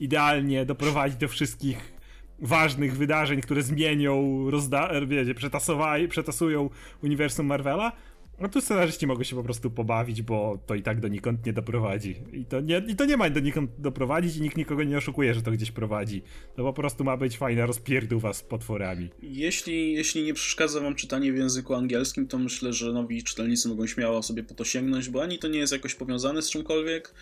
[0.00, 1.94] idealnie doprowadzić do wszystkich
[2.38, 5.34] ważnych wydarzeń, które zmienią, rozda- wiecie,
[6.08, 6.70] przetasują
[7.02, 7.92] uniwersum Marvela,
[8.40, 12.16] no tu scenarzyści mogą się po prostu pobawić, bo to i tak donikąd nie doprowadzi.
[12.32, 15.42] I to nie, i to nie ma donikąd doprowadzić i nikt nikogo nie oszukuje, że
[15.42, 16.22] to gdzieś prowadzi.
[16.56, 19.10] To po prostu ma być fajna rozpierdówa z potworami.
[19.22, 23.86] Jeśli, jeśli nie przeszkadza wam czytanie w języku angielskim, to myślę, że nowi czytelnicy mogą
[23.86, 27.14] śmiało sobie po to sięgnąć, bo ani to nie jest jakoś powiązane z czymkolwiek,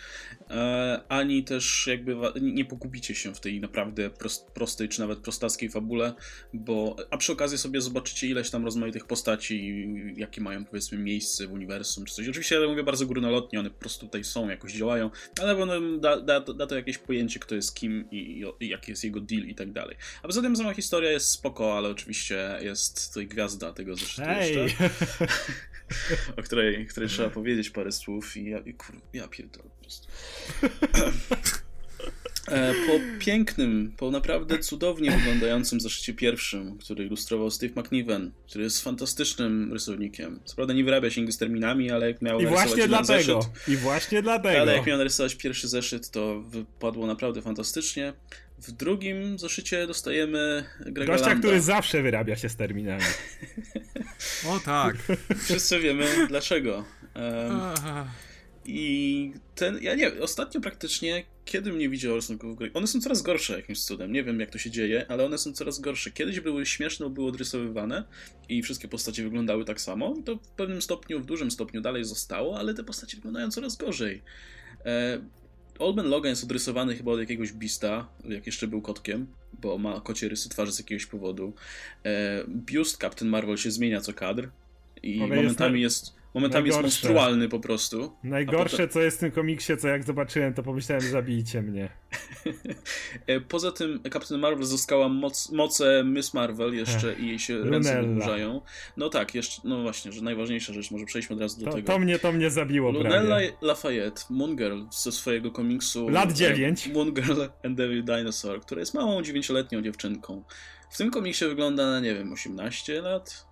[0.49, 5.69] e, ani też jakby nie pogubicie się w tej naprawdę prost, prostej, czy nawet prostackiej
[5.69, 6.13] fabule,
[6.53, 11.51] bo a przy okazji sobie zobaczycie ileś tam rozmaitych postaci, jakie mają powiedzmy miejsce w
[11.51, 12.27] uniwersum czy coś.
[12.27, 15.09] Oczywiście ja mówię bardzo górnolotnie, one po prostu tutaj są, jakoś działają,
[15.41, 15.55] ale
[15.99, 19.43] da, da, da to jakieś pojęcie, kto jest kim i, i, jaki jest jego deal
[19.43, 19.95] i tak dalej.
[20.23, 24.53] A poza tym sama historia jest spoko, ale oczywiście jest tutaj gwiazda tego zresztą hey.
[24.53, 24.89] jeszcze.
[26.37, 30.07] o której, której trzeba powiedzieć parę słów i ja, i kur, ja pierdolę po prostu.
[32.47, 38.83] E, po pięknym, po naprawdę cudownie wyglądającym zeszycie pierwszym, który ilustrował Steve McNiven, który jest
[38.83, 40.39] fantastycznym rysownikiem.
[40.45, 43.41] Co prawda nie wyrabia się z terminami, ale jak miał I właśnie dlatego.
[43.41, 44.61] Zeszyt, I właśnie dlatego.
[44.61, 48.13] Ale jak miał narysować pierwszy zeszyt, to wypadło naprawdę fantastycznie.
[48.59, 51.39] W drugim zeszycie dostajemy Grega Gościa, Landa.
[51.39, 53.03] który zawsze wyrabia się z terminami.
[54.47, 54.95] o tak.
[55.43, 56.85] Wszyscy wiemy dlaczego.
[57.15, 57.71] Um,
[58.65, 63.55] i ten, ja nie ostatnio praktycznie, kiedy mnie widział rysunków gry, one są coraz gorsze
[63.55, 66.11] jakimś cudem, nie wiem jak to się dzieje, ale one są coraz gorsze.
[66.11, 68.03] Kiedyś były śmieszne, były odrysowywane
[68.49, 72.59] i wszystkie postacie wyglądały tak samo, to w pewnym stopniu, w dużym stopniu dalej zostało,
[72.59, 74.21] ale te postacie wyglądają coraz gorzej.
[74.85, 75.21] E,
[75.79, 79.27] Olben Logan jest odrysowany chyba od jakiegoś bista, jak jeszcze był kotkiem,
[79.61, 81.53] bo ma kocie rysy twarzy z jakiegoś powodu.
[82.05, 84.49] E, biust Captain Marvel się zmienia co kadr
[85.03, 86.85] i momentami jest, jest Momentami Najgorsze.
[86.87, 88.11] jest monstrualny po prostu.
[88.23, 88.89] Najgorsze, potem...
[88.89, 91.89] co jest w tym komiksie, co jak zobaczyłem, to pomyślałem, zabijcie mnie.
[93.27, 97.71] E, poza tym Captain Marvel zyskała moc, moce Miss Marvel jeszcze i jej się Lunella.
[97.71, 98.61] ręce wydłużają.
[98.97, 101.87] No tak, jeszcze, no właśnie, że najważniejsza rzecz, może przejdźmy od razu do to, tego.
[101.87, 103.53] To mnie, to mnie zabiło Lunella prawie.
[103.61, 106.87] Lafayette, Moon Girl ze swojego komiksu Lat 9.
[106.87, 110.43] Moon Girl and Devil Dinosaur, która jest małą, dziewięcioletnią dziewczynką.
[110.89, 113.45] W tym komiksie wygląda na, nie wiem, 18 lat?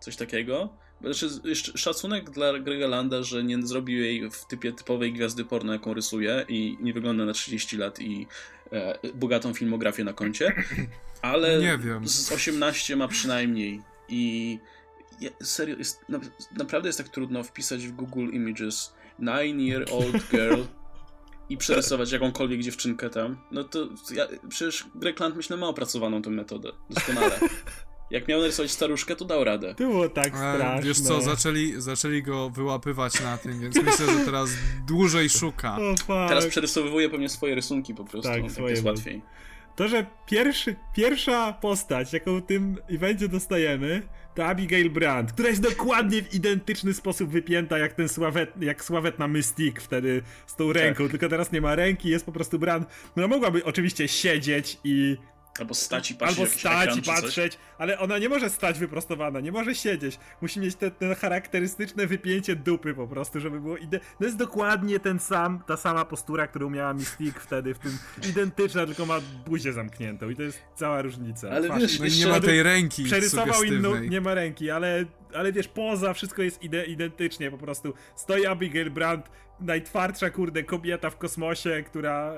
[0.00, 0.85] Coś takiego.
[1.00, 5.94] Znaczy, szacunek dla Grega Landa, że nie zrobił jej w typie typowej gwiazdy porno, jaką
[5.94, 8.26] rysuje i nie wygląda na 30 lat i
[8.72, 10.64] e, bogatą filmografię na koncie,
[11.22, 12.08] ale nie wiem.
[12.08, 14.58] z 18 ma przynajmniej i
[15.42, 16.04] serio, jest,
[16.56, 20.62] naprawdę jest tak trudno wpisać w Google Images nine year old girl
[21.48, 26.30] i przerysować jakąkolwiek dziewczynkę tam, no to ja, przecież Greg Land myślę ma opracowaną tę
[26.30, 27.38] metodę doskonale.
[28.10, 29.74] Jak miał narysować staruszkę, to dał radę.
[29.74, 30.82] To było tak straszne.
[30.82, 34.50] Wiesz co, zaczęli, zaczęli go wyłapywać na tym, więc myślę, że teraz
[34.86, 35.76] dłużej szuka.
[36.08, 39.22] Oh, teraz przerysowywuje pewnie swoje rysunki po prostu, tak, tak jest łatwiej.
[39.76, 44.02] To, że pierwszy, pierwsza postać, jaką w tym evencie dostajemy,
[44.34, 49.28] to Abigail Brandt, która jest dokładnie w identyczny sposób wypięta jak ten sławet, jak sławetna
[49.28, 51.10] Mystique wtedy z tą ręką, tak.
[51.10, 52.88] tylko teraz nie ma ręki, jest po prostu Brandt.
[53.16, 55.16] No mogłaby oczywiście siedzieć i
[55.60, 59.52] Albo stać i patrzeć, Albo stać i patrzeć, ale ona nie może stać wyprostowana, nie
[59.52, 60.18] może siedzieć.
[60.42, 64.00] Musi mieć te, te charakterystyczne wypięcie dupy po prostu, żeby było ide...
[64.18, 67.98] To jest dokładnie ten sam, ta sama postura, którą miała Mystique wtedy w tym
[68.30, 71.50] identyczna, tylko ma buzię zamkniętą i to jest cała różnica.
[71.50, 75.04] Ale wiesz, no nie ma tej ręki Przerysował inną, nie ma ręki, ale,
[75.34, 77.94] ale wiesz, poza wszystko jest ide identycznie po prostu.
[78.16, 79.30] Stoi Abigail Brandt,
[79.60, 82.32] najtwardsza kurde kobieta w kosmosie, która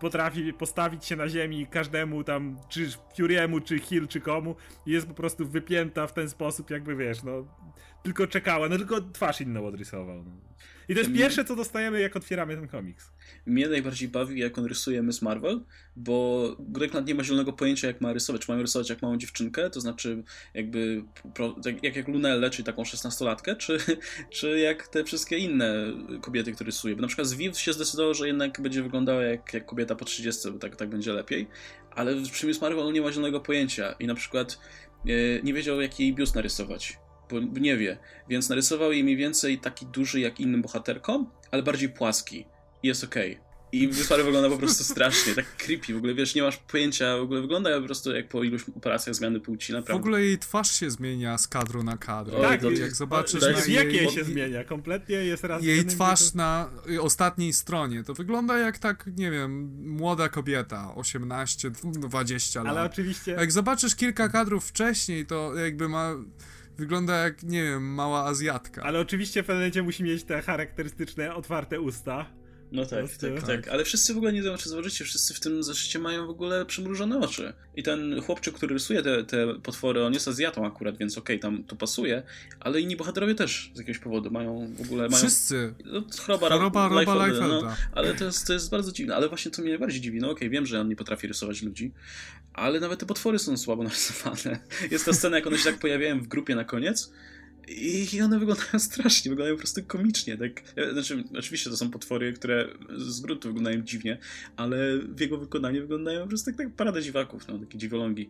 [0.00, 4.56] potrafi postawić się na ziemi każdemu tam, czy Fury'emu, czy Hill, czy komu
[4.86, 7.46] i jest po prostu wypięta w ten sposób, jakby wiesz, no
[8.02, 10.24] tylko czekała, no tylko twarz inną odrysował.
[10.24, 10.30] No.
[10.88, 13.10] I to jest pierwsze, co dostajemy, jak otwieramy ten komiks.
[13.46, 15.60] Mnie najbardziej bawi, jak on rysuje Miss Marvel,
[15.96, 18.42] bo Grekland nie ma zielonego pojęcia, jak ma rysować.
[18.42, 20.22] Czy mają rysować jak małą dziewczynkę, to znaczy
[20.54, 21.02] jakby
[21.82, 23.78] jak, jak Lunelle, czyli taką szesnastolatkę, czy,
[24.36, 25.74] czy jak te wszystkie inne
[26.20, 26.96] kobiety, które rysuje.
[26.96, 30.04] Bo na przykład z Viv się zdecydował, że jednak będzie wyglądała jak, jak kobieta po
[30.04, 31.48] 30, bo tak, tak będzie lepiej.
[31.90, 34.58] Ale przy Miss Marvel nie ma zielonego pojęcia i na przykład
[35.06, 37.98] e, nie wiedział, jaki jej biust narysować bo nie wie,
[38.28, 42.46] więc narysował jej mniej więcej taki duży jak innym bohaterkom, ale bardziej płaski.
[42.82, 43.32] I jest okej.
[43.32, 43.44] Okay.
[43.74, 45.94] I Wysłary wygląda po prostu strasznie, tak creepy.
[45.94, 49.14] W ogóle wiesz, nie masz pojęcia, w ogóle wygląda po prostu jak po iluś operacjach
[49.14, 49.92] zmiany płci, naprawdę.
[49.92, 52.32] W ogóle jej twarz się zmienia z kadru na kadr.
[52.42, 56.36] tak, jak, jak zobaczysz to, jej jej, się zmienia, kompletnie jest raz Jej twarz to...
[56.36, 56.70] na
[57.00, 62.76] ostatniej stronie, to wygląda jak tak, nie wiem, młoda kobieta, 18, 20 lat.
[62.76, 63.32] Ale oczywiście...
[63.32, 66.14] Jak zobaczysz kilka kadrów wcześniej, to jakby ma
[66.76, 68.82] wygląda jak, nie wiem, mała Azjatka.
[68.82, 69.46] Ale oczywiście w
[69.82, 72.26] musi mieć te charakterystyczne, otwarte usta.
[72.74, 75.40] No tak, tak, tak, tak, Ale wszyscy w ogóle nie wiem, czy zauważycie, wszyscy w
[75.40, 77.52] tym zeszycie mają w ogóle przymrużone oczy.
[77.76, 81.50] I ten chłopczyk, który rysuje te, te potwory, on jest Azjatą akurat, więc okej, okay,
[81.50, 82.22] tam to pasuje,
[82.60, 85.08] ale inni bohaterowie też z jakiegoś powodu mają w ogóle...
[85.08, 85.74] Mają, wszyscy!
[85.84, 87.48] No, choroba, choroba Roba Liefelda.
[87.48, 89.16] No, ale to jest, to jest bardzo dziwne.
[89.16, 90.20] Ale właśnie to mnie najbardziej dziwi.
[90.20, 91.92] No okej, okay, wiem, że on nie potrafi rysować ludzi,
[92.52, 94.58] ale nawet te potwory są słabo narysowane.
[94.90, 97.12] Jest ta scena, jak one się tak pojawiają w grupie na koniec,
[97.68, 100.36] i one wyglądają strasznie, wyglądają po prostu komicznie.
[100.36, 100.62] Tak?
[100.92, 104.18] Znaczy, oczywiście to są potwory, które z gruntu wyglądają dziwnie,
[104.56, 108.28] ale w jego wykonaniu wyglądają po prostu tak, tak parada dziwaków, no, takie dziwolągi.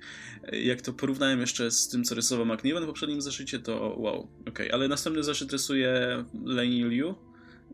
[0.53, 4.29] Jak to porównałem jeszcze z tym, co rysował McNiven w poprzednim zeszycie, to wow.
[4.49, 4.73] Okay.
[4.73, 7.15] Ale następny zeszyt rysuje Lenny Liu,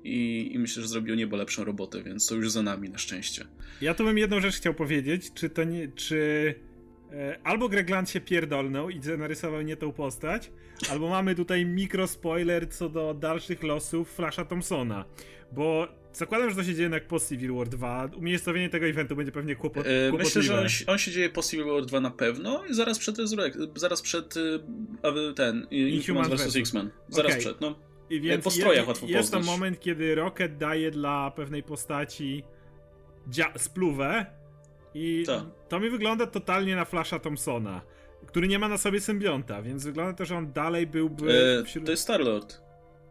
[0.04, 3.44] i, i, myślę, że zrobił niebo lepszą robotę, więc to już za nami na szczęście.
[3.80, 6.69] Ja tu bym jedną rzecz chciał powiedzieć, czy to nie, czy E,
[7.44, 10.52] albo Greg Land się pierdolnął i narysował nie tą postać,
[10.90, 15.04] albo mamy tutaj mikro spoiler co do dalszych losów Flasha Thompsona,
[15.52, 18.08] bo zakładam, że to się dzieje jednak po Civil War 2.
[18.16, 21.66] Umiejscowienie tego eventu będzie pewnie kłopot, yy, Myślę, że on, on, się dzieje po Civil
[21.66, 23.16] War 2 na pewno i zaraz przed,
[23.74, 24.34] zaraz przed
[25.02, 26.56] e, ten Inhuman vs.
[26.56, 26.90] X-Men.
[27.08, 27.40] Zaraz okay.
[27.40, 27.78] przed, no.
[28.10, 32.42] I więc po strojach łatwo Jest to moment, kiedy Rocket daje dla pewnej postaci
[33.56, 34.26] spluwę,
[34.94, 35.46] i to.
[35.68, 37.80] to mi wygląda totalnie na Flasha Thompsona,
[38.26, 41.58] który nie ma na sobie symbionta, więc wygląda to, że on dalej byłby.
[41.60, 41.84] E, wśród...
[41.84, 42.70] To jest Starlord.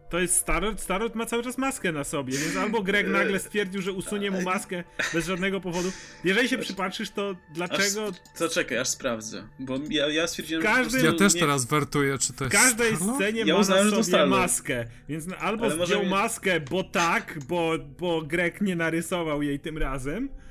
[0.09, 0.81] To jest Starlord.
[0.81, 4.31] Starlord ma cały czas maskę na sobie, więc albo Greg e, nagle stwierdził, że usunie
[4.31, 5.91] mu maskę bez żadnego powodu.
[6.23, 8.07] Jeżeli się przypatrzysz, to dlaczego.
[8.07, 9.47] Aż, to czekaj, aż sprawdzę.
[9.59, 10.99] Bo ja, ja stwierdziłem, Każdy...
[10.99, 11.05] że.
[11.05, 11.39] Ja też nie...
[11.39, 12.55] teraz wertuję, czy to jest.
[12.55, 14.85] W każdej scenie ja ma uznałem, na sobie maskę.
[15.09, 16.09] Więc albo Ale zdjął może...
[16.09, 20.41] maskę, bo tak, bo, bo Greg nie narysował jej tym razem E,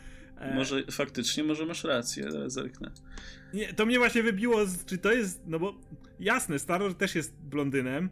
[0.55, 2.91] może faktycznie, może masz rację, zerknę.
[3.55, 5.74] Nie, to mnie właśnie wybiło, czy to jest, no bo
[6.20, 8.11] jasne, Starlord też jest blondynem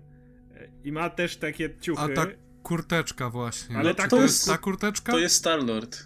[0.55, 2.03] e, i ma też takie ciuchy.
[2.03, 2.27] A ta
[2.63, 3.77] kurteczka właśnie.
[3.77, 5.13] Ale no, tak, to, jest ta kurteczka?
[5.13, 5.99] To jest Starlord.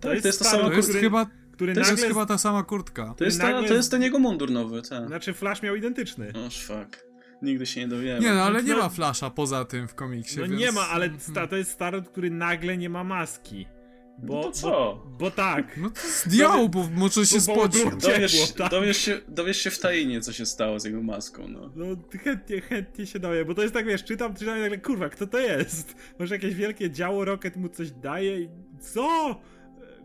[0.00, 1.26] To, tak, jest, to jest ta sama To jest chyba
[1.60, 1.92] który to nagle...
[1.92, 3.14] jest chyba ta sama kurtka.
[3.16, 3.68] To jest, nagle...
[3.68, 5.06] to jest ten jego mundur nowy, tak.
[5.06, 6.32] Znaczy Flash miał identyczny.
[6.34, 7.04] Oh, fuck.
[7.42, 8.20] Nigdy się nie dowiemy.
[8.20, 8.78] Nie, no ale nie no...
[8.78, 10.60] ma Flasha poza tym w komiksie, No więc...
[10.60, 11.10] nie ma, ale
[11.50, 13.66] to jest Starlord, który nagle nie ma maski.
[14.22, 14.70] Bo, no to co?
[14.70, 15.76] Bo, bo tak.
[15.76, 18.02] No to zdjął, bo może się spodziewać.
[18.02, 18.70] Dowiesz, tak?
[18.70, 21.70] dowiesz, się, dowiesz się w tajnie, co się stało z jego maską, no.
[21.76, 21.86] No
[22.24, 25.26] chętnie, chętnie się dowiem, bo to jest tak, wiesz, czytam, czytam i nagle, kurwa, kto
[25.26, 25.94] to jest?
[26.18, 28.48] Może jakieś wielkie działo Rocket mu coś daje i
[28.80, 29.40] co?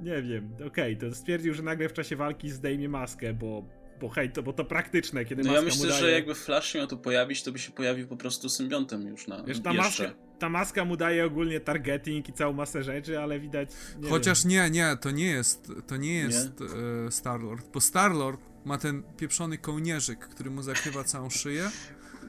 [0.02, 3.66] Nie wiem, okej, okay, to stwierdził, że nagle w czasie walki zdejmie maskę, bo
[4.02, 6.02] bo hej, to, bo to praktyczne, kiedy no maska ja myślę, mu daje...
[6.02, 9.44] że jakby Flash miał tu pojawić, to by się pojawił po prostu symbiontem już na
[9.44, 10.04] Wiesz, ta jeszcze.
[10.04, 13.70] Maska, ta maska mu daje ogólnie targeting i całą masę rzeczy, ale widać...
[14.00, 14.50] Nie Chociaż wiem.
[14.50, 17.08] nie, nie, to nie jest, to nie jest nie?
[17.08, 21.72] E, Star-Lord, bo Star-Lord ma ten pieprzony kołnierzyk, który mu zakrywa całą szyję,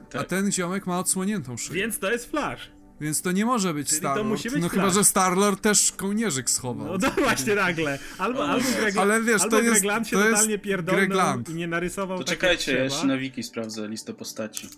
[0.09, 0.21] tak.
[0.21, 1.81] a ten ziomek ma odsłoniętą szyję.
[1.81, 2.71] Więc to jest Flash.
[3.01, 4.43] Więc to nie może być Star-Lord.
[4.59, 6.87] No chyba, że Star-Lord też kołnierzyk schował.
[6.87, 7.99] No to właśnie nagle.
[8.17, 11.67] Albo, albo Greg, Ale wiesz, albo to jest, Greg się to totalnie pierdolnął i nie
[11.67, 14.69] narysował To czekajcie, ja jeszcze na wiki sprawdzę listę postaci.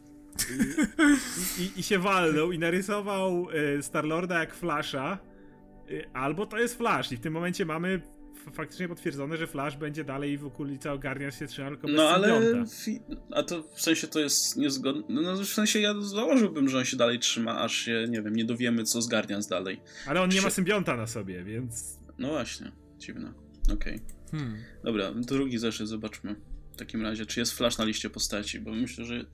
[1.60, 5.20] I, i, i się walnął i narysował y, Star-Lorda jak Flasha.
[5.90, 8.02] Y, albo to jest Flash i w tym momencie mamy
[8.54, 12.66] faktycznie potwierdzone, że Flash będzie dalej w okolicy ogarniać się trzyma tylko bez No ale,
[13.32, 16.86] a to w sensie to jest niezgodne, no, no w sensie ja założyłbym, że on
[16.86, 19.82] się dalej trzyma, aż się, nie wiem, nie dowiemy co zgarnia dalej.
[20.08, 22.00] Ale on nie ma symbionta na sobie, więc...
[22.18, 23.34] No właśnie, dziwne,
[23.74, 23.96] okej.
[23.96, 24.20] Okay.
[24.32, 24.58] Hmm.
[24.84, 26.36] Dobra, drugi zeszyt, zobaczmy.
[26.80, 27.26] Takim razie?
[27.26, 28.60] Czy jest Flash na liście postaci?
[28.60, 29.26] Bo myślę, że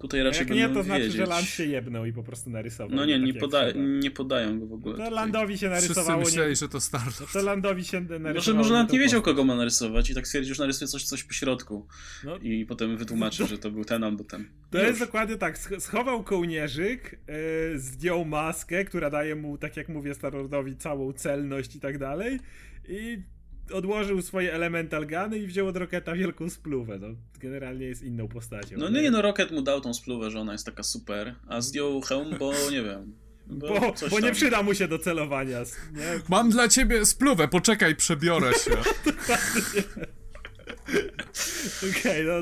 [0.00, 1.16] tutaj raczej Jak będą nie, to znaczy, wiedzieć.
[1.16, 2.96] że Land się jebnął i po prostu narysował.
[2.96, 4.94] No nie, tak nie, jak poda nie podają go w ogóle.
[4.96, 5.14] To tutaj.
[5.14, 6.24] Landowi się Wszyscy narysowało.
[6.24, 6.56] myśleli, Nie...
[6.56, 8.34] że to Star No to Landowi się narysowało.
[8.34, 11.04] Może, może nawet tą nie wiedział, kogo ma narysować i tak stwierdził, że narysuje coś,
[11.04, 11.86] coś po środku.
[12.24, 12.36] No.
[12.36, 14.44] I potem wytłumaczy, że to był ten albo ten.
[14.70, 14.86] To Już.
[14.86, 15.58] jest dokładnie tak.
[15.58, 17.20] sch- Schował kołnierzyk,
[17.72, 22.38] yy, zdjął maskę, która daje mu, tak jak mówię, Starlordowi całą celność i tak dalej.
[22.88, 23.18] I
[23.72, 26.98] odłożył swoje elemental guny i wziął od Roketa wielką spluwę.
[26.98, 27.06] No,
[27.40, 28.76] generalnie jest inną postacią.
[28.78, 32.00] No nie, no Rocket mu dał tą spluwę, że ona jest taka super, a zdjął
[32.00, 33.12] hełm, bo nie wiem.
[33.46, 34.34] Bo, coś bo nie tam.
[34.34, 35.58] przyda mu się do celowania.
[35.92, 36.20] Nie?
[36.28, 38.70] Mam dla ciebie spluwę, poczekaj, przebiorę się.
[41.90, 42.32] Okej, no.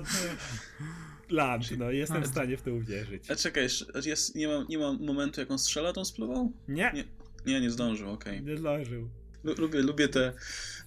[1.30, 3.30] Land, no jestem w stanie w to uwierzyć.
[3.30, 3.68] A czekaj,
[4.04, 6.52] jest, nie, ma, nie ma momentu, jak on strzela tą spluwą?
[6.68, 7.04] Nie, Nie.
[7.46, 8.42] Nie, nie zdążył, okej.
[8.42, 9.08] nie zdążył.
[9.44, 10.32] Lu- Lubię, lubię te,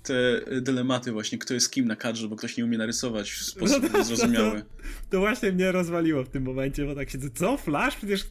[0.03, 3.83] te dylematy właśnie, kto jest kim na kadrze, bo ktoś nie umie narysować w sposób
[3.83, 4.63] No to- zrozumiały.
[5.09, 7.95] To właśnie mnie rozwaliło w tym momencie, bo tak siedzę, co, Flash?
[7.95, 8.23] Przecież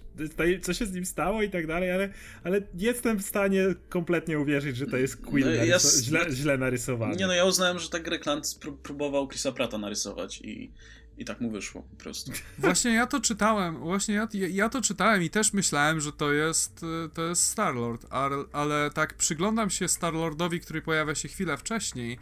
[0.62, 2.08] co się z nim stało i tak dalej, ale,
[2.44, 7.16] ale jestem w stanie kompletnie uwierzyć, że to jest Quill No, ja źle, źle narysowany.
[7.16, 10.70] Nie no, ja uznałem, że tak Greg Land pró- próbował Chrisa Prata narysować i,
[11.18, 12.32] i tak mu wyszło po prostu.
[12.58, 16.82] Właśnie ja to czytałem, właśnie ja, ja, to czytałem i też myślałem, że to jest,
[16.82, 22.18] y, to jest Star-Lord, ale, ale tak przyglądam się Star-Lordowi, który pojawia się chwilę wcześniej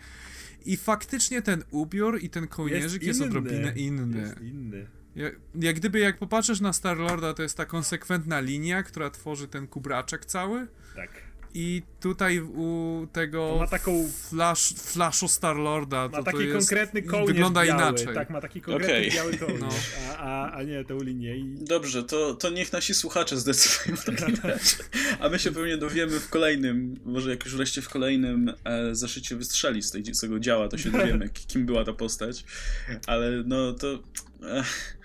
[0.65, 3.29] i faktycznie ten ubiór i ten kołnierzyk jest, inny.
[3.29, 4.21] odrobinę inny.
[4.21, 4.87] Jest inny.
[5.17, 9.67] Jak, jak gdyby jak popatrzysz na Star-Lorda, to jest ta konsekwentna linia, która tworzy ten
[9.67, 10.67] kubraczek cały.
[10.97, 11.11] Tak.
[11.55, 17.03] I tutaj u tego ma taką- flash, flashu Star-Lorda Ma to, taki to jest, konkretny
[17.03, 17.81] kołnierz wygląda biały.
[17.83, 18.15] inaczej.
[18.15, 19.11] Tak, ma taki konkretny Okej.
[19.11, 19.69] biały kołnierz, No.
[20.19, 21.37] a, a, a nie tą linię.
[21.37, 21.55] I...
[21.65, 24.77] Dobrze, to, to niech nasi słuchacze zdecydują w takim razie.
[25.21, 29.37] A my się pewnie dowiemy w kolejnym, może jak już wreszcie w kolejnym e, zeszycie
[29.37, 32.45] wystrzeli z, tej, z tego działa, to się dowiemy, kim była ta postać.
[33.07, 34.03] Ale no to...
[34.59, 34.97] Ech,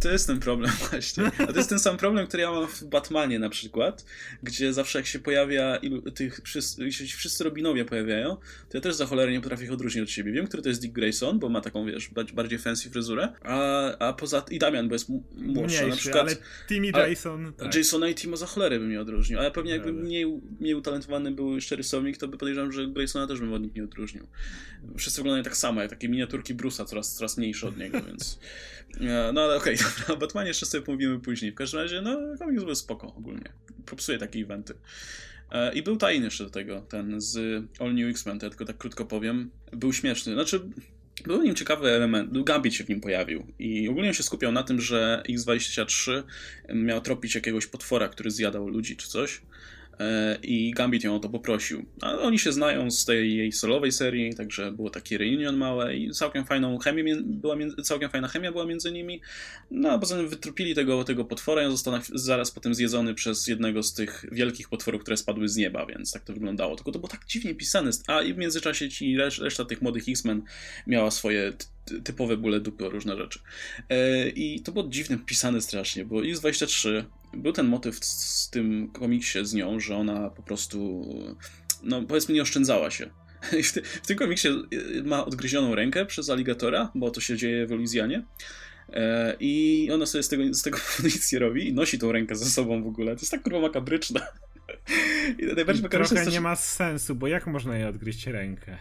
[0.00, 1.24] to jest ten problem właśnie.
[1.38, 4.04] A to jest ten sam problem, który ja mam w Batmanie na przykład,
[4.42, 8.80] gdzie zawsze jak się pojawia ilu, tych wszyscy, jeśli się wszyscy Robinowie pojawiają, to ja
[8.80, 10.32] też za cholerę nie potrafię ich odróżnić od siebie.
[10.32, 13.98] Wiem, który to jest Dick Grayson, bo ma taką, wiesz, ba- bardziej fancy fryzurę, a,
[13.98, 14.44] a poza...
[14.50, 16.22] i Damian, bo jest młodszy, Mniejszy, na przykład...
[16.28, 16.36] ale
[16.68, 17.52] Timmy ale- Jason...
[17.52, 17.74] Tak.
[17.74, 21.54] Jasona i Timo za cholerę bym nie odróżnił, ale pewnie jakby mniej, mniej utalentowany był
[21.54, 24.26] jeszcze rysownik, to by podejrzewam, że Graysona też bym od nich nie odróżnił.
[24.98, 28.38] Wszyscy wyglądają tak samo, jak takie miniaturki Bruce'a, coraz, coraz mniejsze od niego, więc...
[29.00, 31.52] E, No ale okej, dobra, o Batmanie jeszcze sobie pomówimy później.
[31.52, 33.52] W każdym razie, no, komiks był spoko ogólnie.
[33.86, 34.74] Propsuje takie eventy.
[35.50, 38.78] E, I był tajny jeszcze do tego, ten z All New X-Men, ja tylko tak
[38.78, 39.50] krótko powiem.
[39.72, 40.60] Był śmieszny, znaczy...
[41.24, 44.52] Był w nim ciekawy element, Gambit się w nim pojawił i ogólnie on się skupiał
[44.52, 46.22] na tym, że X-23
[46.74, 49.40] miał tropić jakiegoś potwora, który zjadał ludzi czy coś
[50.42, 51.84] i Gambit ją o to poprosił.
[52.00, 56.10] A oni się znają z tej jej solowej serii, także było taki reunion małe i
[56.10, 59.20] całkiem fajną chemię, mię- była między, całkiem fajna chemia była między nimi.
[59.70, 63.82] No a poza tym wytrupili tego, tego potwora i został zaraz potem zjedzony przez jednego
[63.82, 66.76] z tych wielkich potworów, które spadły z nieba, więc tak to wyglądało.
[66.76, 67.90] Tylko to było tak dziwnie pisane.
[68.06, 70.42] A i w międzyczasie ci resz, reszta tych młodych X-Men
[70.86, 73.38] miała swoje ty- ty- typowe bóle dupy o różne rzeczy.
[73.88, 77.04] E, I to było dziwnie pisane strasznie, bo X-23
[77.36, 78.08] był ten motyw z,
[78.42, 81.08] z tym komiksie z nią, że ona po prostu,
[81.82, 83.10] no powiedzmy, nie oszczędzała się.
[83.64, 87.66] W, ty, w tym komiksie y, ma odgryzioną rękę przez aligatora, bo to się dzieje
[87.66, 88.24] w Luizjanie.
[88.92, 92.36] E, I ona sobie z tego, z tego nic nie robi i nosi tą rękę
[92.36, 93.14] ze sobą w ogóle.
[93.14, 94.20] To jest tak kurwa makabryczne.
[95.38, 98.78] I najbardziej makabryczne Trochę jest to, nie ma sensu, bo jak można jej odgryźć rękę?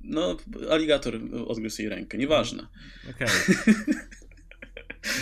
[0.00, 0.36] No,
[0.70, 2.66] aligator odgryzł jej rękę, nieważne.
[3.10, 3.28] Okej.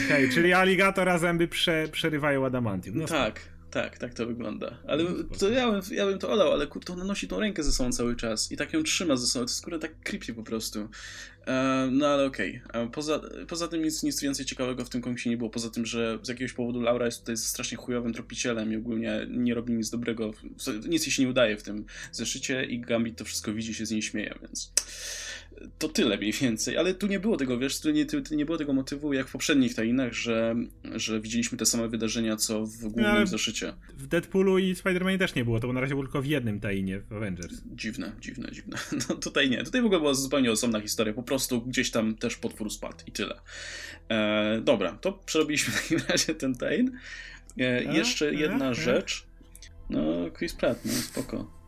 [0.07, 2.99] Okej, czyli aligator a zęby prze, przerywają adamantium.
[2.99, 4.79] No tak, tak, tak to wygląda.
[4.89, 7.63] Ale No, to ja bym, ja bym to olał, ale kurde, ona nosi tą rękę
[7.63, 9.45] ze sobą cały czas i tak ją trzyma ze sobą.
[9.47, 10.89] To jest kurde tak creepy po prostu.
[11.47, 12.63] E, no ale okej.
[12.73, 15.51] E, Poza, poza tym nic, nic więcej ciekawego w tym komiksie nie było.
[15.51, 19.55] Poza tym, że z jakiegoś powodu Laura jest tutaj strasznie chujowym tropicielem i ogólnie nie
[19.55, 20.31] robi nic dobrego.
[20.89, 23.91] Nic jej się nie udaje w tym zeszycie i Gambit to wszystko widzi, się z
[23.91, 24.73] niej śmieje, więc
[25.79, 28.59] to tyle mniej więcej, ale tu nie było tego, wiesz, tu nie, tu nie było
[28.59, 30.55] tego motywu jak w poprzednich tajnach, że,
[30.95, 33.73] że widzieliśmy te same wydarzenia, co w głównym ale- zeszycie.
[33.97, 36.61] W Deadpoolu i Spider-Manie też nie było, to bo na razie było tylko w jednym
[36.61, 37.63] tainie w Avengers.
[37.77, 38.77] Dziwne, dziwne, dziwne.
[39.09, 42.37] No tutaj nie, tutaj w ogóle była zupełnie osobna historia, po prostu gdzieś tam też
[42.37, 43.35] potwór spadł i tyle.
[44.09, 46.99] E, dobra, to przerobiliśmy w takim razie ten tain.
[47.61, 48.75] E, A, jeszcze a, jedna a.
[48.75, 49.25] rzecz.
[49.91, 50.01] No,
[50.39, 51.64] Chris Pratt, no spoko.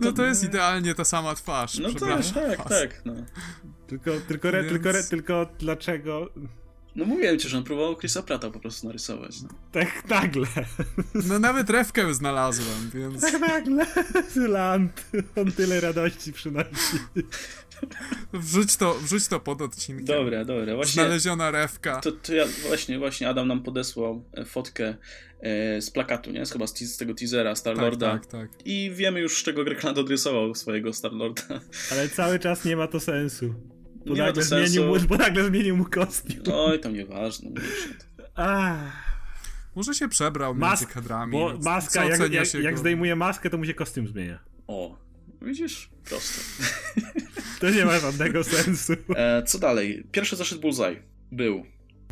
[0.00, 1.78] No to jest idealnie ta sama twarz.
[1.78, 2.68] No tak, przepraszam tak, was.
[2.68, 3.14] tak, no.
[3.86, 6.30] Tylko, tylko, re, Więc- tylko, re, tylko dlaczego...
[6.98, 9.42] No mówiłem ci, że on próbował Chrisa Prata po prostu narysować.
[9.42, 9.48] No.
[9.72, 10.46] Tak nagle.
[11.14, 13.20] No nawet rewkę znalazłem, więc...
[13.20, 13.86] Tak nagle.
[14.34, 15.04] Zylant.
[15.36, 16.98] On tyle radości przynosi.
[18.32, 20.04] Wrzuć to, wrzuć to pod odcinkiem.
[20.04, 20.74] Dobra, dobra.
[20.76, 22.00] Właśnie, Znaleziona rewka.
[22.00, 24.94] to, to ja właśnie, właśnie Adam nam podesłał e, fotkę
[25.40, 26.46] e, z plakatu, nie?
[26.46, 28.10] Z chyba z, te- z tego teasera Tak, Star-Lorda.
[28.12, 28.48] tak, tak.
[28.64, 31.60] I wiemy już, z czego Greg odrysował swojego Star-Lorda.
[31.92, 33.54] Ale cały czas nie ma to sensu.
[34.08, 34.72] Bo, Nie nagle, to sensu.
[34.72, 36.42] zmienił mu, bo nagle zmienił mu kostium.
[36.54, 37.50] Oj, tam nieważne.
[37.50, 37.60] to.
[38.34, 39.18] Ach,
[39.76, 41.32] Może się przebrał między Mask, kadrami.
[41.32, 44.38] bo no, maska, jak, jak, jak zdejmuje maskę, to mu się kostium zmienia.
[44.66, 44.98] O,
[45.42, 45.90] widzisz?
[46.04, 46.40] Proste.
[47.60, 48.92] To nie ma żadnego sensu.
[49.16, 50.04] E, co dalej?
[50.12, 51.02] Pierwszy zaszedł Bullseye.
[51.32, 51.64] Był.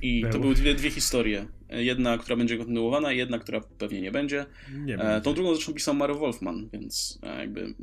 [0.03, 0.41] I to Był.
[0.41, 1.47] były dwie, dwie historie.
[1.69, 4.47] Jedna, która będzie kontynuowana, i jedna, która pewnie nie będzie.
[4.73, 7.75] Nie E, tą drugą zresztą pisał Maro Wolfman, więc e, jakby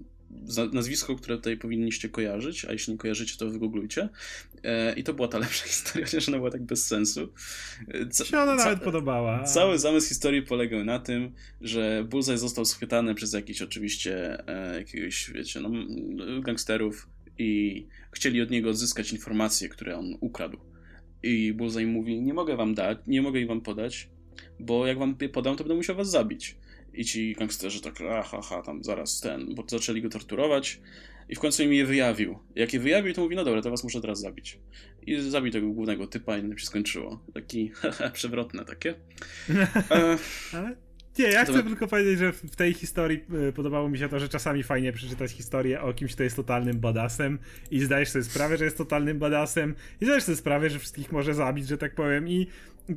[0.74, 4.10] nazwisko, które tutaj powinniście kojarzyć, a jeśli nie kojarzycie, to wygooglujcie.
[4.64, 7.34] E, I to była ta lepsza historia, chociaż ona była tak bez sensu.
[7.88, 9.44] E, ca- się ona ca- nawet podobała.
[9.44, 11.32] Cały zamysł historii polegał na tym,
[11.62, 15.70] że Bullseye został schwytany przez jakiś oczywiście e, jakiegoś, wiecie, no,
[16.42, 17.08] gangsterów
[17.38, 20.58] i chcieli od niego odzyskać informacje, które on ukradł.
[21.24, 24.10] I Bullseye mówi, nie mogę wam dać, nie mogę ich wam podać,
[24.60, 26.58] bo jak wam je podam, to będę musiał was zabić.
[26.94, 30.80] I ci gangsterzy tak, aha, aha, tam zaraz ten, bo zaczęli go torturować
[31.30, 32.40] i w końcu im je wyjawił.
[32.56, 34.60] Jak je wyjawił, to mówi, no dobra, to was muszę teraz zabić.
[35.08, 37.26] I zabił tego głównego typa i na tym się skończyło.
[37.34, 37.72] Taki,
[38.14, 38.96] przewrotne takie.
[39.92, 40.18] E,
[40.58, 40.76] Ale
[41.20, 41.70] nie, ja chcę Dobra.
[41.70, 45.32] tylko powiedzieć, że w tej historii y, podobało mi się to, że czasami fajnie przeczytać
[45.32, 47.40] historię o kimś, kto jest totalnym badassem
[47.72, 51.34] i zdajesz sobie sprawę, że jest totalnym badassem i zdajesz sobie sprawę, że wszystkich może
[51.34, 52.48] zabić, że tak powiem i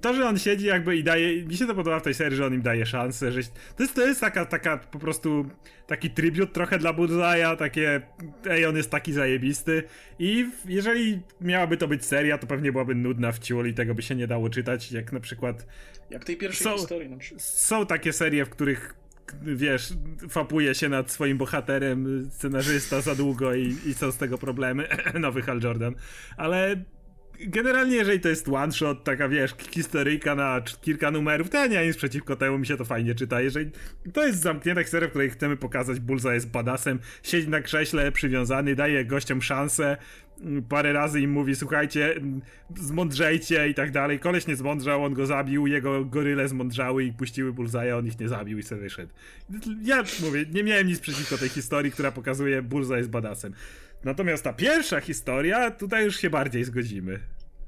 [0.02, 2.46] to, że on siedzi jakby i daje, mi się to podoba w tej serii, że
[2.46, 3.40] on im daje szansę, że
[3.76, 5.46] to jest, to jest taka, taka po prostu
[5.86, 8.02] taki tribut trochę dla Bullseye'a, takie
[8.50, 9.82] ej, on jest taki zajebisty
[10.18, 14.02] i jeżeli miałaby to być seria, to pewnie byłaby nudna w ciul i tego by
[14.02, 15.66] się nie dało czytać, jak na przykład
[16.10, 17.42] jak tej pierwszej Są- historii na przykład.
[17.42, 18.94] są takie serie, w których
[19.42, 19.92] wiesz,
[20.30, 24.88] fapuje się nad swoim bohaterem scenarzysta za długo i, i są z tego problemy.
[25.20, 25.94] Nowy Hal Jordan.
[26.36, 26.84] Ale
[27.40, 31.76] generalnie, jeżeli to jest one shot, taka wiesz, historyjka na kilka numerów, to ja nie
[31.76, 33.40] mam nic przeciwko temu, mi się to fajnie czyta.
[33.40, 33.70] Jeżeli
[34.12, 38.74] to jest zamknięta historia, w której chcemy pokazać, Bulza jest badasem, siedzi na krześle przywiązany,
[38.74, 39.96] daje gościom szansę,
[40.40, 42.40] mm, parę razy im mówi, słuchajcie, mm,
[42.76, 44.18] zmądrzejcie i tak dalej.
[44.18, 48.28] Koleś nie zmądrzał, on go zabił, jego goryle zmądrzały i puściły Bullseye'a, on ich nie
[48.28, 49.12] zabił i sobie wyszedł.
[49.82, 53.52] Ja mówię, nie miałem nic przeciwko tej historii, która pokazuje Bullseye jest badasem.
[54.06, 57.20] Natomiast ta pierwsza historia, tutaj już się bardziej zgodzimy.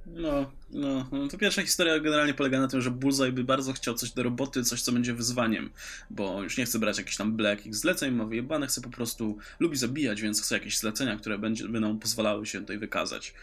[0.06, 1.28] No, no, no.
[1.28, 4.62] To pierwsza historia generalnie polega na tym, że Bullseye by bardzo chciał coś do roboty,
[4.62, 5.70] coś, co będzie wyzwaniem,
[6.10, 9.38] bo już nie chce brać jakichś tam black ich zleceń, ma wyjebane, chce po prostu,
[9.60, 13.34] lubi zabijać, więc chce jakieś zlecenia, które będzie, będą pozwalały się tutaj wykazać.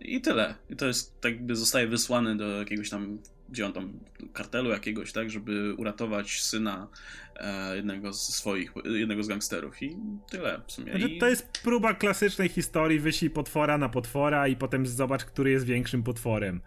[0.00, 0.54] I tyle.
[0.70, 3.18] I to jest, tak jakby zostaje wysłany do jakiegoś tam,
[3.54, 3.92] gdzie on tam,
[4.32, 6.88] kartelu jakiegoś, tak, żeby uratować syna
[7.36, 9.96] e, jednego z swoich, jednego z gangsterów i
[10.30, 10.92] tyle w sumie.
[10.92, 15.66] Znaczy, to jest próba klasycznej historii, wyślij potwora na potwora i potem zobacz, który jest
[15.66, 16.60] większym potworem.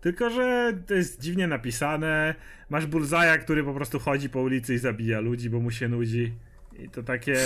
[0.00, 2.34] Tylko, że to jest dziwnie napisane.
[2.70, 6.32] Masz Bullseye'a, który po prostu chodzi po ulicy i zabija ludzi, bo mu się nudzi.
[6.78, 7.36] I to takie...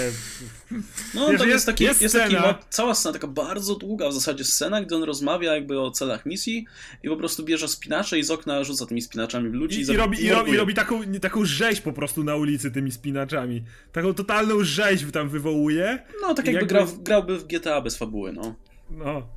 [1.14, 4.12] No, Wiesz, jest, jest- taki, jest jest, taki, mo- cała scena, taka bardzo długa w
[4.14, 6.66] zasadzie scena, gdzie on rozmawia jakby o celach misji
[7.02, 9.90] i po prostu bierze spinacze i z okna rzuca tymi spinaczami w ludzi I, i,
[9.92, 10.52] i, robi, i, robi.
[10.52, 13.64] I robi taką, taką rzeź po prostu na ulicy tymi spinaczami.
[13.92, 15.98] Taką totalną rzeź tam wywołuje.
[16.22, 18.54] No, tak jakby, jakby- Grał, grałby w GTA bez fabuły, no.
[18.90, 19.28] No.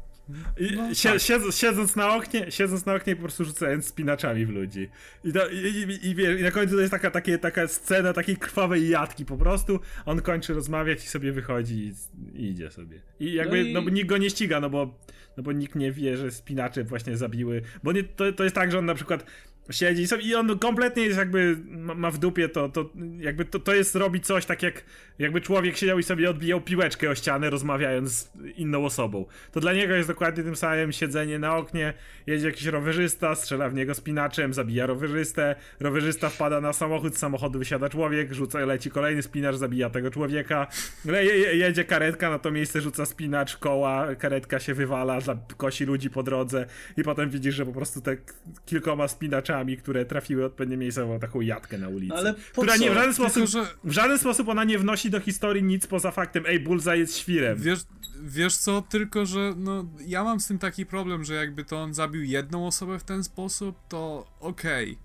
[0.60, 1.20] I, No, tak.
[1.20, 4.90] siedząc, siedząc na oknie, siedząc na oknie po prostu rzucając spinaczami w ludzi.
[5.24, 5.58] I, to, i,
[6.04, 6.10] i,
[6.40, 9.80] i, na końcu to jest taka, takie, taka scena takiej krwawej jatki po prostu.
[10.06, 11.94] On kończy rozmawiać i sobie wychodzi
[12.36, 13.02] i, idzie sobie.
[13.20, 15.00] I jakby, No no, nikt go nie ściga, no bo,
[15.38, 17.62] no bo nikt nie wie, że spinacze właśnie zabiły.
[17.84, 19.26] Bo nie, to, to jest tak, że on na przykład
[19.72, 22.90] siedzi sobie, i on kompletnie jest jakby, ma, w dupie to, to
[23.20, 24.84] jakby to, to jest, robi coś tak jak,
[25.20, 29.26] jakby człowiek siedział i sobie odbijał piłeczkę o ścianę rozmawiając z inną osobą.
[29.52, 31.94] To dla niego jest dokładnie tym samym siedzenie na oknie,
[32.28, 37.60] jedzie jakiś rowerzysta, strzela w niego spinaczem, zabija rowerzystę, rowerzysta wpada na samochód, z samochodu
[37.60, 40.68] wysiada człowiek, rzuca, leci kolejny spinacz, zabija tego człowieka,
[41.06, 45.20] Le, je, je- jedzie karetka, na to miejsce rzuca spinacz, koła, karetka się wywala,
[45.58, 46.66] kosi ludzi po drodze
[46.98, 48.18] i potem widzisz, że po prostu te
[48.66, 52.14] kilkoma spinaczami, które trafiły odpowiednie miejsce, ma taką jatkę na ulicy.
[52.14, 54.80] No ale po która nie w żaden Tylko, sposób, że w żaden sposób ona nie
[54.80, 57.58] wnosi do historii nic poza faktem, ej, Bullseye jest świrem.
[57.60, 57.80] wiesz,
[58.22, 61.94] wiesz co, tylko że no, ja mam z tym taki problem, że jakby to on
[61.94, 64.98] zabił jedną osobę w ten sposób, to okej.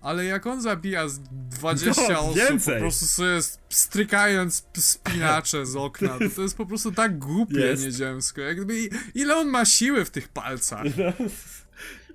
[0.00, 2.74] Ale jak on zabija z 20 No, osób, więcej.
[2.74, 3.38] po prostu sobie
[3.68, 7.82] strykając spinacze z okna, to, to jest po prostu tak głupie Jest.
[7.84, 8.40] nieziemsko.
[8.40, 10.84] Jak gdyby, ile on ma siły w tych palcach?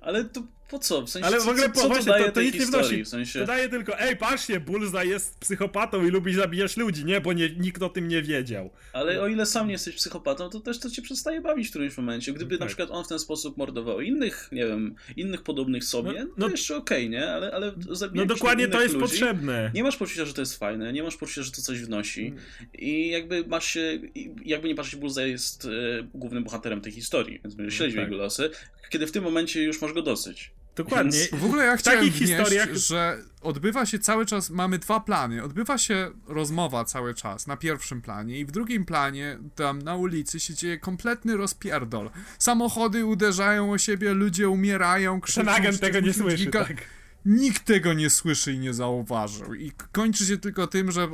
[0.00, 1.02] Ale to po co?
[1.02, 2.60] W sensie, Ale w ogóle co, po, co właśnie, to daje to, to nic nie
[2.60, 2.88] historii?
[2.88, 3.04] wnosi.
[3.04, 3.40] W sensie...
[3.40, 7.20] To daje tylko, ej, patrzcie, Bullseye jest psychopatą i lubi zabijać ludzi, nie?
[7.20, 8.70] Bo nie, nikt o tym nie wiedział.
[8.92, 11.96] Ale o ile sam nie jesteś psychopatą, to też to cię przestaje bawić w którymś
[11.96, 12.32] momencie.
[12.32, 12.60] Gdyby Tak.
[12.60, 16.30] na przykład on w ten sposób mordował innych, nie wiem, innych podobnych sobie, No- no,
[16.36, 17.28] no- to jeszcze okej, nie?
[17.30, 17.72] Ale, ale
[18.14, 19.70] No dokładnie to jest ludzi, potrzebne.
[19.74, 22.34] Nie masz poczucia, że to jest fajne, nie masz poczucia, że to coś wnosi.
[22.78, 23.98] I jakby masz się,
[24.44, 25.68] jakby nie patrzeć, Bullseye jest e,
[26.14, 28.10] głównym bohaterem tej historii, więc będziesz śledził tak.
[28.10, 28.50] jego losy,
[28.90, 30.50] kiedy w tym momencie już masz go dosyć.
[30.76, 31.18] Dokładnie.
[31.18, 35.00] Więc- W ogóle ja chciałem takich wnieść, historiach- że odbywa się cały czas, mamy dwa
[35.00, 35.42] plany.
[35.42, 40.40] Odbywa się rozmowa cały czas na pierwszym planie i w drugim planie, tam na ulicy
[40.40, 42.10] się dzieje kompletny rozpierdol.
[42.38, 45.40] Samochody uderzają o siebie, ludzie umierają, krzyczą.
[45.40, 46.76] Ten agent tego nie słyszy, giga- tak.
[47.24, 49.54] Nikt tego nie słyszy i nie zauważył.
[49.54, 51.08] I kończy się tylko tym, że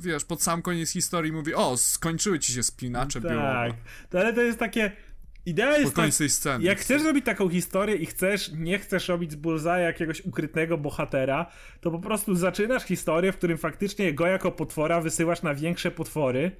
[0.00, 3.30] wiesz, pod sam koniec historii mówi, o, skończyły ci się spinacze Tak.
[3.30, 3.74] biurowe.
[4.10, 4.92] To, ale to jest takie...
[5.48, 6.64] Idea jest tak, tej sceny.
[6.64, 11.46] jak chcesz robić taką historię i chcesz, nie chcesz robić z Bullseye jakiegoś ukrytego bohatera,
[11.80, 16.52] to po prostu zaczynasz historię, w którym faktycznie go jako potwora wysyłasz na większe potwory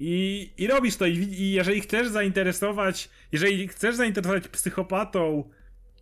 [0.00, 1.06] i, i robisz to.
[1.06, 5.50] I, I jeżeli chcesz zainteresować, jeżeli chcesz zainteresować psychopatą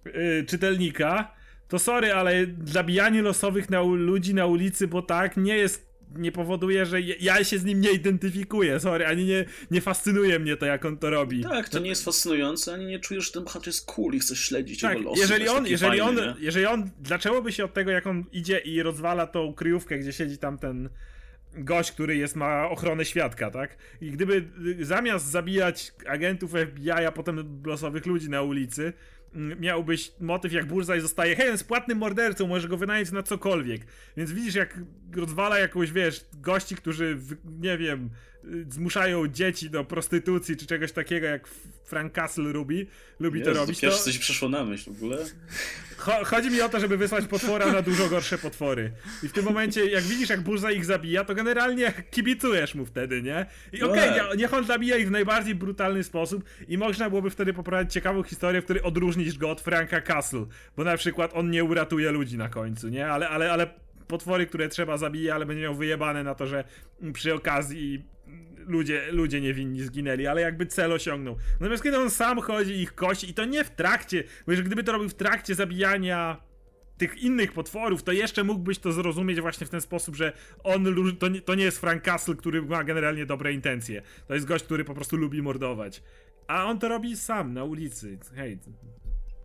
[0.04, 1.34] yy, czytelnika,
[1.68, 6.86] to sorry, ale zabijanie losowych na, ludzi na ulicy, bo tak, nie jest nie powoduje,
[6.86, 10.84] że ja- się z nim nie identyfikuję, sorry, ani nie, nie fascynuje mnie to, jak
[10.84, 11.42] on to robi.
[11.42, 14.40] Tak, to nie jest fascynujące, ani nie czujesz, że ten bohater jest cool i chcesz
[14.44, 15.20] śledzić Tak, jego losy.
[15.20, 16.34] jeżeli on, jeżeli, fajne, on, nie?
[16.44, 20.12] jeżeli on, dlaczego by się od tego, jak on idzie i rozwala tą kryjówkę, gdzie
[20.12, 20.88] siedzi tam ten
[21.54, 23.76] gość, który jest, ma ochronę świadka, tak?
[24.00, 24.44] I gdyby
[24.80, 28.92] y, zamiast zabijać agentów FBI, a potem losowych ludzi na ulicy,
[29.34, 33.82] miałbyś motyw, jak Bullseye zostaje, hej, jest płatnym mordercą, możesz go wynająć na cokolwiek.
[34.16, 34.78] Więc widzisz, jak
[35.16, 37.18] rozwala jakąś, wiesz, gości, którzy,
[37.60, 38.10] nie wiem,
[38.70, 41.48] zmuszają dzieci do prostytucji, czy czegoś takiego, jak
[41.84, 42.86] Frank Castle lubi,
[43.20, 43.80] lubi to Jezu, robić.
[43.80, 44.04] Pierwsze to...
[44.04, 45.16] coś przyszło na myśl w ogóle.
[45.98, 48.92] Cho- chodzi mi o to, żeby wysłać potwora na dużo gorsze potwory.
[49.22, 53.22] I w tym momencie, jak widzisz, jak Bullseye ich zabija, to generalnie kibicujesz mu wtedy,
[53.22, 53.46] nie?
[53.72, 54.30] I No okej, tak.
[54.30, 58.22] nie- niech on zabija ich w najbardziej brutalny sposób i można byłoby wtedy poprowadzić ciekawą
[58.22, 60.46] historię, w której odróżnisz go od Franka Castle,
[60.76, 63.06] bo na przykład on nie uratuje ludzi na końcu, nie?
[63.08, 63.66] Ale, ale, ale
[64.08, 66.64] potwory, które trzeba zabija, ale będzie miał wyjebane na to, że
[67.12, 68.04] przy okazji
[68.66, 71.36] ludzie, ludzie niewinni zginęli, ale jakby cel osiągnął.
[71.60, 74.84] Natomiast kiedy on sam chodzi ich kości, i to nie w trakcie, bo że gdyby
[74.84, 76.36] to robił w trakcie zabijania
[76.98, 80.32] tych innych potworów, to jeszcze mógłbyś to zrozumieć właśnie w ten sposób, że
[80.64, 84.02] on, to nie, to nie jest Frank Castle, który ma generalnie dobre intencje.
[84.28, 86.02] To jest gość, który po prostu lubi mordować.
[86.46, 88.18] A on to robi sam, na ulicy.
[88.34, 88.58] Hej,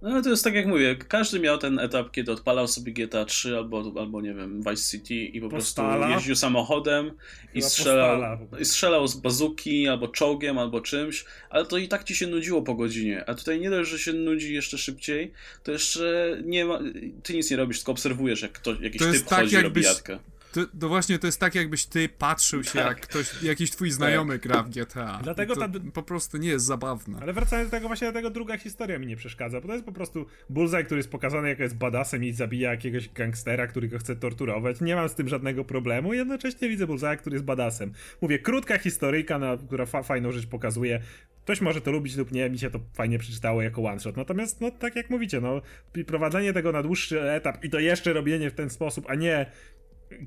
[0.01, 3.57] No to jest tak jak mówię, każdy miał ten etap, kiedy odpalał sobie GTA 3
[3.57, 5.95] albo, albo nie wiem, Vice City i po Postala.
[5.97, 7.11] prostu jeździł samochodem
[7.53, 12.15] i strzelał, i strzelał z bazuki albo czołgiem albo czymś, ale to i tak ci
[12.15, 13.23] się nudziło po godzinie.
[13.29, 15.31] A tutaj nie dość, że się nudzi jeszcze szybciej,
[15.63, 16.79] to jeszcze nie ma,
[17.23, 19.65] ty nic nie robisz, tylko obserwujesz jak ktoś, jakiś To typ tak, chodzi i robi
[19.65, 20.19] jakbyś- jatkę.
[20.53, 22.87] To, to właśnie to jest tak, jakbyś ty patrzył się, Tak.
[22.87, 25.19] jak ktoś, jakiś twój znajomy gra w GTA.
[25.23, 27.19] Dlatego to ta- po prostu nie jest zabawne.
[27.21, 29.91] Ale wracając do tego, właśnie dlatego druga historia mi nie przeszkadza, bo to jest po
[29.91, 34.15] prostu Bullseye, który jest pokazany jako jest badasem i zabija jakiegoś gangstera, który go chce
[34.15, 34.81] torturować.
[34.81, 37.93] Nie mam z tym żadnego problemu, jednocześnie widzę Bullseye, który jest badasem.
[38.21, 41.01] Mówię, krótka historyjka, na, która fa fajną rzecz pokazuje.
[41.43, 44.17] Ktoś może to lubić lub nie, mi się to fajnie przeczytało jako one shot.
[44.17, 45.61] Natomiast, no tak jak mówicie, no
[46.07, 49.45] prowadzenie tego na dłuższy etap i to jeszcze robienie w ten sposób, a nie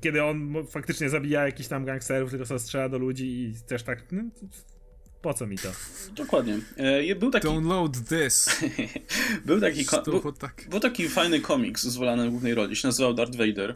[0.01, 4.11] kiedy on faktycznie zabija jakiś tam gangsterów, tylko sobie strzela do ludzi i też tak,
[4.11, 4.23] no,
[5.21, 5.69] po co mi to?
[6.15, 6.59] Dokładnie.
[6.77, 8.61] E, był taki, Download this.
[9.45, 10.65] był taki, ko- był, tak.
[10.69, 13.75] Był taki fajny komiks z Wolanem w głównej roli, się nazywał Darth Vader,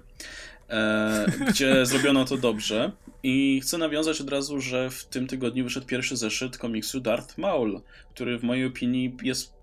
[0.70, 2.92] e, gdzie zrobiono to dobrze
[3.24, 7.82] i chcę nawiązać od razu, że w tym tygodniu wyszedł pierwszy zeszyt komiksu Darth Maul,
[8.10, 9.54] który w mojej opinii jest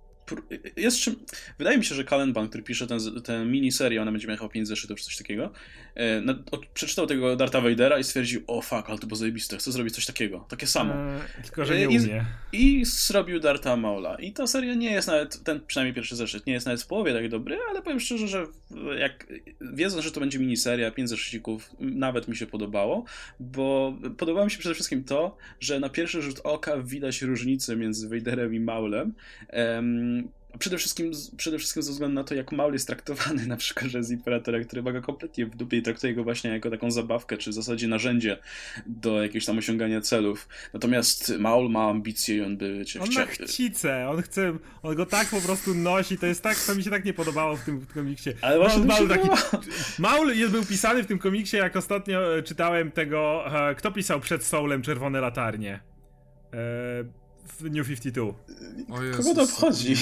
[0.77, 1.17] jest czym...
[1.59, 4.69] Wydaje mi się, że Kallenbach, który pisze tę tę miniserię, ona będzie miała chyba 5
[4.69, 5.53] zeszytów czy coś takiego,
[5.95, 9.57] e, na, od, przeczytał tego Dartha Vadera i stwierdził, o fuck, ale to było zajebiste,
[9.57, 10.95] chcę zrobić coś takiego, takie samo.
[10.95, 12.25] Eee, tylko, że nie I- umie.
[12.53, 14.15] I zrobił Darta Maula.
[14.15, 17.13] I ta seria nie jest nawet, ten przynajmniej pierwszy zeszyt, nie jest nawet w połowie
[17.13, 18.47] tak dobry, ale powiem szczerze, że
[18.99, 19.27] jak
[19.61, 23.05] wiedząc, że to będzie miniseria, pięć zeszycików, nawet mi się podobało,
[23.41, 28.09] bo podobało mi się przede wszystkim to, że na pierwszy rzut oka widać różnicę między
[28.09, 29.15] Vaderem i Maulem.
[29.49, 30.22] Em,
[30.59, 34.11] Przede wszystkim, przede wszystkim ze względu na to, jak Maul jest traktowany na przykład przez
[34.11, 37.51] Imperatora, który ma go kompletnie w dupie i traktuje go właśnie jako taką zabawkę, czy
[37.51, 38.39] w zasadzie narzędzie
[38.87, 40.49] do jakiegoś tam osiągania celów.
[40.73, 43.27] Natomiast Maul ma ambicje i on by cię On chciał...
[43.27, 46.85] ma chcicę, on chce, on go tak po prostu nosi, to jest tak, to mi
[46.85, 48.31] się tak nie podobało w tym komiksie.
[48.41, 49.29] Ale właśnie Maul, taki,
[49.99, 54.21] Maul jest, był pisany w tym komiksie, jak ostatnio e, czytałem tego, e, kto pisał
[54.21, 55.75] przed Soulem Czerwone Latarnie?
[55.75, 57.23] E,
[57.61, 58.25] w New 52.
[58.91, 59.27] O Jezus.
[59.27, 59.95] Kogo to obchodzi?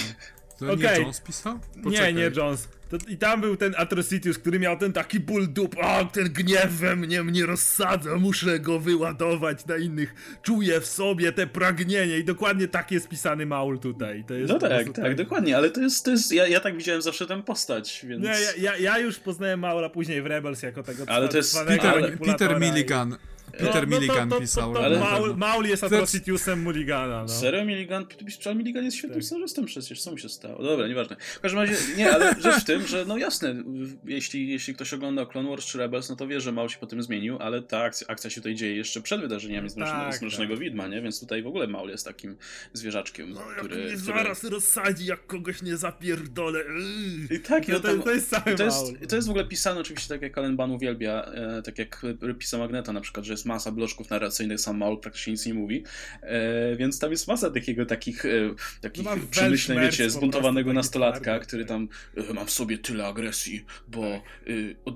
[0.61, 0.99] To okay.
[0.99, 1.59] nie Jones pisał?
[1.83, 2.15] Poczekaj.
[2.15, 2.69] Nie, nie Jones.
[2.91, 5.77] To, I tam był ten Atrocitus, który miał ten taki ból dup.
[5.83, 10.39] O, ten gniew we mnie mnie rozsadza, muszę go wyładować na innych.
[10.43, 14.25] Czuję w sobie te pragnienie i dokładnie tak jest pisany Maul tutaj.
[14.25, 16.77] To jest no tak, tak, tak, dokładnie, ale to jest, to jest ja, ja tak
[16.77, 18.23] widziałem zawsze tę postać, więc...
[18.23, 21.59] Nie, ja, ja, ja już poznałem Maula później w Rebels jako tego Ale to jest
[21.67, 23.17] Peter, Peter Milligan.
[23.59, 24.75] Peter no, Milligan no to, to, pisał.
[24.75, 25.01] To, ale...
[25.01, 27.23] Maul, Maul jest Atrocitiusem Mulligana.
[27.23, 27.29] No.
[27.29, 28.07] Serio Milligan?
[28.41, 29.27] Czy Milligan jest świetnym tak.
[29.27, 30.63] scenarzystą przecież, co mi się stało?
[30.63, 31.17] Dobra, nieważne.
[31.37, 33.63] W każdym razie, nie, ale rzecz w tym, że no jasne,
[34.05, 36.87] jeśli, jeśli ktoś ogląda Clone Wars czy Rebels, no to wie, że Maul się po
[36.87, 40.55] tym zmienił, ale ta akcja, akcja się tutaj dzieje jeszcze przed wydarzeniami no, tak, Zmrocznego
[40.55, 40.63] tak.
[40.63, 41.03] Widma, nie?
[41.03, 42.37] Więc tutaj w ogóle Maul jest takim
[42.73, 43.81] zwierzaczkiem, no, który...
[43.81, 46.65] Jak mnie zaraz rozsadzi, jak kogoś nie zapierdolę.
[47.31, 50.09] I tak, no, to, to, jest cały to jest, to jest w ogóle pisane oczywiście
[50.09, 52.03] tak, jak Alan Ban uwielbia, e, tak jak
[52.39, 55.55] pisał Magneta na przykład, że jest masa bloczków na narracyjnych sam Maul praktycznie nic nie
[55.55, 55.85] mówi,
[56.23, 58.29] e, więc tam jest masa takiego, takich, e,
[58.81, 64.03] takich no przemyśleń, wiecie, zbuntowanego nastolatka, który tam e, mam w sobie tyle agresji, bo
[64.03, 64.23] tak.
[64.85, 64.95] od,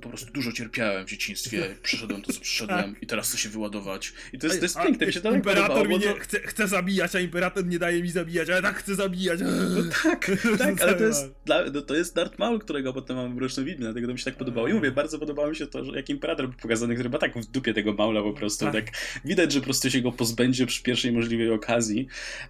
[0.00, 3.02] po prostu dużo cierpiałem w dzieciństwie, przeszedłem to, co przeszedłem tak.
[3.02, 4.12] i teraz chcę się wyładować.
[4.32, 6.68] I to jest, to jest a, piękne, mi się to Imperator mi nie, chce, chce
[6.68, 9.40] zabijać, a Imperator nie daje mi zabijać, ale tak chcę zabijać.
[9.40, 11.34] No tak, tak, ale to jest,
[11.74, 14.24] no, to jest Darth Maul, którego potem mam w Mrocznym Widmie, dlatego to mi się
[14.24, 14.68] tak podobało.
[14.68, 17.34] I mówię, bardzo podobało mi się to, że jak Imperator był pokazany, który ma tak
[17.48, 18.64] w dupie tego Maula po prostu.
[18.64, 18.72] Tak.
[18.74, 19.20] tak.
[19.24, 22.06] widać, że po prostu się go pozbędzie przy pierwszej możliwej okazji.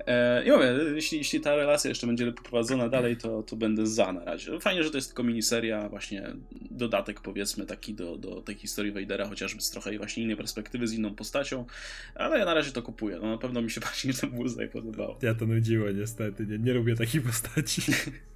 [0.07, 4.13] E, I mówię, jeśli, jeśli ta relacja jeszcze będzie poprowadzona dalej, to, to będę za
[4.13, 4.61] na razie.
[4.61, 6.33] Fajnie, że to jest tylko miniseria, właśnie
[6.71, 10.93] dodatek powiedzmy taki do, do tej historii Vadera, chociażby z trochę właśnie innej perspektywy, z
[10.93, 11.65] inną postacią,
[12.15, 13.19] ale ja na razie to kupuję.
[13.23, 15.19] No na pewno mi się bardziej to Bullseye podobało.
[15.23, 17.83] Ja to nudziło niestety, nie, nie lubię takich postaci.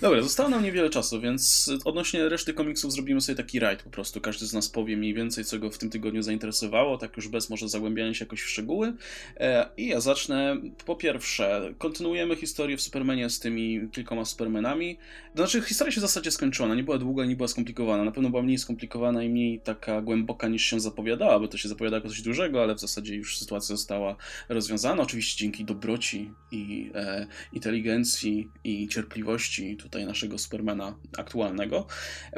[0.00, 4.20] Dobra, zostało nam niewiele czasu, więc odnośnie reszty komiksów zrobimy sobie taki rajd po prostu.
[4.20, 7.50] Każdy z nas powie mniej więcej, co go w tym tygodniu zainteresowało, tak już bez
[7.50, 8.92] może zagłębiania się jakoś w szczegóły.
[9.36, 10.56] E, I ja zacznę.
[10.86, 14.98] Po pierwsze, kontynuujemy historię w Supermanie z tymi kilkoma Supermanami.
[15.34, 16.74] Znaczy, historia się w zasadzie skończyła.
[16.74, 18.04] Nie była długa, nie była skomplikowana.
[18.04, 21.68] Na pewno była mniej skomplikowana i mniej taka głęboka niż się zapowiadała, bo to się
[21.68, 24.16] zapowiada jako coś dużego, ale w zasadzie już sytuacja została
[24.48, 25.02] rozwiązana.
[25.02, 29.43] Oczywiście dzięki dobroci i e, inteligencji i cierpliwości
[29.76, 31.86] tutaj naszego Supermana aktualnego.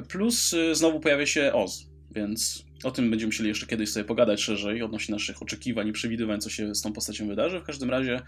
[0.09, 4.41] Plus y, znowu pojawia się Oz, więc o tym będziemy musieli jeszcze kiedyś sobie pogadać
[4.41, 7.61] szerzej odnośnie naszych oczekiwań i przewidywań, co się z tą postacią wydarzy.
[7.61, 8.23] W każdym razie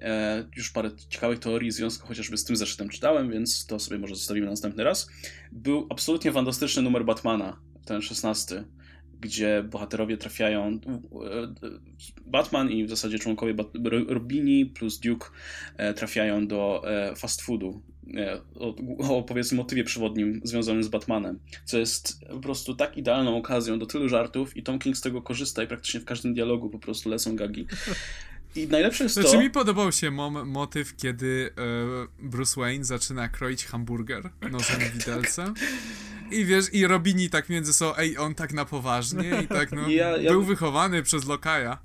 [0.00, 3.98] e, już parę ciekawych teorii w związku chociażby z tym zeszytem czytałem, więc to sobie
[3.98, 5.08] może zostawimy na następny raz.
[5.52, 8.64] Był absolutnie fantastyczny numer Batmana, ten 16
[9.24, 10.66] gdzie bohaterowie trafiają.
[10.66, 10.78] E,
[12.26, 13.54] Batman i w zasadzie członkowie
[14.08, 15.28] Robini plus Duke
[15.76, 17.82] e, trafiają do e, fast foodu.
[18.54, 23.78] O, o powiedzmy motywie przewodnim związanym z Batmanem, co jest po prostu tak idealną okazją
[23.78, 26.78] do tylu żartów i Tom King z tego korzysta i praktycznie w każdym dialogu po
[26.78, 27.66] prostu lecą gagi.
[28.56, 29.30] I najlepsze jest znaczy, to...
[29.30, 31.50] Znaczy mi podobał się mom, motyw, kiedy
[32.22, 35.54] e, Bruce Wayne zaczyna kroić hamburger nożem widelcem.
[36.30, 39.88] I wiesz, i Robini tak między sobą, ej, on tak na poważnie i tak, no,
[39.88, 40.30] ja, ja...
[40.30, 41.78] był wychowany przez Lokaja.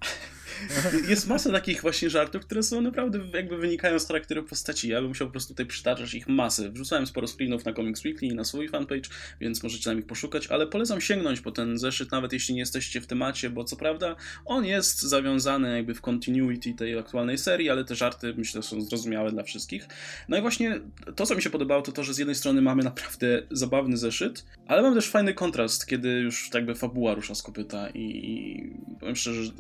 [1.10, 4.90] Jest masa takich właśnie żartów, które są naprawdę jakby wynikają z charakteru postaci.
[4.90, 6.70] Ja bym musiał po prostu tutaj przytaczać ich masę.
[6.70, 9.10] Wrzucałem sporo screenów na Comics Weekly i na swój fanpage,
[9.42, 13.02] więc możecie tam ich poszukać, ale polecam sięgnąć po ten zeszyt, nawet jeśli nie jesteście
[13.02, 14.16] w temacie, bo co prawda
[14.46, 19.32] on jest zawiązany jakby w continuity tej aktualnej serii, ale te żarty myślę są zrozumiałe
[19.32, 19.88] dla wszystkich.
[20.30, 20.80] No i właśnie
[21.16, 24.46] to, co mi się podobało, to to, że z jednej strony mamy naprawdę zabawny zeszyt,
[24.68, 29.16] ale mam też fajny kontrast, kiedy już jakby fabuła rusza z kopyta i, i powiem
[29.16, 29.52] szczerze,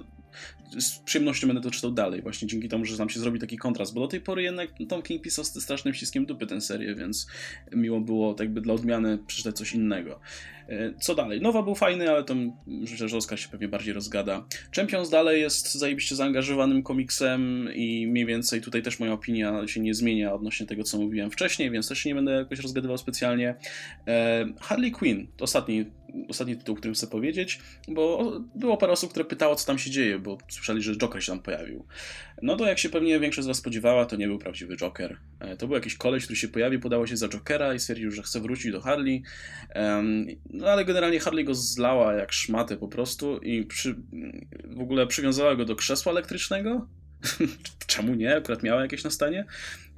[0.77, 3.93] z przyjemnością będę to czytał dalej, właśnie dzięki temu, że nam się zrobi taki kontrast,
[3.93, 7.27] bo do tej pory jednak Tom King pisał z strasznym ściskiem dupy tę serię, więc
[7.71, 10.19] miło było tak jakby dla odmiany przeczytać coś innego.
[10.69, 11.41] E, co dalej?
[11.41, 12.35] Nowa był fajny, ale to
[12.67, 14.45] myślę, że Oskar się pewnie bardziej rozgada.
[14.75, 19.93] Champions dalej jest zajebiście zaangażowanym komiksem i mniej więcej tutaj też moja opinia się nie
[19.93, 23.55] zmienia odnośnie tego, co mówiłem wcześniej, więc też nie będę jakoś rozgadywał specjalnie.
[24.07, 25.85] E, Harley Quinn, ostatni
[26.29, 29.91] ostatni tytuł, o którym chcę powiedzieć, bo było parę osób, które pytało, co tam się
[29.91, 31.85] dzieje, bo słyszeli, że Joker się tam pojawił.
[32.41, 35.17] No to jak się pewnie większość z Was spodziewała, to nie był prawdziwy Joker.
[35.39, 38.23] E, to był jakiś koleś, który się pojawił, podało się za Jokera i stwierdził, że
[38.23, 39.23] chce wrócić do Harley.
[40.49, 43.95] No ale generalnie Harley go zlała jak szmatę po prostu i przy,
[44.63, 46.87] w ogóle przywiązała go do krzesła elektrycznego.
[47.87, 48.35] Czemu nie?
[48.35, 49.45] Akurat miała jakieś na stanie.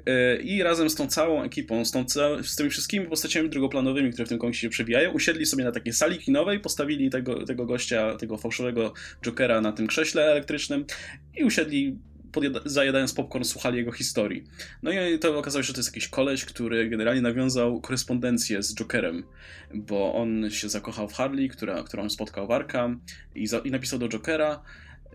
[0.05, 2.05] E, I razem z tą całą ekipą, z, tą,
[2.43, 5.93] z tymi wszystkimi postaciami drugoplanowymi, które w tym komiksie się przebijają, usiedli sobie na takiej
[5.93, 10.85] sali kinowej, postawili tego, tego gościa, tego fałszywego Jokera na tym krześle elektrycznym
[11.37, 11.97] i usiedli
[12.65, 14.43] zajadając popcorn, słuchali jego historii.
[14.83, 18.75] No i to okazało się, że to jest jakiś koleś, który generalnie nawiązał korespondencję z
[18.75, 19.23] Jokerem,
[19.73, 23.01] bo on się zakochał w Harley, która, którą spotkał w Arkham
[23.35, 24.63] i, i napisał do Jokera,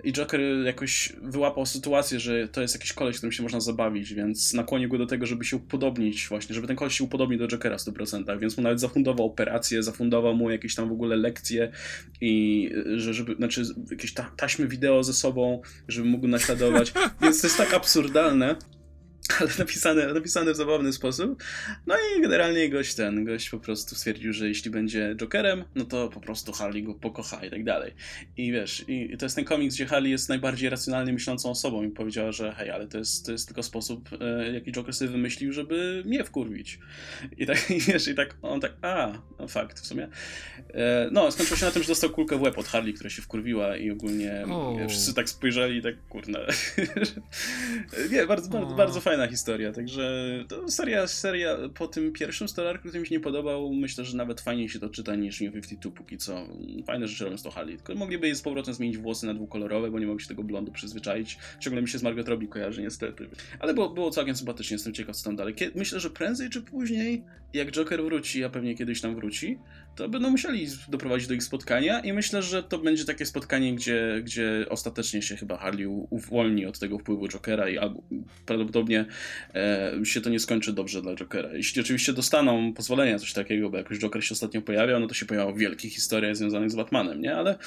[0.05, 4.55] i Joker jakoś wyłapał sytuację, że to jest jakiś koleś, którym się można zabawić, więc
[4.55, 7.79] nakłonił go do tego, żeby się upodobnić właśnie, żeby ten koleś się upodobnił do Jokera
[7.79, 11.73] w 100%, więc mu nawet zafundował operację, zafundował mu jakieś tam w ogóle lekcje
[12.21, 16.93] i że, żeby, znaczy jakieś ta, taśmy wideo ze sobą, żeby mógł naśladować,
[17.23, 18.57] więc to jest tak absurdalne,
[19.41, 21.43] ale napisane, napisane w zabawny sposób.
[21.87, 26.09] No i generalnie gość ten, gość po prostu stwierdził, że jeśli będzie Jokerem, no to
[26.09, 27.95] po prostu Harley go pokocha i tak dalej.
[28.37, 31.89] I wiesz, i to jest ten komiks, gdzie Harley jest najbardziej racjonalnie myślącą osobą i
[31.89, 35.53] powiedziała, że hej, ale to jest, to jest tylko sposób, e, jaki Joker sobie wymyślił,
[35.53, 36.79] żeby mnie wkurwić.
[37.39, 40.09] I tak, i wiesz, i tak, on tak, a, no fakt, w sumie.
[40.75, 43.23] E, no, skończyło się na tym, że dostał kulkę w łeb od Harley, która się
[43.23, 44.89] wkurwiła i ogólnie oh.
[44.89, 46.39] wszyscy tak spojrzeli i tak, kurna.
[48.13, 52.81] nie, bardzo, bardzo, bardzo fajnie fajna historia, także to seria, seria po tym pierwszym Star
[52.81, 55.97] który mi się nie podobał, myślę, że nawet fajniej się to czyta niż New 52
[55.97, 56.47] póki co.
[56.87, 59.99] Fajne rzeczy robią z to Harley, tylko mogliby z powrotem zmienić włosy na dwukolorowe, bo
[59.99, 61.39] nie mogę się tego blondu przyzwyczaić.
[61.61, 63.29] Ciągle mi się z Margot Robbie kojarzy niestety.
[63.59, 65.55] Ale było, było całkiem sympatycznie, jestem ciekaw co tam dalej.
[65.75, 67.25] Myślę, że prędzej czy później,
[67.57, 69.59] jak Joker wróci, a pewnie kiedyś tam wróci,
[69.97, 74.21] to będą musieli doprowadzić do ich spotkania i myślę, że to będzie takie spotkanie, gdzie,
[74.25, 78.03] gdzie ostatecznie się chyba Harley uwolni od tego wpływu Jokera i albo
[78.47, 79.05] prawdopodobnie
[79.55, 81.53] e, się to nie skończy dobrze dla Jokera.
[81.53, 85.15] Jeśli oczywiście dostaną pozwolenia coś takiego, bo jak już Joker się ostatnio pojawiał, no to
[85.15, 87.37] się pojawiały wielkie historie związane z Batmanem, nie?
[87.37, 87.59] Ale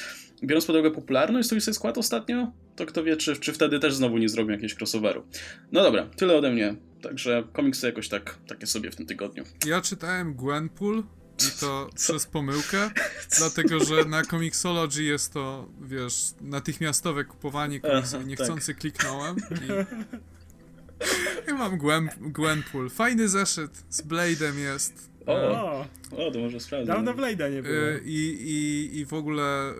[0.43, 4.17] biorąc pod uwagę popularność Suicide Squad ostatnio, to kto wie, czy, czy wtedy też znowu
[4.17, 5.23] nie zrobią jakiegoś crossoveru.
[5.71, 6.75] No dobra, tyle ode mnie.
[7.01, 9.43] Także komiksy jakoś tak, takie sobie w tym tygodniu.
[9.65, 11.03] Ja czytałem Gwenpool
[11.47, 11.95] i to Co?
[11.95, 12.91] przez pomyłkę,
[13.37, 18.81] dlatego że na Comixology jest to, wiesz, natychmiastowe kupowanie komiksów niechcący tak.
[18.81, 19.69] kliknąłem i...
[21.49, 22.89] I mam Gwen, Gwenpool.
[22.89, 25.08] Fajny zeszyt z Blade'em jest.
[25.29, 25.85] O,
[26.17, 26.93] o, to może sprawdzę.
[26.93, 27.75] Dawno Blade'a nie było.
[27.75, 29.73] Y, I, i, i w ogóle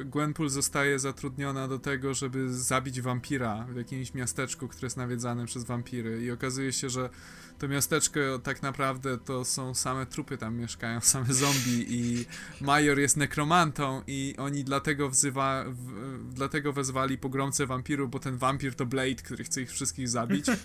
[0.00, 5.46] y, Gwenpool zostaje zatrudniona do tego, żeby zabić wampira w jakimś miasteczku, które jest nawiedzane
[5.46, 6.22] przez wampiry.
[6.22, 7.10] I okazuje się, że
[7.58, 12.24] to miasteczko tak naprawdę to są same trupy tam mieszkają, same zombie i
[12.60, 18.74] Major jest nekromantą i oni dlatego wzywa, w, dlatego wezwali pogromcę wampirów, bo ten wampir
[18.74, 20.46] to Blade, który chce ich wszystkich zabić.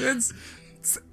[0.00, 0.34] Więc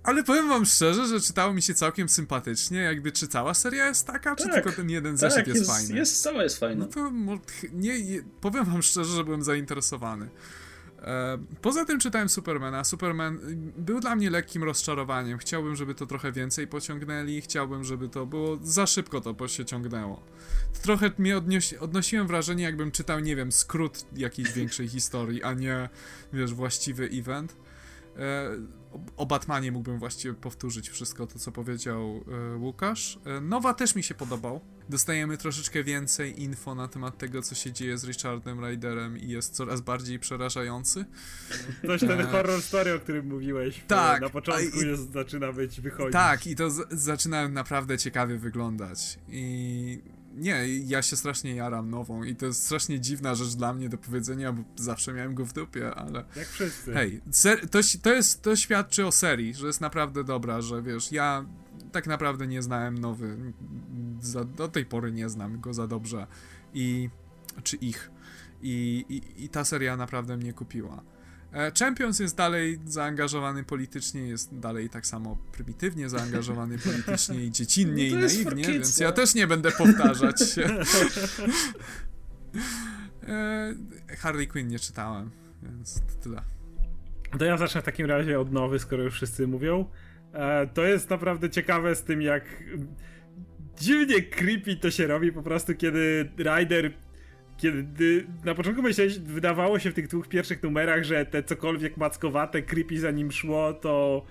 [0.03, 4.07] ale powiem wam szczerze, że czytało mi się całkiem sympatycznie, jakby czy cała seria jest
[4.07, 5.95] taka, czy tak, tylko ten jeden zeszyt tak, jest, jest fajny?
[5.95, 6.85] jest, cała jest fajna.
[6.85, 7.11] No to
[7.73, 10.29] nie, nie, powiem wam szczerze, że byłem zainteresowany.
[11.01, 12.83] E, poza tym czytałem Supermana.
[12.83, 13.39] Superman
[13.77, 15.37] był dla mnie lekkim rozczarowaniem.
[15.37, 17.41] Chciałbym, żeby to trochę więcej pociągnęli.
[17.41, 20.23] Chciałbym, żeby to było za szybko to się ciągnęło.
[20.81, 25.89] Trochę mnie odnosi, odnosiłem wrażenie, jakbym czytał, nie wiem, skrót jakiejś większej historii, a nie,
[26.33, 27.55] wiesz, właściwy event.
[28.17, 28.49] E,
[29.17, 32.23] o Batmanie mógłbym właściwie powtórzyć wszystko to, co powiedział
[32.53, 33.19] e, Łukasz.
[33.25, 34.61] E, Nowa też mi się podobał.
[34.89, 39.53] Dostajemy troszeczkę więcej info na temat tego, co się dzieje z Richardem Ryderem i jest
[39.53, 41.05] coraz bardziej przerażający.
[41.87, 43.83] Coś ten horror story, o którym mówiłeś.
[43.87, 44.21] Tak.
[44.21, 46.13] Na początku i, jest, zaczyna być wychodzić.
[46.13, 49.19] Tak, i to zaczyna naprawdę ciekawie wyglądać.
[49.29, 50.01] I
[50.37, 53.97] nie, ja się strasznie jaram nową i to jest strasznie dziwna rzecz dla mnie do
[53.97, 56.25] powiedzenia, bo zawsze miałem go w dupie, ale...
[56.35, 56.93] Jak wszyscy.
[56.93, 57.21] Hej,
[57.71, 61.45] to, to, jest, to świadczy o serii, że jest naprawdę dobra, że wiesz, ja
[61.91, 63.37] tak naprawdę nie znałem nowy,
[64.21, 66.27] za, do tej pory nie znam go za dobrze
[66.73, 67.09] i...
[67.63, 68.11] czy ich.
[68.61, 71.03] I, i, I ta seria naprawdę mnie kupiła.
[71.57, 78.11] E, Champions jest dalej zaangażowany politycznie, jest dalej tak samo prymitywnie zaangażowany politycznie i dziecinnie
[78.11, 79.05] no i naiwnie, kids, więc no.
[79.05, 80.69] ja też nie będę powtarzać się.
[83.27, 83.75] E,
[84.17, 85.31] Harley Quinn nie czytałem,
[85.63, 86.41] więc to tyle.
[87.39, 89.85] To ja zacznę w takim razie od nowy, skoro już wszyscy mówią.
[90.33, 92.63] E, to jest naprawdę ciekawe z tym, jak
[93.79, 96.93] dziwnie creepy to się robi po prostu, kiedy Ryder
[97.57, 102.61] kiedy na początku myślałeś, wydawało się w tych dwóch pierwszych numerach, że te cokolwiek mackowate,
[102.61, 104.25] creepy za nim szło, to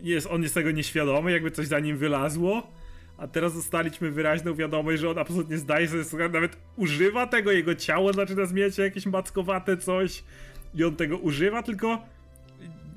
[0.00, 2.72] jest, on jest tego nieświadomy, jakby coś za nim wylazło.
[3.18, 8.12] A teraz dostaliśmy wyraźną wiadomość, że on absolutnie zdaje sobie nawet używa tego, jego ciało
[8.12, 10.24] zaczyna zmieniać się jakieś mackowate coś
[10.74, 12.02] i on tego używa, tylko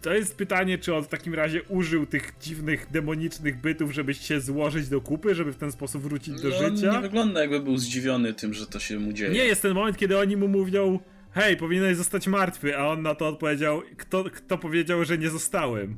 [0.05, 4.41] to jest pytanie, czy on w takim razie użył tych dziwnych, demonicznych bytów, żeby się
[4.41, 6.93] złożyć do kupy, żeby w ten sposób wrócić do no, życia?
[6.93, 9.31] nie wygląda jakby był zdziwiony tym, że to się mu dzieje.
[9.31, 10.99] Nie, jest ten moment, kiedy oni mu mówią
[11.31, 15.97] hej, powinieneś zostać martwy, a on na to odpowiedział, kto, kto powiedział, że nie zostałem.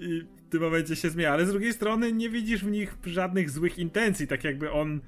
[0.00, 3.50] I w tym momencie się zmienia, ale z drugiej strony nie widzisz w nich żadnych
[3.50, 5.00] złych intencji, tak jakby on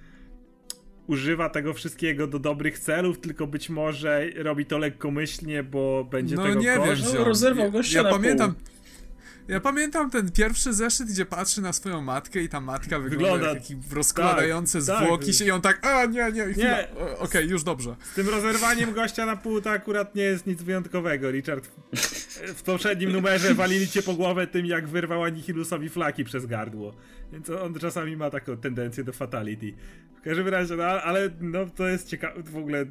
[1.07, 6.43] używa tego wszystkiego do dobrych celów, tylko być może robi to lekkomyślnie, bo będzie no,
[6.43, 7.03] tego nie koszt.
[7.03, 8.55] wiem, no, rozerwał gościa ja, ja pamiętam,
[9.49, 13.49] Ja pamiętam ten pierwszy zeszyt, gdzie patrzy na swoją matkę i ta matka wygląda, wygląda
[13.49, 15.35] jak taki rozkładające tak, zwłoki tak.
[15.35, 16.89] się i on tak, a nie, nie, nie.
[16.89, 17.97] okej, okay, już dobrze.
[18.13, 21.69] Z tym rozerwaniem gościa na pół to akurat nie jest nic wyjątkowego, Richard.
[22.57, 26.95] W poprzednim numerze walili cię po głowę tym, jak wyrwał Anihilusowi flaki przez gardło.
[27.33, 29.73] Więc on czasami ma taką tendencję do fatality.
[30.19, 32.87] W każdym razie, no, ale no, to jest ciekawe, w ogóle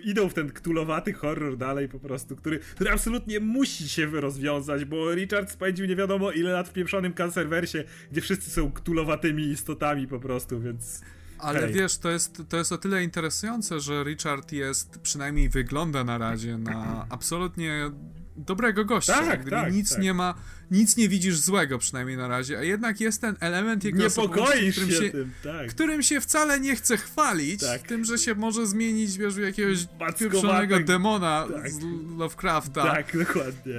[0.00, 5.14] idą w ten ktulowaty horror dalej po prostu, który, który absolutnie musi się rozwiązać, bo
[5.14, 10.20] Richard spędził nie wiadomo ile lat w pieprzonym kancerwersie, gdzie wszyscy są ktulowatymi istotami po
[10.20, 11.00] prostu, więc...
[11.38, 11.72] Ale Hej.
[11.72, 16.58] wiesz, to jest, to jest o tyle interesujące, że Richard jest, przynajmniej wygląda na razie,
[16.58, 17.90] na absolutnie
[18.36, 19.12] dobrego gościa.
[19.12, 20.02] Tak, tak, nic tak.
[20.02, 20.34] nie ma,
[20.70, 24.90] nic nie widzisz złego przynajmniej na razie, a jednak jest ten element jego Niepokoisz którym
[24.90, 25.68] się, tym, tak.
[25.68, 27.82] którym się wcale nie chce chwalić, tak.
[27.82, 29.78] tym, że się może zmienić, wiesz, w jakiegoś
[30.18, 31.70] pieprzonego demona tak.
[31.70, 31.78] z
[32.18, 32.84] Lovecrafta.
[32.84, 33.74] Tak, dokładnie.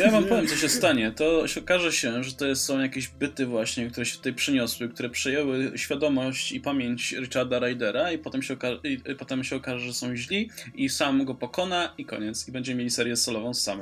[0.00, 1.12] Ja wam powiem, co się stanie.
[1.12, 5.10] To się okaże się, że to są jakieś byty właśnie, które się tutaj przyniosły, które
[5.10, 9.94] przejęły świadomość i pamięć Richarda Rydera i potem się, oka- i potem się okaże, że
[9.94, 12.48] są źli i sam go pokona i koniec.
[12.48, 13.81] I będziemy mieli serię solową z samym.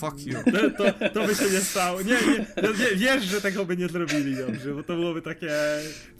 [0.00, 0.34] Fuck you.
[0.44, 2.02] To, to, to, by się nie stało.
[2.02, 2.46] Nie, nie,
[2.78, 5.50] nie, wiesz, że tego by nie zrobili dobrze, bo to byłoby takie...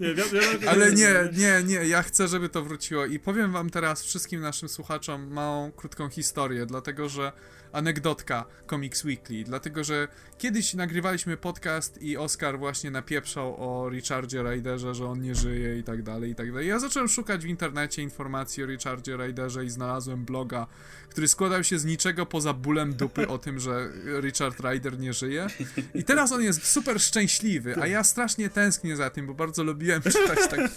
[0.01, 0.23] Nie, wi
[0.69, 4.69] Ale nie, nie, nie, ja chcę, żeby to wróciło i powiem wam teraz wszystkim naszym
[4.69, 7.33] słuchaczom małą, krótką historię, dlatego że
[7.73, 14.95] anegdotka Comics Weekly, dlatego że kiedyś nagrywaliśmy podcast i Oscar właśnie napieprzał o Richardzie Ryderze,
[14.95, 16.69] że on nie żyje i tak dalej, i tak dalej.
[16.69, 20.67] Ja zacząłem szukać w internecie informacji o Richardzie Ryderze i znalazłem bloga,
[21.09, 23.89] który składał się z niczego poza bólem dupy o tym, że
[24.21, 25.47] Richard Ryder nie żyje.
[25.95, 30.03] I teraz on jest super szczęśliwy, a ja strasznie tęsknię za tym, bo bardzo lubiłem
[30.03, 30.75] czytać taki,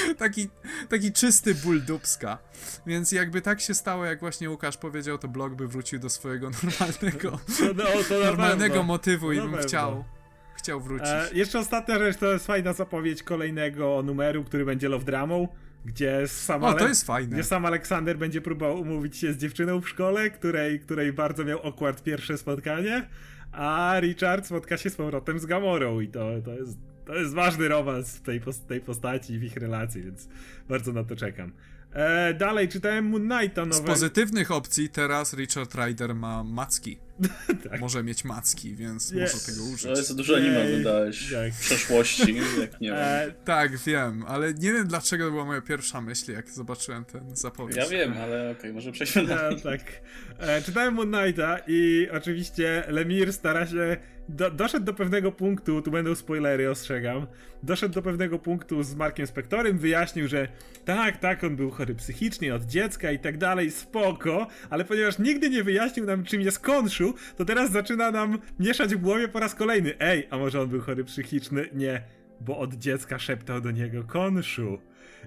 [0.18, 0.48] taki,
[0.88, 2.38] taki czysty ból dupska.
[2.86, 6.50] Więc jakby tak się stało, jak właśnie Łukasz powiedział, to blog by wrócił do swojego
[6.62, 7.40] normalnego,
[7.76, 10.04] no, to normalnego motywu i bym chciał
[10.60, 11.08] chciał wrócić.
[11.08, 15.48] E, jeszcze ostatnia rzecz, to jest fajna zapowiedź kolejnego numeru, który będzie Love Dramą,
[15.84, 16.84] gdzie sam, o, to
[17.28, 21.66] gdzie sam Aleksander będzie próbował umówić się z dziewczyną w szkole, której, której bardzo miał
[21.66, 23.08] awkward pierwsze spotkanie,
[23.52, 26.78] a Richard spotka się z powrotem z Gamorą i to, to, jest,
[27.10, 30.28] to jest ważny romans tej, tej postaci w ich relacji, więc
[30.68, 31.52] bardzo na to czekam.
[31.92, 33.82] E, dalej czytałem Moon Knighta nowe.
[33.82, 36.98] Z pozytywnych opcji teraz Richard Rider ma macki.
[37.70, 37.80] tak.
[37.80, 39.34] Może mieć macki, więc yes.
[39.34, 39.86] może tego użyć.
[39.86, 41.54] Ale co dużo anime oglądałeś tak.
[41.54, 43.34] w przeszłości, jak nie e, wiem.
[43.44, 47.76] tak, wiem, ale nie wiem dlaczego to była moja pierwsza myśl, jak zobaczyłem ten zapowiedź.
[47.76, 49.56] Ja wiem, ale okej, okay, może przejdźmy dalej.
[49.56, 49.80] Ja, tak.
[50.38, 53.96] E, czytałem Moon Knighta i oczywiście Lemir stara się
[54.36, 57.26] do, doszedł do pewnego punktu, tu będą spoilery, ostrzegam.
[57.62, 60.48] Doszedł do pewnego punktu z Markiem Spektorem, wyjaśnił, że
[60.84, 65.50] tak, tak, on był chory psychicznie od dziecka i tak dalej, spoko, ale ponieważ nigdy
[65.50, 69.54] nie wyjaśnił nam, czym jest konszu, to teraz zaczyna nam mieszać w głowie po raz
[69.54, 69.94] kolejny.
[70.00, 71.68] Ej, a może on był chory psychiczny?
[71.72, 72.02] Nie,
[72.40, 74.78] bo od dziecka szeptał do niego konszu.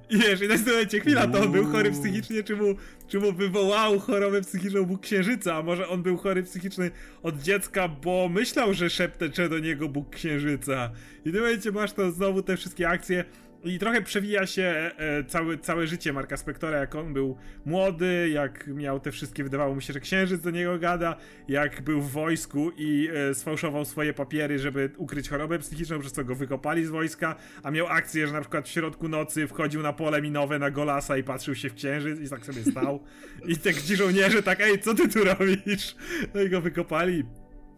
[0.10, 2.76] I wiesz, i w momencie chwila, to on był chory psychicznie, czy mu,
[3.07, 6.91] czy mu wywołał chorobę psychiczną Bóg Księżyca, a może on był chory psychiczny
[7.23, 10.91] od dziecka, bo myślał, że szeptecze do niego Bóg Księżyca.
[11.26, 13.26] I w tym momencie masz to znowu te wszystkie akcje,
[13.64, 18.68] i trochę przewija się e, całe, całe życie Marka Spektora, jak on był młody, jak
[18.68, 21.15] miał te wszystkie, wydawało mu się, że księżyc do niego gada,
[21.48, 26.23] jak był w wojsku i e, sfałszował swoje papiery, żeby ukryć chorobę psychiczną, przez co
[26.23, 29.94] go wykopali z wojska, a miał akcję, że na przykład w środku nocy wchodził na
[29.94, 33.03] pole minowe na Golasa i patrzył się w księżyc i tak sobie stał.
[33.48, 35.95] I tak ci żołnierze tak, ej, co ty tu robisz?
[36.34, 37.23] No i go wykopali.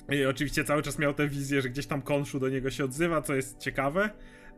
[0.09, 3.21] I oczywiście cały czas miał tę wizję, że gdzieś tam konszu do niego się odzywa,
[3.21, 4.09] co jest ciekawe.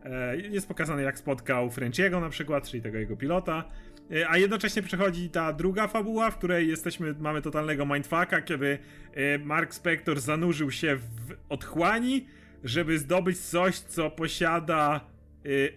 [0.04, 3.64] E, jest pokazane, jak spotkał Frenchiego na przykład, czyli tego jego pilota.
[4.12, 8.78] E, a jednocześnie przechodzi ta druga fabuła, w której jesteśmy, mamy totalnego mindfucka, kiedy
[9.14, 12.26] e, Mark Spector zanurzył się w otchłani,
[12.64, 15.00] żeby zdobyć coś, co posiada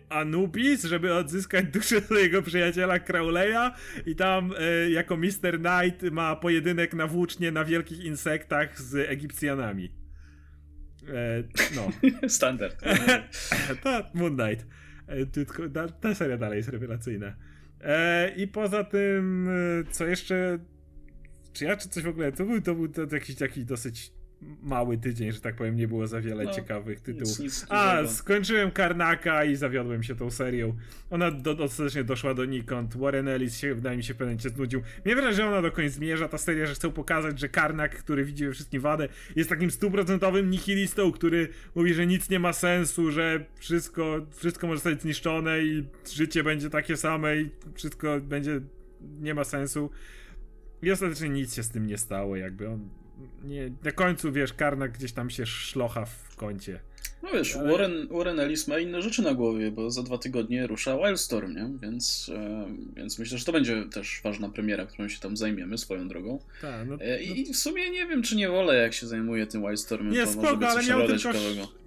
[0.09, 3.71] Anubis, żeby odzyskać duszę swojego przyjaciela Crowleya
[4.05, 4.53] i tam
[4.89, 5.59] jako Mr.
[5.59, 10.00] Knight ma pojedynek na włócznie na wielkich insektach z Egipcjanami.
[11.11, 11.43] E,
[11.75, 11.91] no.
[12.29, 12.75] Standard.
[13.83, 14.65] to Moon Knight.
[15.07, 15.25] E,
[16.01, 17.35] ta, seria dalej jest rewelacyjna.
[17.81, 19.49] E, I poza tym,
[19.91, 20.59] co jeszcze.
[21.53, 22.31] Czy ja, czy coś w ogóle.
[22.31, 24.20] To był, to był to jakiś taki dosyć
[24.63, 27.39] mały tydzień, że tak powiem, nie było za wiele no, ciekawych tytułów.
[27.39, 30.75] Nic, nic A, skończyłem Karnaka i zawiodłem się tą serią.
[31.09, 32.97] Ona do, dostatecznie doszła do nikąd.
[32.97, 34.81] Warren Ellis się, wydaje mi się, pewnym momencie znudził.
[35.05, 38.25] Mnie wrażenie, że ona do końca zmierza, ta seria, że chcą pokazać, że Karnak, który
[38.25, 43.11] widzi we wszystkim wadę, jest takim stuprocentowym nihilistą, który mówi, że nic nie ma sensu,
[43.11, 48.61] że wszystko, wszystko może zostać zniszczone i życie będzie takie same i wszystko będzie,
[49.19, 49.89] nie ma sensu.
[50.81, 53.00] I ostatecznie nic się z tym nie stało, jakby on
[53.43, 56.79] nie, na końcu, wiesz, Karnak gdzieś tam się szlocha w kącie.
[57.23, 57.71] No wiesz, Ale...
[57.71, 61.69] Warren, Warren Ellis ma inne rzeczy na głowie, bo za dwa tygodnie rusza Wildstorm, nie?
[61.81, 62.65] Więc, e,
[62.95, 66.39] więc myślę, że to będzie też ważna premiera, którą się tam zajmiemy swoją drogą.
[66.61, 67.53] Tak, no, e, I, no...
[67.53, 70.13] w sumie nie wiem, czy nie wolę, jak się zajmuje tym Wildstormem.
[70.13, 71.29] Nie, spoko, ale miał tylko,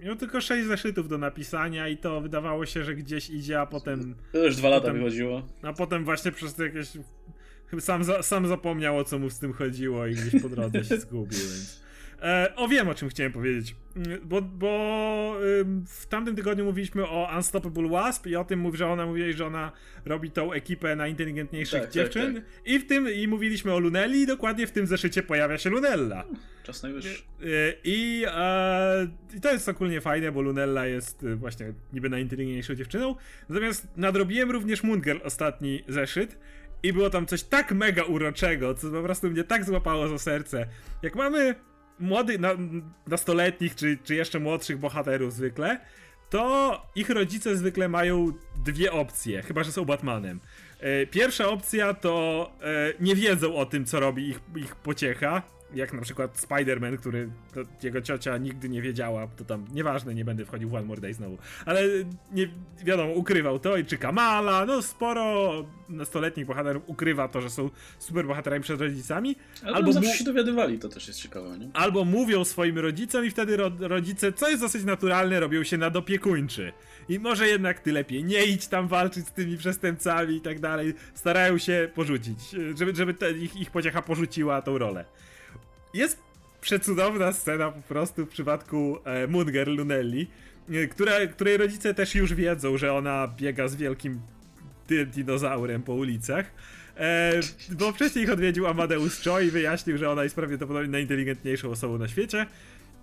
[0.03, 4.15] miał tylko sześć zeszytów do napisania i to wydawało się, że gdzieś idzie, a potem...
[4.33, 5.49] To już dwa lata wychodziło.
[5.63, 6.89] A potem właśnie przez jakieś...
[7.81, 10.97] Sam, za, sam zapomniał, o co mu z tym chodziło i gdzieś po drodze się
[11.07, 11.85] zgubił, więc...
[12.23, 13.77] E, o, wiem o czym chciałem powiedzieć.
[13.97, 15.37] Mm, bo, bo
[15.87, 19.73] w tamtym tygodniu mówiliśmy o Unstoppable Wasp i o tym, że ona mówiła, że ona
[20.05, 22.35] robi tą ekipę najinteligentniejszych tak, tak dziewczyn.
[22.35, 22.67] Tak, tak.
[22.67, 26.25] I w tym i mówiliśmy o Lunelli i dokładnie w tym zeszycie pojawia się Lunella.
[26.63, 27.23] Czas najwyższy.
[27.41, 27.47] E,
[27.85, 29.09] I, e,
[29.43, 33.15] to jest ogólnie fajne, bo Lunella jest e, właśnie niby najinteligentniejszą dziewczyną.
[33.49, 36.39] Natomiast nadrobiłem również Moon ostatni zeszyt.
[36.85, 40.67] I było tam coś tak mega uroczego, co po prostu mnie tak złapało za serce.
[41.03, 41.55] Jak mamy
[41.99, 42.51] młodych, na,
[43.07, 45.81] nastoletnich, czy, czy jeszcze młodszych bohaterów zwykle,
[46.31, 48.33] to ich rodzice zwykle mają
[48.65, 50.41] dwie opcje, chyba że są Batmanem.
[50.81, 55.43] E, pierwsza opcja to e, nie wiedzą o tym, co robi ich, ich pociecha,
[55.75, 57.29] jak na przykład Spider-Man, który
[57.83, 61.15] jego ciocia nigdy nie wiedziała, to tam nieważne, nie będę wchodził w One More Day
[61.15, 61.83] znowu, ale
[62.33, 62.49] nie
[62.85, 65.53] wiadomo, ukrywał to i czy Kamala, no sporo
[65.89, 69.37] nastoletnich bohaterów ukrywa to, że są super bohaterami przed rodzicami.
[69.63, 71.71] Ale albo zawsze się dowiadywali, to też jest ciekawe, nie?
[71.73, 76.73] Albo mówią swoim rodzicom i wtedy ro rodzice, co jest dosyć naturalne, robią się nadopiekuńczy.
[77.09, 80.95] I może jednak ty lepiej nie idź tam walczyć z tymi przestępcami i tak dalej.
[81.15, 82.39] Starają się porzucić,
[82.75, 85.05] żeby, żeby te, ich, ich pociecha porzuciła tą rolę.
[85.95, 86.23] Jest
[86.61, 90.27] przecudowna scena po prostu w przypadku e, Munger Lunelli,
[90.71, 94.21] e, która, której rodzice też już wiedzą, że ona biega z wielkim
[95.07, 96.47] dinozaurem po ulicach.
[96.97, 97.33] E,
[97.71, 102.09] bo wcześniej ich odwiedził Amadeus Cho i wyjaśnił, że ona jest prawdopodobnie najinteligentniejszą osobą na
[102.09, 102.47] świecie.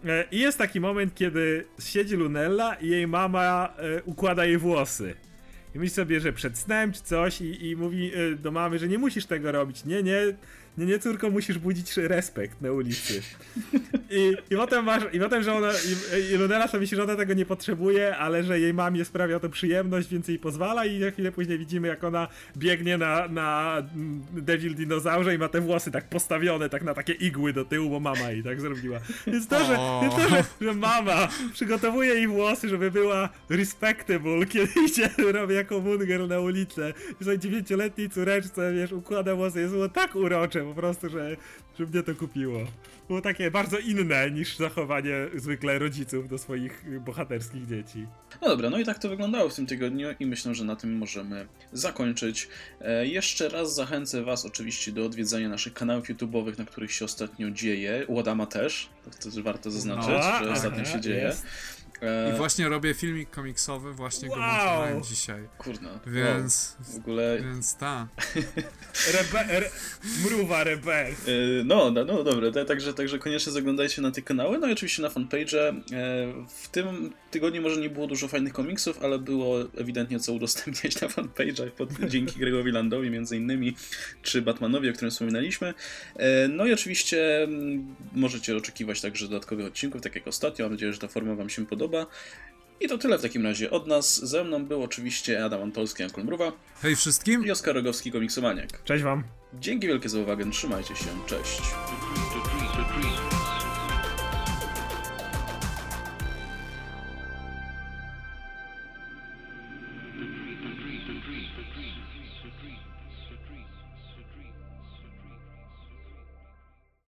[0.05, 5.15] E, I jest taki moment, kiedy siedzi Lunella i jej mama e, układa jej włosy.
[5.75, 8.87] I myśli sobie, że przed snem czy coś i, i mówi e, do mamy, że
[8.87, 9.85] nie musisz tego robić.
[9.85, 10.21] Nie, nie,
[10.77, 13.21] nie, nie córko, musisz budzić respekt na ulicy.
[14.09, 17.15] I, i potem masz, i potem, że ona, i, i Lunella sobie myśli, że ona
[17.15, 21.11] tego nie potrzebuje, ale że jej mamie sprawia to przyjemność, więc jej pozwala i za
[21.11, 22.27] chwilę później widzimy, jak ona
[22.57, 23.77] biegnie na, na
[24.33, 27.99] Devil Dinozaurze i ma te włosy tak postawione, tak na takie igły do tyłu, bo
[27.99, 28.99] mama jej tak zrobiła.
[29.27, 34.71] Więc to, że, więc to, że, że mama przygotowuje jej włosy, żeby była respectable, kiedy
[34.85, 40.15] idzie, robi jako munger na ulicę, że dziewięcioletniej córeczce, wiesz, układa włosy, jest było tak
[40.15, 41.37] urocze, po prostu, że,
[41.79, 42.59] że mnie to kupiło.
[43.07, 48.07] Było takie bardzo inne niż zachowanie zwykle rodziców do swoich bohaterskich dzieci.
[48.41, 50.97] No dobra, no i tak to wyglądało w tym tygodniu i myślę, że na tym
[50.97, 52.47] możemy zakończyć.
[52.81, 57.51] E, jeszcze raz zachęcę Was oczywiście do odwiedzania naszych kanałów YouTube'owych, na których się ostatnio
[57.51, 58.05] dzieje.
[58.07, 61.21] Łodama też, to, to warto zaznaczyć, no, że ostatnio się dzieje.
[61.21, 61.45] Jest.
[62.33, 64.39] I właśnie robię filmik komiksowy, właśnie wow.
[64.39, 65.47] go montowałem dzisiaj.
[65.57, 65.99] Kurna.
[66.07, 66.77] Więc.
[66.79, 66.93] Wow.
[66.93, 67.39] W ogóle.
[67.41, 68.07] Więc ta.
[69.13, 69.69] Rebe, re,
[70.23, 71.13] mruwa rebel.
[71.65, 75.09] No, no, no dobra, także, także koniecznie zaglądajcie na te kanały, no i oczywiście na
[75.09, 75.69] fanpage.
[75.69, 75.73] E,
[76.47, 81.07] w tym tygodniu może nie było dużo fajnych komiksów, ale było ewidentnie co udostępniać na
[81.07, 81.69] fanpage'ach
[82.07, 83.75] dzięki Gregowi Landowi między innymi,
[84.21, 85.73] czy Batmanowi, o którym wspominaliśmy.
[86.15, 90.65] E, no i oczywiście mm, możecie oczekiwać także dodatkowych odcinków, tak jak ostatnio.
[90.65, 92.05] Mam nadzieję, że ta forma Wam się podoba.
[92.79, 94.25] I to tyle w takim razie od nas.
[94.25, 96.51] Ze mną był oczywiście Adam Antolski, Jankul Mruwa.
[96.81, 97.45] Hej wszystkim.
[97.45, 98.83] I Oskar Rogowski, komiksomaniak.
[98.83, 99.23] Cześć wam.
[99.59, 101.61] Dzięki wielkie za uwagę, trzymajcie się, cześć.